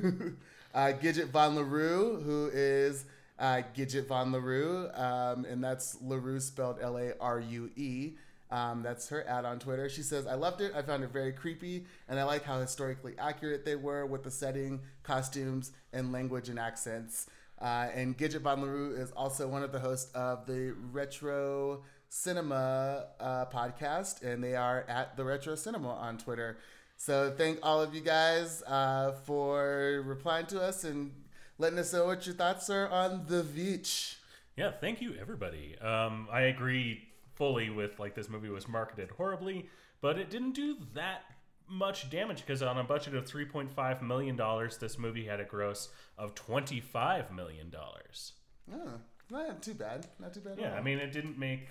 Gidget 0.74 1.28
Von 1.28 1.54
LaRue, 1.56 2.20
who 2.24 2.50
is 2.52 3.04
uh, 3.38 3.62
Gidget 3.76 4.06
Von 4.06 4.32
LaRue, 4.32 4.88
um, 4.94 5.44
and 5.44 5.62
that's 5.62 5.98
LaRue 6.02 6.40
spelled 6.40 6.78
L 6.80 6.96
A 6.98 7.12
R 7.20 7.40
U 7.40 7.70
E. 7.76 8.12
Um, 8.50 8.82
that's 8.82 9.08
her 9.08 9.26
ad 9.28 9.44
on 9.44 9.58
Twitter. 9.58 9.88
She 9.88 10.02
says, 10.02 10.26
I 10.26 10.34
loved 10.34 10.60
it. 10.60 10.72
I 10.74 10.82
found 10.82 11.02
it 11.02 11.10
very 11.10 11.32
creepy, 11.32 11.84
and 12.08 12.18
I 12.18 12.24
like 12.24 12.44
how 12.44 12.60
historically 12.60 13.14
accurate 13.18 13.64
they 13.64 13.76
were 13.76 14.06
with 14.06 14.22
the 14.22 14.30
setting, 14.30 14.80
costumes, 15.02 15.72
and 15.92 16.12
language 16.12 16.48
and 16.48 16.58
accents. 16.58 17.26
Uh, 17.60 17.88
and 17.94 18.16
Gidget 18.16 18.42
Von 18.42 18.60
LaRue 18.60 18.94
is 18.96 19.10
also 19.12 19.48
one 19.48 19.62
of 19.62 19.72
the 19.72 19.80
hosts 19.80 20.12
of 20.14 20.46
the 20.46 20.74
Retro 20.92 21.82
Cinema 22.08 23.06
uh, 23.18 23.46
podcast, 23.46 24.22
and 24.22 24.44
they 24.44 24.54
are 24.54 24.84
at 24.88 25.16
the 25.16 25.24
Retro 25.24 25.54
Cinema 25.54 25.90
on 25.90 26.18
Twitter. 26.18 26.58
So 26.96 27.34
thank 27.36 27.58
all 27.62 27.80
of 27.82 27.94
you 27.94 28.00
guys 28.00 28.62
uh, 28.66 29.12
for 29.24 30.02
replying 30.06 30.46
to 30.46 30.62
us 30.62 30.84
and 30.84 31.12
letting 31.58 31.78
us 31.78 31.92
know 31.92 32.06
what 32.06 32.26
your 32.26 32.34
thoughts 32.34 32.70
are 32.70 32.88
on 32.88 33.24
the 33.26 33.44
Witch. 33.56 34.18
Yeah, 34.56 34.70
thank 34.70 35.02
you 35.02 35.14
everybody. 35.20 35.76
Um, 35.78 36.28
I 36.30 36.42
agree 36.42 37.02
fully 37.36 37.70
with 37.70 37.98
like 37.98 38.14
this 38.14 38.28
movie 38.28 38.48
was 38.48 38.66
marketed 38.66 39.10
horribly, 39.12 39.68
but 40.00 40.18
it 40.18 40.30
didn't 40.30 40.52
do 40.52 40.76
that 40.94 41.22
much 41.68 42.08
damage 42.10 42.40
because 42.40 42.62
on 42.62 42.78
a 42.78 42.84
budget 42.84 43.14
of 43.14 43.24
3.5 43.26 44.02
million 44.02 44.36
dollars, 44.36 44.78
this 44.78 44.98
movie 44.98 45.24
had 45.26 45.40
a 45.40 45.44
gross 45.44 45.88
of 46.18 46.34
25 46.34 47.30
million 47.32 47.70
dollars. 47.70 48.32
Oh, 48.72 48.92
not 49.30 49.62
too 49.62 49.74
bad. 49.74 50.06
Not 50.18 50.32
too 50.34 50.40
bad. 50.40 50.54
at 50.54 50.58
Yeah, 50.60 50.72
all. 50.72 50.78
I 50.78 50.82
mean 50.82 50.98
it 50.98 51.12
didn't 51.12 51.38
make 51.38 51.68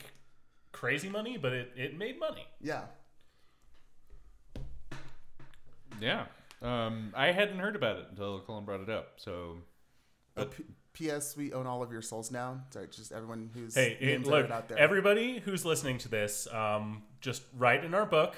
crazy 0.71 1.09
money, 1.09 1.37
but 1.37 1.53
it, 1.53 1.71
it 1.75 1.97
made 1.97 2.19
money. 2.19 2.45
yeah. 2.61 2.83
Yeah. 6.01 6.25
Um, 6.61 7.13
I 7.15 7.31
hadn't 7.31 7.59
heard 7.59 7.75
about 7.75 7.97
it 7.97 8.07
until 8.09 8.39
Colin 8.41 8.65
brought 8.65 8.81
it 8.81 8.89
up. 8.89 9.13
So 9.17 9.57
P- 10.35 10.65
P.S. 10.95 11.35
We 11.37 11.53
own 11.53 11.67
all 11.67 11.83
of 11.83 11.91
your 11.91 12.01
souls 12.01 12.31
now. 12.31 12.61
Sorry, 12.71 12.87
just 12.87 13.11
everyone 13.11 13.49
who's 13.53 13.75
Hey, 13.75 13.97
it, 13.99 14.25
look, 14.25 14.49
out 14.49 14.67
there. 14.69 14.79
everybody 14.79 15.39
who's 15.39 15.63
listening 15.65 15.97
to 15.99 16.09
this, 16.09 16.47
um, 16.51 17.03
just 17.21 17.43
write 17.55 17.83
in 17.85 17.93
our 17.93 18.05
book. 18.05 18.33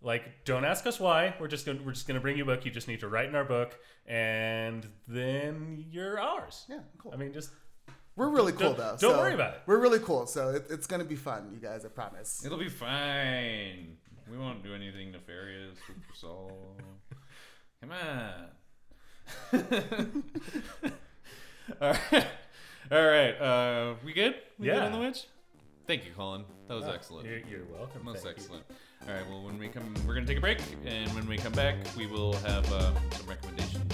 Like, 0.00 0.44
don't 0.44 0.64
ask 0.64 0.86
us 0.86 0.98
why. 0.98 1.34
We're 1.38 1.48
just 1.48 1.66
gonna 1.66 1.80
we're 1.84 1.92
just 1.92 2.06
gonna 2.08 2.20
bring 2.20 2.36
you 2.36 2.44
a 2.44 2.46
book. 2.46 2.64
You 2.64 2.70
just 2.70 2.88
need 2.88 3.00
to 3.00 3.08
write 3.08 3.28
in 3.28 3.34
our 3.34 3.44
book, 3.44 3.78
and 4.06 4.86
then 5.06 5.84
you're 5.90 6.18
ours. 6.20 6.64
yeah, 6.68 6.78
cool. 6.98 7.12
I 7.12 7.16
mean, 7.16 7.32
just 7.32 7.50
we're 8.16 8.28
really 8.28 8.52
cool 8.52 8.74
don't- 8.74 8.78
though. 8.78 8.96
don't 8.98 9.12
so 9.14 9.18
worry 9.18 9.34
about 9.34 9.54
it. 9.54 9.60
We're 9.66 9.78
really 9.80 9.98
cool, 10.00 10.26
so 10.26 10.48
it, 10.50 10.66
it's 10.70 10.86
gonna 10.86 11.04
be 11.04 11.16
fun, 11.16 11.50
you 11.52 11.58
guys. 11.60 11.84
I 11.84 11.88
promise. 11.88 12.44
it'll 12.44 12.58
be 12.58 12.68
fine. 12.68 13.96
We 14.30 14.38
won't 14.38 14.62
do 14.64 14.74
anything 14.74 15.12
nefarious 15.12 15.76
with 15.88 15.96
your 15.98 16.14
soul. 16.14 16.76
Come 17.80 17.92
on. 17.92 18.48
All 21.82 21.90
right. 22.12 22.26
All 22.92 23.04
right. 23.06 23.32
Uh, 23.40 23.94
we 24.04 24.12
good? 24.12 24.36
We 24.58 24.66
good 24.66 24.76
Yeah. 24.76 24.84
on 24.86 24.92
the 24.92 24.98
witch? 24.98 25.24
Thank 25.88 26.04
you, 26.04 26.12
Colin. 26.16 26.44
That 26.68 26.74
was 26.74 26.86
excellent. 26.86 27.26
You're, 27.28 27.38
you're 27.38 27.64
welcome. 27.76 28.04
Most 28.04 28.22
Thank 28.22 28.36
you. 28.36 28.42
excellent. 28.44 28.64
All 29.08 29.14
right. 29.14 29.28
Well, 29.28 29.42
when 29.42 29.58
we 29.58 29.66
come, 29.66 29.92
we're 30.06 30.14
gonna 30.14 30.26
take 30.26 30.38
a 30.38 30.40
break, 30.40 30.58
and 30.86 31.12
when 31.12 31.26
we 31.26 31.36
come 31.38 31.52
back, 31.52 31.74
we 31.96 32.06
will 32.06 32.34
have 32.34 32.72
um, 32.72 32.94
some 33.10 33.26
recommendations 33.28 33.91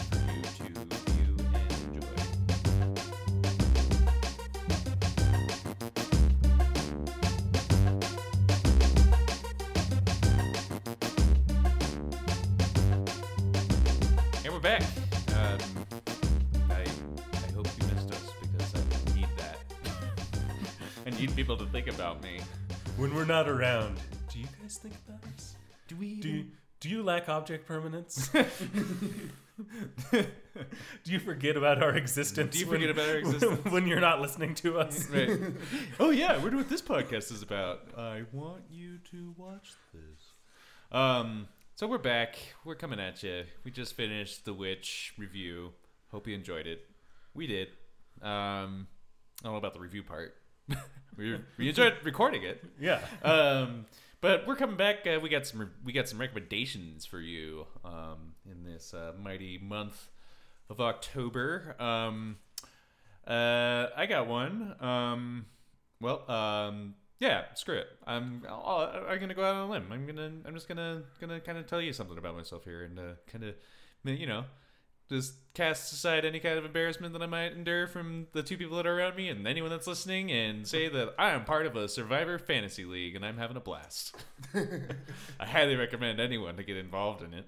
not 23.29 23.49
around, 23.49 24.01
do 24.33 24.39
you 24.41 24.47
guys 24.61 24.79
think 24.79 24.95
about 25.07 25.23
us? 25.37 25.55
Do 25.87 25.97
we? 25.97 26.17
Do 26.21 26.29
you, 26.29 26.47
do 26.81 26.89
you 26.89 27.03
lack 27.03 27.29
object 27.29 27.67
permanence? 27.69 28.29
do 30.13 30.27
you 31.05 31.19
forget 31.19 31.57
about 31.57 31.83
our 31.83 31.95
existence? 31.95 32.53
Do 32.55 32.59
you 32.61 32.67
when- 32.67 32.81
forget 32.81 32.91
about 32.91 33.09
our 33.09 33.17
existence? 33.19 33.65
when 33.71 33.87
you're 33.87 34.01
not 34.01 34.21
listening 34.21 34.55
to 34.57 34.79
us? 34.79 35.09
Right. 35.13 35.39
oh 36.01 36.11
yeah, 36.11 36.37
wonder 36.39 36.57
what 36.57 36.69
this 36.69 36.83
podcast 36.83 37.31
is 37.33 37.43
about. 37.43 37.81
I 37.97 38.23
want 38.33 38.63
you 38.71 38.99
to 39.11 39.35
watch 39.37 39.73
this. 39.93 40.33
Um. 40.93 41.49
So 41.75 41.87
we're 41.87 41.99
back. 41.99 42.37
We're 42.65 42.75
coming 42.75 42.99
at 42.99 43.23
you. 43.23 43.45
We 43.63 43.71
just 43.71 43.95
finished 43.95 44.45
the 44.45 44.53
Witch 44.53 45.15
review. 45.17 45.71
Hope 46.11 46.27
you 46.27 46.35
enjoyed 46.35 46.67
it. 46.67 46.81
We 47.35 47.47
did. 47.47 47.69
Um. 48.23 48.89
I 49.41 49.45
don't 49.45 49.53
know 49.53 49.59
about 49.59 49.75
the 49.75 49.81
review 49.81 50.03
part. 50.03 50.35
we 51.17 51.39
we 51.57 51.69
enjoyed 51.69 51.95
recording 52.05 52.43
it. 52.43 52.63
Yeah. 52.81 53.01
Um. 53.23 53.87
but 54.21 54.47
we're 54.47 54.57
coming 54.57 54.77
back. 54.77 55.07
Uh, 55.07 55.21
we 55.21 55.29
got 55.29 55.47
some 55.47 55.71
we 55.85 55.93
got 55.93 56.09
some 56.09 56.21
recommendations 56.21 57.07
for 57.07 57.21
you 57.21 57.67
um, 57.85 58.35
in 58.51 58.65
this 58.65 58.95
uh, 58.95 59.13
mighty 59.21 59.59
month 59.59 60.09
of 60.71 60.81
October. 60.81 61.77
Um, 61.79 62.37
uh, 63.27 63.87
I 63.97 64.07
got 64.07 64.27
one. 64.27 64.75
Um, 64.81 65.47
well, 66.01 66.29
um, 66.31 66.95
yeah, 67.21 67.45
screw 67.55 67.77
it. 67.77 67.89
I'm 68.07 68.43
I'll, 68.49 69.05
I'm 69.09 69.19
gonna 69.21 69.35
go 69.35 69.45
out 69.45 69.55
on 69.55 69.69
a 69.69 69.71
limb. 69.71 69.87
I'm 69.93 70.07
gonna 70.07 70.33
I'm 70.45 70.55
just 70.55 70.69
gonna 70.69 71.03
gonna 71.21 71.41
kind 71.41 71.59
of 71.59 71.67
tell 71.67 71.81
you 71.81 71.93
something 71.93 72.19
about 72.19 72.37
myself 72.37 72.65
here 72.65 72.83
and 72.85 72.99
uh, 72.99 73.03
kind 73.31 73.45
of 73.45 73.55
you 74.05 74.27
know 74.27 74.45
just 75.09 75.35
cast 75.55 75.93
aside 75.93 76.25
any 76.25 76.39
kind 76.39 76.59
of 76.59 76.65
embarrassment 76.65 77.13
that 77.15 77.23
I 77.23 77.27
might 77.27 77.53
endure 77.53 77.87
from 77.87 78.27
the 78.33 78.43
two 78.43 78.57
people 78.57 78.77
that 78.77 78.87
are 78.87 78.99
around 78.99 79.17
me 79.17 79.29
and 79.29 79.47
anyone 79.47 79.71
that's 79.71 79.87
listening 79.87 80.31
and 80.31 80.67
say 80.67 80.89
that 80.89 81.15
I 81.19 81.31
am 81.31 81.45
part 81.45 81.67
of 81.67 81.75
a 81.77 81.89
Survivor 81.89 82.39
Fantasy 82.39 82.85
League 82.85 83.17
and 83.17 83.25
I'm 83.25 83.39
having 83.39 83.57
a 83.57 83.61
blast. 83.61 84.15
I 85.41 85.47
highly 85.47 85.77
recommend 85.77 86.21
anyone 86.21 86.57
to 86.57 86.63
get 86.63 86.77
involved 86.77 87.23
in 87.23 87.35
it. 87.35 87.47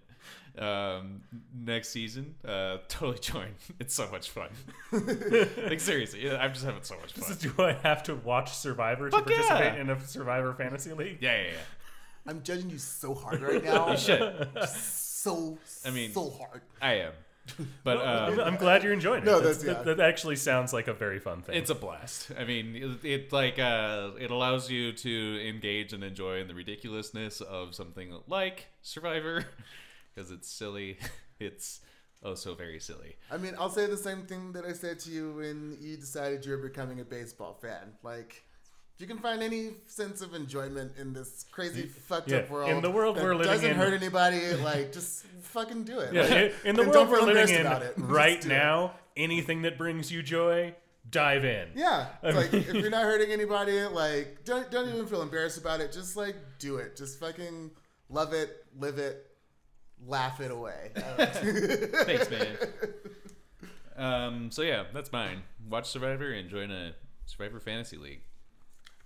Um, 0.61 1.21
next 1.55 1.91
season, 1.91 2.35
uh, 2.45 2.79
totally 2.89 3.19
join. 3.21 3.55
It's 3.79 3.95
so 3.95 4.11
much 4.11 4.31
fun. 4.31 4.49
like 4.93 5.79
seriously, 5.79 6.29
I'm 6.31 6.53
just 6.53 6.65
having 6.65 6.83
so 6.83 6.97
much 7.01 7.13
fun. 7.13 7.37
Do 7.39 7.63
I 7.63 7.75
have 7.85 8.03
to 8.05 8.17
watch 8.17 8.53
Survivor 8.57 9.09
to 9.11 9.17
Fuck 9.17 9.31
yeah. 9.31 9.37
participate 9.37 9.81
in 9.81 9.91
a 9.91 10.01
Survivor 10.01 10.53
fantasy 10.55 10.93
league? 10.93 11.19
Yeah, 11.21 11.37
yeah, 11.37 11.49
yeah. 11.53 11.59
I'm 12.27 12.43
judging 12.43 12.69
you 12.71 12.79
so 12.79 13.15
hard 13.15 13.41
right 13.41 13.63
now. 13.65 13.93
You 13.93 13.97
should. 13.97 14.49
So, 14.69 15.59
I 15.87 15.91
mean- 15.91 16.13
so 16.13 16.31
hard. 16.31 16.63
I 16.83 16.95
am. 16.95 17.13
But 17.85 17.99
I'm- 17.99 18.39
um, 18.39 18.41
I'm 18.41 18.57
glad 18.57 18.83
you're 18.85 18.93
enjoying 18.93 19.23
it. 19.23 19.27
No, 19.27 19.41
That's- 19.41 19.59
that's- 19.59 19.79
yeah. 19.79 19.83
that, 19.85 19.97
that 19.97 20.09
actually 20.09 20.37
sounds 20.37 20.73
like 20.73 20.89
a 20.89 20.93
very 20.95 21.19
fun 21.19 21.43
thing. 21.43 21.57
It's 21.57 21.71
a 21.71 21.75
blast. 21.75 22.31
I 22.39 22.45
mean, 22.45 22.77
it, 22.77 23.05
it 23.05 23.33
like 23.33 23.59
uh, 23.59 24.11
it 24.19 24.31
allows 24.31 24.71
you 24.71 24.93
to 24.93 25.49
engage 25.49 25.93
and 25.93 26.05
enjoy 26.05 26.41
in 26.41 26.49
the 26.49 26.55
ridiculousness 26.55 27.41
of 27.41 27.75
something 27.75 28.15
like 28.29 28.67
Survivor, 28.83 29.45
because 30.15 30.31
it's 30.31 30.49
silly. 30.49 30.99
It's 31.41 31.81
oh 32.23 32.35
so 32.35 32.55
very 32.55 32.79
silly. 32.81 33.17
I 33.31 33.39
mean, 33.39 33.55
I'll 33.59 33.71
say 33.71 33.87
the 33.87 33.97
same 33.97 34.27
thing 34.27 34.53
that 34.53 34.67
I 34.67 34.75
said 34.75 34.99
to 35.01 35.11
you 35.11 35.33
when 35.33 35.79
you 35.81 35.97
decided 35.97 36.45
you 36.45 36.53
were 36.53 36.59
becoming 36.69 37.01
a 37.01 37.05
baseball 37.05 37.55
fan. 37.55 37.95
Like, 38.03 38.33
if 38.33 38.50
you 39.01 39.07
can 39.07 39.19
find 39.19 39.43
any 39.43 39.71
sense 39.87 40.21
of 40.21 40.35
enjoyment 40.35 40.93
in 40.99 41.13
this 41.13 41.45
crazy, 41.51 41.83
fucked 41.87 42.31
yeah, 42.31 42.39
up 42.39 42.51
world, 42.51 42.71
in 42.71 42.81
the 42.83 42.91
world 42.91 43.17
that 43.17 43.25
we're 43.25 43.35
living 43.35 43.53
doesn't 43.53 43.71
in- 43.71 43.77
hurt 43.77 43.95
anybody, 43.95 44.55
like, 44.57 44.93
just 44.93 45.25
fucking 45.43 45.85
do 45.85 45.99
it. 46.01 46.13
yeah, 46.13 46.23
Like, 46.23 46.33
in- 46.65 46.71
in 46.71 46.77
the 46.77 46.89
world 46.89 47.09
we're 47.09 47.21
living 47.23 47.55
in 47.55 47.67
it. 47.67 47.95
Right 47.99 48.41
do 48.41 48.49
it. 48.49 48.53
now, 48.53 48.93
anything 49.17 49.63
that 49.63 49.77
brings 49.79 50.11
you 50.13 50.23
joy, 50.23 50.75
dive 51.09 51.45
in. 51.45 51.69
Yeah, 51.75 52.07
it's 52.23 52.37
like 52.37 52.53
if 52.55 52.75
you're 52.75 52.91
not 52.99 53.03
hurting 53.05 53.31
anybody, 53.33 53.81
like 53.87 54.45
don't 54.45 54.71
don't 54.71 54.89
even 54.89 55.07
feel 55.07 55.23
embarrassed 55.23 55.59
about 55.59 55.81
it. 55.81 55.93
Just 55.93 56.17
like 56.17 56.37
do 56.59 56.77
it. 56.77 56.97
Just 56.97 57.19
fucking 57.19 57.71
love 58.09 58.33
it, 58.33 58.65
live 58.79 58.99
it, 58.99 59.27
laugh 60.07 60.41
it 60.41 60.51
away. 60.51 60.91
I 60.97 61.01
don't 61.01 61.19
know. 61.19 62.05
Thanks, 62.05 62.31
man. 62.31 62.57
um. 63.97 64.51
So 64.51 64.63
yeah, 64.63 64.85
that's 64.93 65.11
mine. 65.13 65.43
Watch 65.69 65.89
Survivor 65.91 66.31
and 66.33 66.49
join 66.49 66.71
a 66.71 66.93
Survivor 67.27 67.61
Fantasy 67.61 67.97
League. 67.97 68.23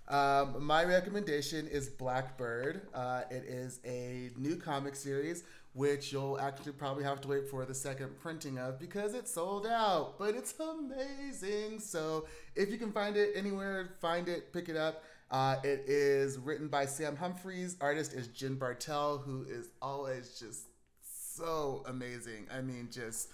Um, 0.07 0.63
my 0.63 0.83
recommendation 0.83 1.67
is 1.67 1.89
Blackbird. 1.89 2.87
Uh, 2.93 3.21
it 3.31 3.43
is 3.43 3.79
a 3.85 4.29
new 4.37 4.55
comic 4.55 4.95
series, 4.95 5.43
which 5.73 6.11
you'll 6.13 6.39
actually 6.39 6.73
probably 6.73 7.03
have 7.03 7.21
to 7.21 7.27
wait 7.27 7.49
for 7.49 7.65
the 7.65 7.73
second 7.73 8.19
printing 8.19 8.59
of 8.59 8.79
because 8.79 9.15
it's 9.15 9.31
sold 9.33 9.65
out. 9.65 10.19
But 10.19 10.35
it's 10.35 10.53
amazing. 10.59 11.79
So 11.79 12.27
if 12.55 12.69
you 12.69 12.77
can 12.77 12.91
find 12.91 13.17
it 13.17 13.31
anywhere, 13.35 13.95
find 13.99 14.27
it, 14.27 14.53
pick 14.53 14.69
it 14.69 14.77
up. 14.77 15.03
Uh, 15.31 15.55
it 15.63 15.83
is 15.87 16.37
written 16.37 16.67
by 16.67 16.85
Sam 16.85 17.15
Humphries. 17.15 17.75
Artist 17.81 18.13
is 18.13 18.27
Jen 18.27 18.55
Bartel, 18.55 19.17
who 19.17 19.43
is 19.49 19.69
always 19.81 20.39
just 20.39 20.67
so 21.01 21.83
amazing. 21.87 22.47
I 22.55 22.61
mean, 22.61 22.89
just 22.91 23.29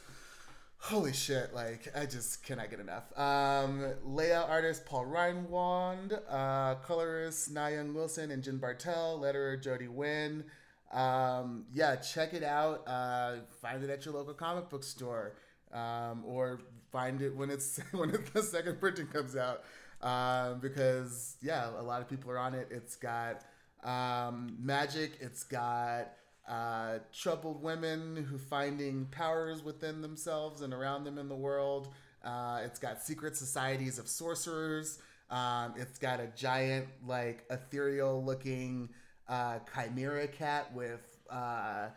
holy 0.86 1.14
shit 1.14 1.54
like 1.54 1.88
i 1.96 2.06
just 2.06 2.44
cannot 2.44 2.70
get 2.70 2.80
enough. 2.80 3.04
Um 3.18 3.86
layout 4.04 4.50
artist 4.50 4.86
paul 4.86 5.06
reinwand 5.06 6.20
uh 6.30 6.76
colorist 6.76 7.52
Young 7.52 7.94
wilson 7.94 8.32
and 8.32 8.44
jen 8.44 8.58
bartel 8.58 9.20
letterer 9.22 9.62
Jodi 9.62 9.88
Wynne. 9.88 10.44
um 10.92 11.66
yeah 11.72 11.96
check 11.98 12.34
it 12.34 12.44
out. 12.44 12.84
Uh 12.88 13.36
find 13.62 13.84
it 13.84 13.90
at 13.90 14.06
your 14.06 14.16
local 14.16 14.34
comic 14.34 14.70
book 14.70 14.84
store 14.84 15.34
um 15.72 16.24
or 16.26 16.60
find 16.92 17.22
it 17.22 17.36
when 17.36 17.50
it's 17.52 17.80
when 17.92 18.10
it, 18.10 18.34
the 18.34 18.42
second 18.42 18.80
printing 18.80 19.08
comes 19.08 19.36
out. 19.36 19.64
Um 20.02 20.60
because 20.60 21.38
yeah 21.42 21.70
a 21.80 21.84
lot 21.84 22.02
of 22.02 22.10
people 22.10 22.32
are 22.32 22.40
on 22.40 22.56
it. 22.56 22.68
It's 22.72 22.96
got 22.96 23.44
um 23.84 24.58
magic 24.60 25.18
it's 25.22 25.44
got 25.44 26.14
uh, 26.52 27.00
troubled 27.14 27.64
women 27.64 28.28
who 28.30 28.38
finding 28.38 29.06
powers 29.06 29.64
within 29.64 30.02
themselves 30.02 30.62
and 30.62 30.74
around 30.74 31.06
them 31.06 31.18
in 31.18 31.30
the 31.30 31.36
world. 31.36 31.94
Uh, 32.26 32.60
it's 32.66 32.78
got 32.78 33.02
secret 33.02 33.38
societies 33.38 33.98
of 33.98 34.08
sorcerers. 34.08 35.00
Um, 35.30 35.74
it's 35.78 35.98
got 35.98 36.20
a 36.20 36.28
giant, 36.36 36.88
like 37.08 37.46
ethereal 37.50 38.22
looking 38.22 38.90
uh, 39.30 39.60
chimera 39.74 40.28
cat 40.28 40.74
with 40.74 41.18
uh, 41.30 41.88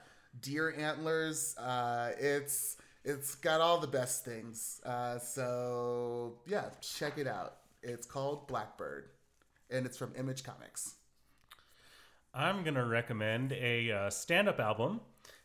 deer 0.40 0.72
antlers. 0.78 1.57
Uh, 1.59 2.12
it's 2.20 2.76
it's 3.05 3.34
got 3.34 3.61
all 3.61 3.78
the 3.78 3.88
best 3.88 4.24
things. 4.24 4.80
Uh, 4.86 5.18
so 5.18 6.34
yeah, 6.46 6.66
check 6.80 7.18
it 7.18 7.26
out. 7.26 7.57
It's 7.82 8.07
called 8.07 8.46
Blackbird, 8.46 9.07
and 9.68 9.84
it's 9.84 9.98
from 9.98 10.12
Image 10.16 10.44
Comics. 10.44 10.94
I'm 12.35 12.64
gonna 12.64 12.85
recommend 12.85 13.53
a 13.53 13.93
uh, 13.93 14.11
stand-up 14.11 14.59
album. 14.59 15.01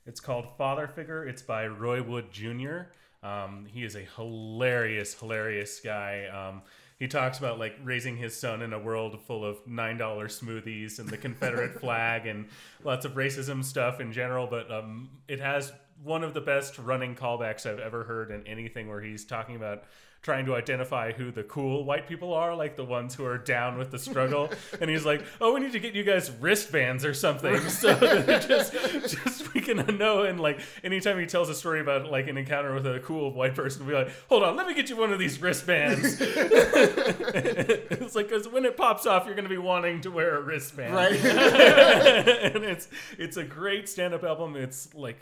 It's 0.07 0.19
called 0.19 0.47
Father 0.57 0.87
Figure. 0.87 1.23
It's 1.23 1.43
by 1.43 1.67
Roy 1.67 2.01
Wood 2.01 2.31
Jr. 2.31 2.87
Um, 3.21 3.67
he 3.67 3.83
is 3.83 3.95
a 3.95 4.07
hilarious, 4.15 5.13
hilarious 5.13 5.79
guy. 5.81 6.25
Um, 6.25 6.63
he 6.97 7.07
talks 7.07 7.37
about 7.37 7.59
like 7.59 7.75
raising 7.83 8.17
his 8.17 8.35
son 8.35 8.63
in 8.63 8.73
a 8.73 8.79
world 8.79 9.19
full 9.27 9.45
of 9.45 9.65
nine 9.67 9.97
dollar 9.97 10.27
smoothies 10.27 10.97
and 10.97 11.07
the 11.07 11.17
Confederate 11.17 11.79
flag 11.79 12.25
and 12.25 12.47
lots 12.83 13.05
of 13.05 13.13
racism 13.13 13.63
stuff 13.63 13.99
in 13.99 14.11
general. 14.11 14.47
But 14.47 14.71
um, 14.71 15.09
it 15.27 15.39
has 15.39 15.71
one 16.03 16.23
of 16.23 16.33
the 16.33 16.41
best 16.41 16.79
running 16.79 17.13
callbacks 17.13 17.67
I've 17.67 17.79
ever 17.79 18.03
heard 18.03 18.31
in 18.31 18.47
anything 18.47 18.89
where 18.89 19.01
he's 19.01 19.25
talking 19.25 19.55
about 19.55 19.83
trying 20.21 20.45
to 20.45 20.53
identify 20.55 21.13
who 21.13 21.31
the 21.31 21.43
cool 21.43 21.85
white 21.85 22.05
people 22.07 22.33
are, 22.33 22.53
like 22.53 22.75
the 22.75 22.83
ones 22.83 23.15
who 23.15 23.23
are 23.25 23.37
down 23.37 23.77
with 23.77 23.89
the 23.91 23.97
struggle. 23.99 24.49
and 24.81 24.89
he's 24.89 25.05
like, 25.05 25.23
"Oh, 25.39 25.53
we 25.53 25.61
need 25.61 25.71
to 25.71 25.79
get 25.79 25.95
you 25.95 26.03
guys 26.03 26.29
wristbands 26.29 27.05
or 27.05 27.13
something, 27.13 27.57
so 27.69 27.93
that 27.95 28.45
just 28.47 28.73
just 28.73 29.53
we 29.53 29.61
can 29.61 29.97
know." 29.97 30.23
And 30.23 30.39
like 30.39 30.59
anytime 30.83 31.17
he 31.19 31.25
tells 31.25 31.49
a 31.49 31.55
story 31.55 31.79
about 31.79 32.11
like 32.11 32.27
an 32.27 32.37
encounter 32.37 32.73
with 32.73 32.85
a 32.85 32.99
cool 32.99 33.31
white 33.33 33.55
person, 33.55 33.85
we'll 33.85 33.95
be 33.95 34.03
like, 34.05 34.13
"Hold 34.27 34.43
on, 34.43 34.55
let 34.57 34.67
me 34.67 34.73
get 34.73 34.89
you 34.89 34.97
one 34.97 35.13
of 35.13 35.19
these 35.19 35.41
wristbands." 35.41 36.17
it's 36.21 38.15
like 38.15 38.27
because 38.29 38.47
when 38.47 38.65
it 38.65 38.75
pops 38.77 39.05
off, 39.05 39.25
you're 39.25 39.35
going 39.35 39.45
to 39.45 39.49
be 39.49 39.57
wanting 39.57 40.01
to 40.01 40.11
wear 40.11 40.37
a 40.37 40.41
wristband, 40.41 40.93
Right. 40.93 41.13
and 41.25 42.63
it's 42.63 42.87
it's 43.17 43.37
a 43.37 43.43
great 43.43 43.87
stand-up 43.87 44.23
album. 44.23 44.55
It's 44.55 44.93
like 44.93 45.19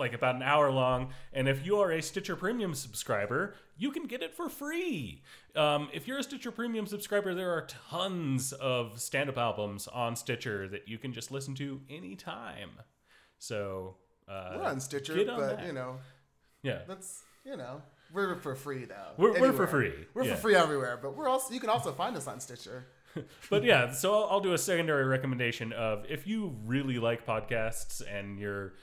like 0.00 0.12
about 0.12 0.34
an 0.34 0.42
hour 0.42 0.70
long, 0.72 1.10
and 1.32 1.48
if 1.48 1.64
you 1.64 1.76
are 1.78 1.92
a 1.92 2.02
Stitcher 2.02 2.34
Premium 2.34 2.74
subscriber, 2.74 3.54
you 3.76 3.92
can 3.92 4.06
get 4.06 4.22
it 4.22 4.34
for 4.34 4.48
free. 4.48 5.22
Um, 5.54 5.88
if 5.92 6.08
you're 6.08 6.18
a 6.18 6.22
Stitcher 6.22 6.50
Premium 6.50 6.86
subscriber, 6.86 7.34
there 7.34 7.50
are 7.52 7.66
tons 7.90 8.52
of 8.52 8.98
stand-up 9.00 9.38
albums 9.38 9.86
on 9.86 10.16
Stitcher 10.16 10.66
that 10.68 10.88
you 10.88 10.98
can 10.98 11.12
just 11.12 11.30
listen 11.30 11.54
to 11.56 11.80
anytime. 11.88 12.70
So 13.38 13.96
uh, 14.28 14.54
We're 14.56 14.64
on 14.64 14.80
Stitcher, 14.80 15.18
on 15.20 15.26
but 15.38 15.56
that. 15.58 15.66
you 15.66 15.72
know, 15.72 15.96
yeah, 16.62 16.80
that's 16.88 17.22
you 17.44 17.56
know, 17.56 17.82
we're 18.12 18.36
for 18.36 18.54
free 18.54 18.84
though. 18.84 19.12
We're- 19.16 19.40
we're 19.40 19.52
for 19.52 19.66
free, 19.66 19.92
We're 20.14 20.24
yeah. 20.24 20.34
for 20.34 20.40
free 20.42 20.54
everywhere, 20.56 20.98
but 21.00 21.16
we're 21.16 21.28
also 21.28 21.54
you 21.54 21.60
can 21.60 21.70
also 21.70 21.92
find 21.92 22.16
us 22.16 22.26
on 22.26 22.40
Stitcher. 22.40 22.86
but 23.50 23.64
yeah, 23.64 23.90
so 23.90 24.14
I'll, 24.14 24.28
I'll 24.30 24.40
do 24.40 24.52
a 24.52 24.58
secondary 24.58 25.04
recommendation 25.04 25.72
of 25.72 26.04
if 26.08 26.26
you 26.28 26.56
really 26.64 26.98
like 26.98 27.26
podcasts 27.26 28.02
and 28.08 28.38
you're 28.38 28.74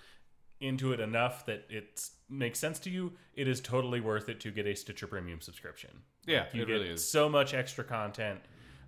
into 0.59 0.91
it 0.93 0.99
enough 0.99 1.45
that 1.45 1.65
it 1.69 2.01
makes 2.29 2.59
sense 2.59 2.79
to 2.79 2.89
you, 2.89 3.13
it 3.35 3.47
is 3.47 3.61
totally 3.61 3.99
worth 4.01 4.27
it 4.29 4.39
to 4.41 4.51
get 4.51 4.65
a 4.65 4.75
Stitcher 4.75 5.07
Premium 5.07 5.39
subscription. 5.41 5.91
Yeah, 6.25 6.45
you 6.53 6.63
it 6.63 6.67
get 6.67 6.73
really 6.73 6.89
is. 6.89 7.07
so 7.07 7.29
much 7.29 7.53
extra 7.53 7.83
content. 7.83 8.39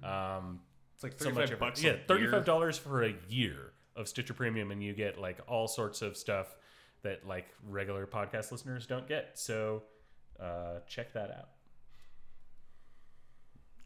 Um, 0.03 0.61
It's 0.95 1.03
like 1.03 1.13
so 1.19 1.25
35 1.25 1.35
much 1.51 1.59
bucks. 1.59 1.83
yeah, 1.83 1.91
a 1.91 1.97
thirty-five 2.07 2.45
dollars 2.45 2.77
for 2.77 3.03
a 3.03 3.13
year 3.27 3.73
of 3.95 4.07
Stitcher 4.07 4.33
Premium, 4.33 4.71
and 4.71 4.81
you 4.83 4.93
get 4.93 5.19
like 5.19 5.39
all 5.47 5.67
sorts 5.67 6.01
of 6.01 6.17
stuff 6.17 6.55
that 7.03 7.25
like 7.27 7.47
regular 7.67 8.05
podcast 8.07 8.51
listeners 8.51 8.85
don't 8.87 9.07
get. 9.07 9.37
So 9.39 9.83
uh, 10.39 10.79
check 10.87 11.13
that 11.13 11.31
out. 11.31 11.49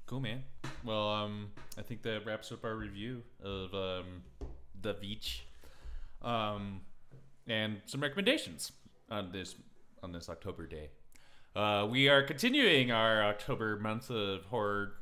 Cool, 0.06 0.20
man. 0.20 0.44
Well, 0.84 1.10
um, 1.10 1.52
I 1.78 1.82
think 1.82 2.02
that 2.04 2.26
wraps 2.26 2.52
up 2.52 2.64
our 2.66 2.76
review 2.76 3.24
of 3.44 3.74
um, 3.74 4.24
the 4.82 4.96
witch, 5.02 5.46
um, 6.22 6.82
and 7.48 7.82
some 7.86 8.02
recommendations 8.02 8.72
on 9.10 9.32
this 9.32 9.56
on 10.02 10.12
this 10.12 10.30
October 10.30 10.68
day. 10.68 10.90
Uh, 11.56 11.88
we 11.90 12.10
are 12.10 12.24
continuing 12.24 12.92
our 12.92 13.24
October 13.24 13.78
month 13.78 14.10
of 14.10 14.44
horror. 14.46 14.94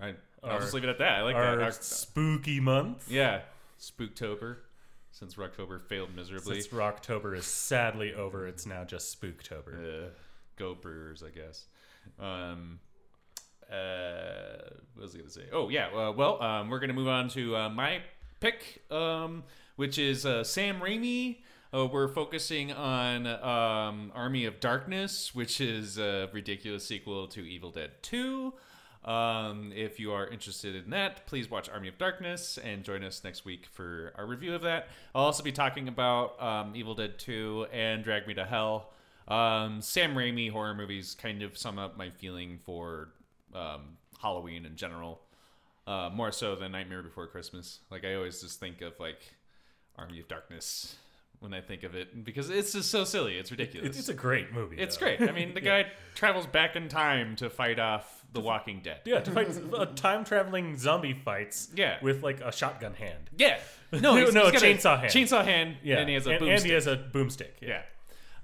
I, 0.00 0.14
I'll 0.42 0.58
just 0.60 0.74
leave 0.74 0.84
it 0.84 0.90
at 0.90 0.98
that. 0.98 1.18
I 1.18 1.22
like 1.22 1.36
Our 1.36 1.56
that. 1.56 1.62
Our- 1.64 1.72
spooky 1.72 2.60
month. 2.60 3.10
yeah, 3.10 3.42
Spooktober, 3.80 4.56
since 5.12 5.34
Rocktober 5.36 5.80
failed 5.80 6.14
miserably. 6.14 6.60
Since 6.60 6.72
Rocktober 6.74 7.36
is 7.36 7.46
sadly 7.46 8.12
over, 8.14 8.46
it's 8.46 8.66
now 8.66 8.84
just 8.84 9.20
Spooktober. 9.20 10.06
Uh, 10.06 10.08
go 10.56 10.74
Brewers, 10.74 11.22
I 11.22 11.30
guess. 11.30 11.66
Um, 12.18 12.80
uh, 13.70 14.70
what 14.94 15.02
was 15.02 15.14
I 15.14 15.18
going 15.18 15.28
to 15.28 15.34
say? 15.34 15.44
Oh, 15.52 15.68
yeah. 15.68 15.88
Uh, 15.88 16.12
well, 16.12 16.42
um, 16.42 16.68
we're 16.70 16.78
going 16.80 16.88
to 16.88 16.94
move 16.94 17.08
on 17.08 17.28
to 17.30 17.56
uh, 17.56 17.68
my 17.68 18.00
pick, 18.40 18.82
um, 18.90 19.44
which 19.76 19.98
is 19.98 20.24
uh, 20.26 20.42
Sam 20.44 20.80
Raimi. 20.80 21.38
Uh, 21.72 21.84
we're 21.84 22.08
focusing 22.08 22.72
on 22.72 23.26
um, 23.26 24.10
Army 24.14 24.46
of 24.46 24.58
Darkness, 24.58 25.34
which 25.34 25.60
is 25.60 25.98
a 25.98 26.30
ridiculous 26.32 26.86
sequel 26.86 27.28
to 27.28 27.42
Evil 27.42 27.70
Dead 27.70 27.90
2. 28.00 28.54
Um, 29.04 29.70
if 29.74 30.00
you 30.00 30.12
are 30.12 30.26
interested 30.26 30.74
in 30.74 30.88
that, 30.90 31.26
please 31.26 31.50
watch 31.50 31.68
Army 31.68 31.88
of 31.88 31.98
Darkness 31.98 32.56
and 32.56 32.84
join 32.84 33.04
us 33.04 33.22
next 33.22 33.44
week 33.44 33.66
for 33.70 34.14
our 34.16 34.24
review 34.26 34.54
of 34.54 34.62
that. 34.62 34.88
I'll 35.14 35.26
also 35.26 35.42
be 35.42 35.52
talking 35.52 35.88
about 35.88 36.42
um, 36.42 36.72
Evil 36.74 36.94
Dead 36.94 37.18
2 37.18 37.66
and 37.70 38.02
Drag 38.02 38.26
Me 38.26 38.32
to 38.32 38.46
Hell. 38.46 38.90
Um, 39.28 39.82
Sam 39.82 40.14
Raimi 40.14 40.50
horror 40.50 40.74
movies 40.74 41.14
kind 41.14 41.42
of 41.42 41.58
sum 41.58 41.78
up 41.78 41.98
my 41.98 42.08
feeling 42.08 42.60
for 42.64 43.10
um, 43.54 43.98
Halloween 44.22 44.64
in 44.64 44.74
general, 44.76 45.20
uh, 45.86 46.08
more 46.14 46.32
so 46.32 46.56
than 46.56 46.72
Nightmare 46.72 47.02
Before 47.02 47.26
Christmas. 47.26 47.80
Like 47.90 48.06
I 48.06 48.14
always 48.14 48.40
just 48.40 48.58
think 48.58 48.80
of 48.80 48.98
like 48.98 49.20
Army 49.98 50.18
of 50.18 50.28
Darkness 50.28 50.96
when 51.40 51.54
I 51.54 51.60
think 51.60 51.82
of 51.84 51.94
it 51.94 52.24
because 52.24 52.50
it's 52.50 52.72
just 52.72 52.90
so 52.90 53.04
silly. 53.04 53.36
It's 53.38 53.50
ridiculous. 53.50 53.90
It's, 53.90 53.98
it's 54.00 54.08
a 54.08 54.14
great 54.14 54.52
movie. 54.52 54.76
It's 54.76 54.96
though. 54.96 55.06
great. 55.16 55.20
I 55.28 55.32
mean, 55.32 55.54
the 55.54 55.60
guy 55.72 55.86
travels 56.14 56.46
back 56.46 56.74
in 56.76 56.88
time 56.88 57.36
to 57.36 57.48
fight 57.48 57.78
off 57.78 58.24
the 58.32 58.40
Walking 58.40 58.80
Dead. 58.82 59.00
Yeah, 59.04 59.20
to 59.20 59.30
fight 59.30 59.48
uh, 59.72 59.86
time 59.86 60.24
traveling 60.24 60.76
zombie 60.76 61.14
fights. 61.14 61.68
Yeah. 61.74 61.98
with 62.02 62.22
like 62.22 62.40
a 62.40 62.50
shotgun 62.52 62.94
hand. 62.94 63.30
Yeah. 63.36 63.58
No, 63.92 64.16
he's- 64.16 64.32
no, 64.34 64.50
he's 64.50 64.60
chainsaw 64.62 64.98
hand. 64.98 65.12
Chainsaw 65.12 65.44
hand. 65.44 65.76
Yeah, 65.82 65.98
And 65.98 66.08
he 66.08 66.14
has 66.14 66.26
a 66.26 66.30
and, 66.32 66.40
boomstick. 66.42 66.56
and 66.56 66.64
he 66.64 66.72
has 66.72 66.86
a 66.86 66.96
boomstick. 66.96 67.50
Yeah. 67.62 67.82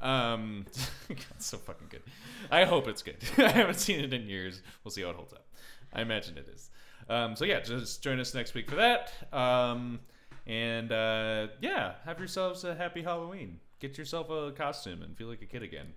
Um, 0.00 0.66
God, 1.08 1.18
it's 1.36 1.46
so 1.46 1.56
fucking 1.58 1.88
good. 1.90 2.02
I 2.50 2.64
hope 2.64 2.88
it's 2.88 3.02
good. 3.02 3.16
I 3.38 3.48
haven't 3.48 3.78
seen 3.80 4.00
it 4.00 4.12
in 4.12 4.28
years. 4.28 4.62
We'll 4.84 4.92
see 4.92 5.02
how 5.02 5.10
it 5.10 5.16
holds 5.16 5.32
up. 5.32 5.46
I 5.92 6.02
imagine 6.02 6.36
it 6.38 6.48
is. 6.48 6.70
Um, 7.08 7.36
so 7.36 7.44
yeah, 7.44 7.60
just 7.60 8.02
join 8.02 8.20
us 8.20 8.34
next 8.34 8.54
week 8.54 8.68
for 8.70 8.76
that. 8.76 9.12
Um, 9.32 10.00
and 10.46 10.92
uh, 10.92 11.48
yeah, 11.60 11.94
have 12.04 12.18
yourselves 12.18 12.64
a 12.64 12.74
happy 12.74 13.02
Halloween. 13.02 13.60
Get 13.80 13.98
yourself 13.98 14.30
a 14.30 14.52
costume 14.52 15.02
and 15.02 15.16
feel 15.16 15.28
like 15.28 15.42
a 15.42 15.46
kid 15.46 15.62
again. 15.62 15.92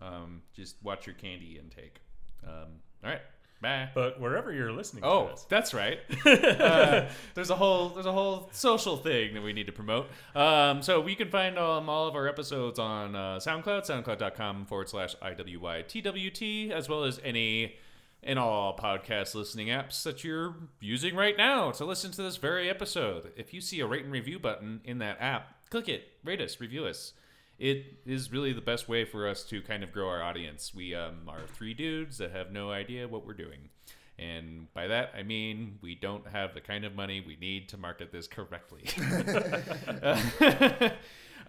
Um, 0.00 0.42
just 0.54 0.76
watch 0.82 1.06
your 1.06 1.14
candy 1.14 1.58
intake. 1.62 2.00
Um, 2.46 2.80
all 3.04 3.10
right, 3.10 3.20
bye. 3.60 3.88
But 3.94 4.20
wherever 4.20 4.52
you're 4.52 4.72
listening 4.72 5.04
Oh, 5.04 5.26
to 5.26 5.30
this, 5.32 5.46
that's 5.48 5.72
right. 5.72 6.00
uh, 6.26 7.08
there's 7.34 7.50
a 7.50 7.54
whole 7.56 7.90
there's 7.90 8.06
a 8.06 8.12
whole 8.12 8.50
social 8.52 8.96
thing 8.96 9.34
that 9.34 9.42
we 9.42 9.52
need 9.52 9.66
to 9.66 9.72
promote. 9.72 10.08
Um, 10.34 10.82
so 10.82 11.00
we 11.00 11.14
can 11.14 11.30
find 11.30 11.56
um, 11.58 11.88
all 11.88 12.08
of 12.08 12.16
our 12.16 12.26
episodes 12.28 12.78
on 12.80 13.14
uh, 13.14 13.36
SoundCloud, 13.38 13.86
soundcloud.com 13.86 14.66
forward 14.66 14.88
slash 14.88 15.14
IWYTWT, 15.22 16.70
as 16.70 16.88
well 16.88 17.04
as 17.04 17.20
any 17.24 17.76
and 18.22 18.38
all 18.38 18.76
podcast 18.76 19.34
listening 19.34 19.68
apps 19.68 20.02
that 20.04 20.22
you're 20.22 20.54
using 20.80 21.16
right 21.16 21.36
now 21.36 21.72
to 21.72 21.84
listen 21.84 22.12
to 22.12 22.22
this 22.22 22.36
very 22.36 22.70
episode. 22.70 23.32
If 23.36 23.52
you 23.52 23.60
see 23.60 23.80
a 23.80 23.86
rate 23.86 24.04
and 24.04 24.12
review 24.12 24.38
button 24.38 24.80
in 24.84 24.98
that 24.98 25.20
app, 25.20 25.68
click 25.70 25.88
it, 25.88 26.04
rate 26.24 26.40
us, 26.40 26.60
review 26.60 26.86
us. 26.86 27.14
It 27.58 27.98
is 28.06 28.32
really 28.32 28.52
the 28.52 28.60
best 28.60 28.88
way 28.88 29.04
for 29.04 29.28
us 29.28 29.44
to 29.44 29.60
kind 29.62 29.82
of 29.82 29.92
grow 29.92 30.08
our 30.08 30.22
audience. 30.22 30.72
We 30.74 30.94
um, 30.94 31.28
are 31.28 31.46
three 31.46 31.74
dudes 31.74 32.18
that 32.18 32.32
have 32.32 32.52
no 32.52 32.70
idea 32.70 33.08
what 33.08 33.26
we're 33.26 33.34
doing. 33.34 33.70
And 34.18 34.72
by 34.72 34.86
that, 34.88 35.12
I 35.16 35.22
mean 35.22 35.78
we 35.82 35.94
don't 35.94 36.26
have 36.28 36.54
the 36.54 36.60
kind 36.60 36.84
of 36.84 36.94
money 36.94 37.22
we 37.26 37.36
need 37.36 37.68
to 37.70 37.76
market 37.76 38.12
this 38.12 38.28
correctly. 38.28 38.84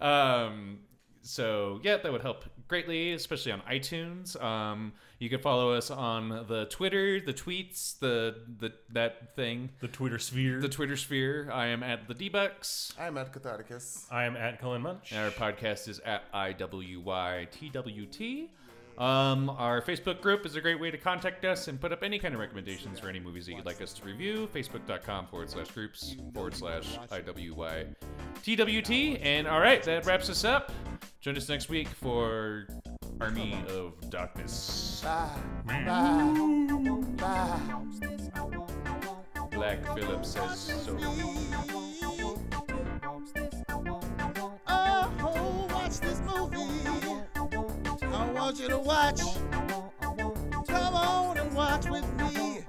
um, 0.00 0.78
so, 1.24 1.80
yeah, 1.82 1.96
that 1.96 2.12
would 2.12 2.22
help 2.22 2.44
greatly, 2.68 3.12
especially 3.12 3.52
on 3.52 3.60
iTunes. 3.62 4.40
Um, 4.42 4.92
you 5.18 5.30
can 5.30 5.40
follow 5.40 5.72
us 5.72 5.90
on 5.90 6.28
the 6.48 6.66
Twitter, 6.70 7.20
the 7.20 7.32
tweets, 7.32 7.98
the, 7.98 8.36
the 8.58 8.72
that 8.92 9.34
thing, 9.34 9.70
the 9.80 9.88
Twitter 9.88 10.18
sphere. 10.18 10.60
the 10.60 10.68
Twitter 10.68 10.96
sphere. 10.96 11.50
I 11.50 11.68
am 11.68 11.82
at 11.82 12.08
the 12.08 12.14
Debucks. 12.14 12.98
I'm 12.98 13.16
at 13.16 13.32
Catharticus. 13.32 14.04
I 14.10 14.24
am 14.24 14.36
at 14.36 14.60
Cullen 14.60 14.82
Munch. 14.82 15.12
And 15.12 15.20
our 15.20 15.30
podcast 15.30 15.88
is 15.88 15.98
at 16.00 16.30
IWYTWT. 16.32 18.48
Um, 18.98 19.50
our 19.50 19.82
Facebook 19.82 20.20
group 20.20 20.46
is 20.46 20.56
a 20.56 20.60
great 20.60 20.80
way 20.80 20.90
to 20.90 20.98
contact 20.98 21.44
us 21.44 21.68
and 21.68 21.80
put 21.80 21.92
up 21.92 22.02
any 22.02 22.18
kind 22.18 22.34
of 22.34 22.40
recommendations 22.40 23.00
for 23.00 23.08
any 23.08 23.20
movies 23.20 23.46
that 23.46 23.54
you'd 23.54 23.66
like 23.66 23.80
us 23.82 23.92
to 23.94 24.04
review. 24.04 24.48
Facebook.com 24.54 25.26
forward 25.26 25.50
slash 25.50 25.70
groups 25.70 26.16
forward 26.32 26.54
slash 26.54 26.98
IWYTWT. 27.10 27.94
And 29.22 29.46
all 29.46 29.60
right, 29.60 29.82
that 29.82 30.06
wraps 30.06 30.30
us 30.30 30.44
up. 30.44 30.70
Join 31.20 31.36
us 31.36 31.48
next 31.48 31.68
week 31.68 31.88
for 31.88 32.66
Army 33.20 33.56
of 33.68 33.94
Darkness. 34.10 35.02
Black 39.50 39.84
Phillip 39.94 40.24
says 40.24 40.84
so. 40.84 41.83
Want 48.44 48.60
you 48.60 48.68
to 48.68 48.78
watch. 48.78 49.20
Come 50.68 50.94
on 50.94 51.38
and 51.38 51.54
watch 51.54 51.86
with 51.88 52.04
me. 52.18 52.60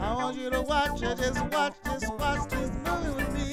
I 0.00 0.14
want 0.14 0.36
you 0.36 0.50
to 0.50 0.62
watch. 0.62 1.02
I 1.02 1.14
just 1.14 1.44
watch, 1.46 1.74
just 1.84 2.14
watch 2.14 2.48
this 2.48 2.70
movie 2.86 3.10
with 3.16 3.34
me. 3.34 3.50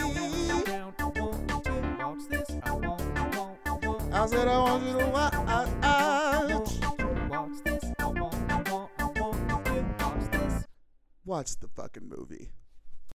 I 4.14 4.26
said 4.28 4.48
I 4.48 4.58
want 4.60 4.84
you 4.86 5.00
to 5.00 5.08
watch. 5.08 5.34
Watch 11.26 11.60
the 11.60 11.68
fucking 11.76 12.08
movie. 12.08 12.52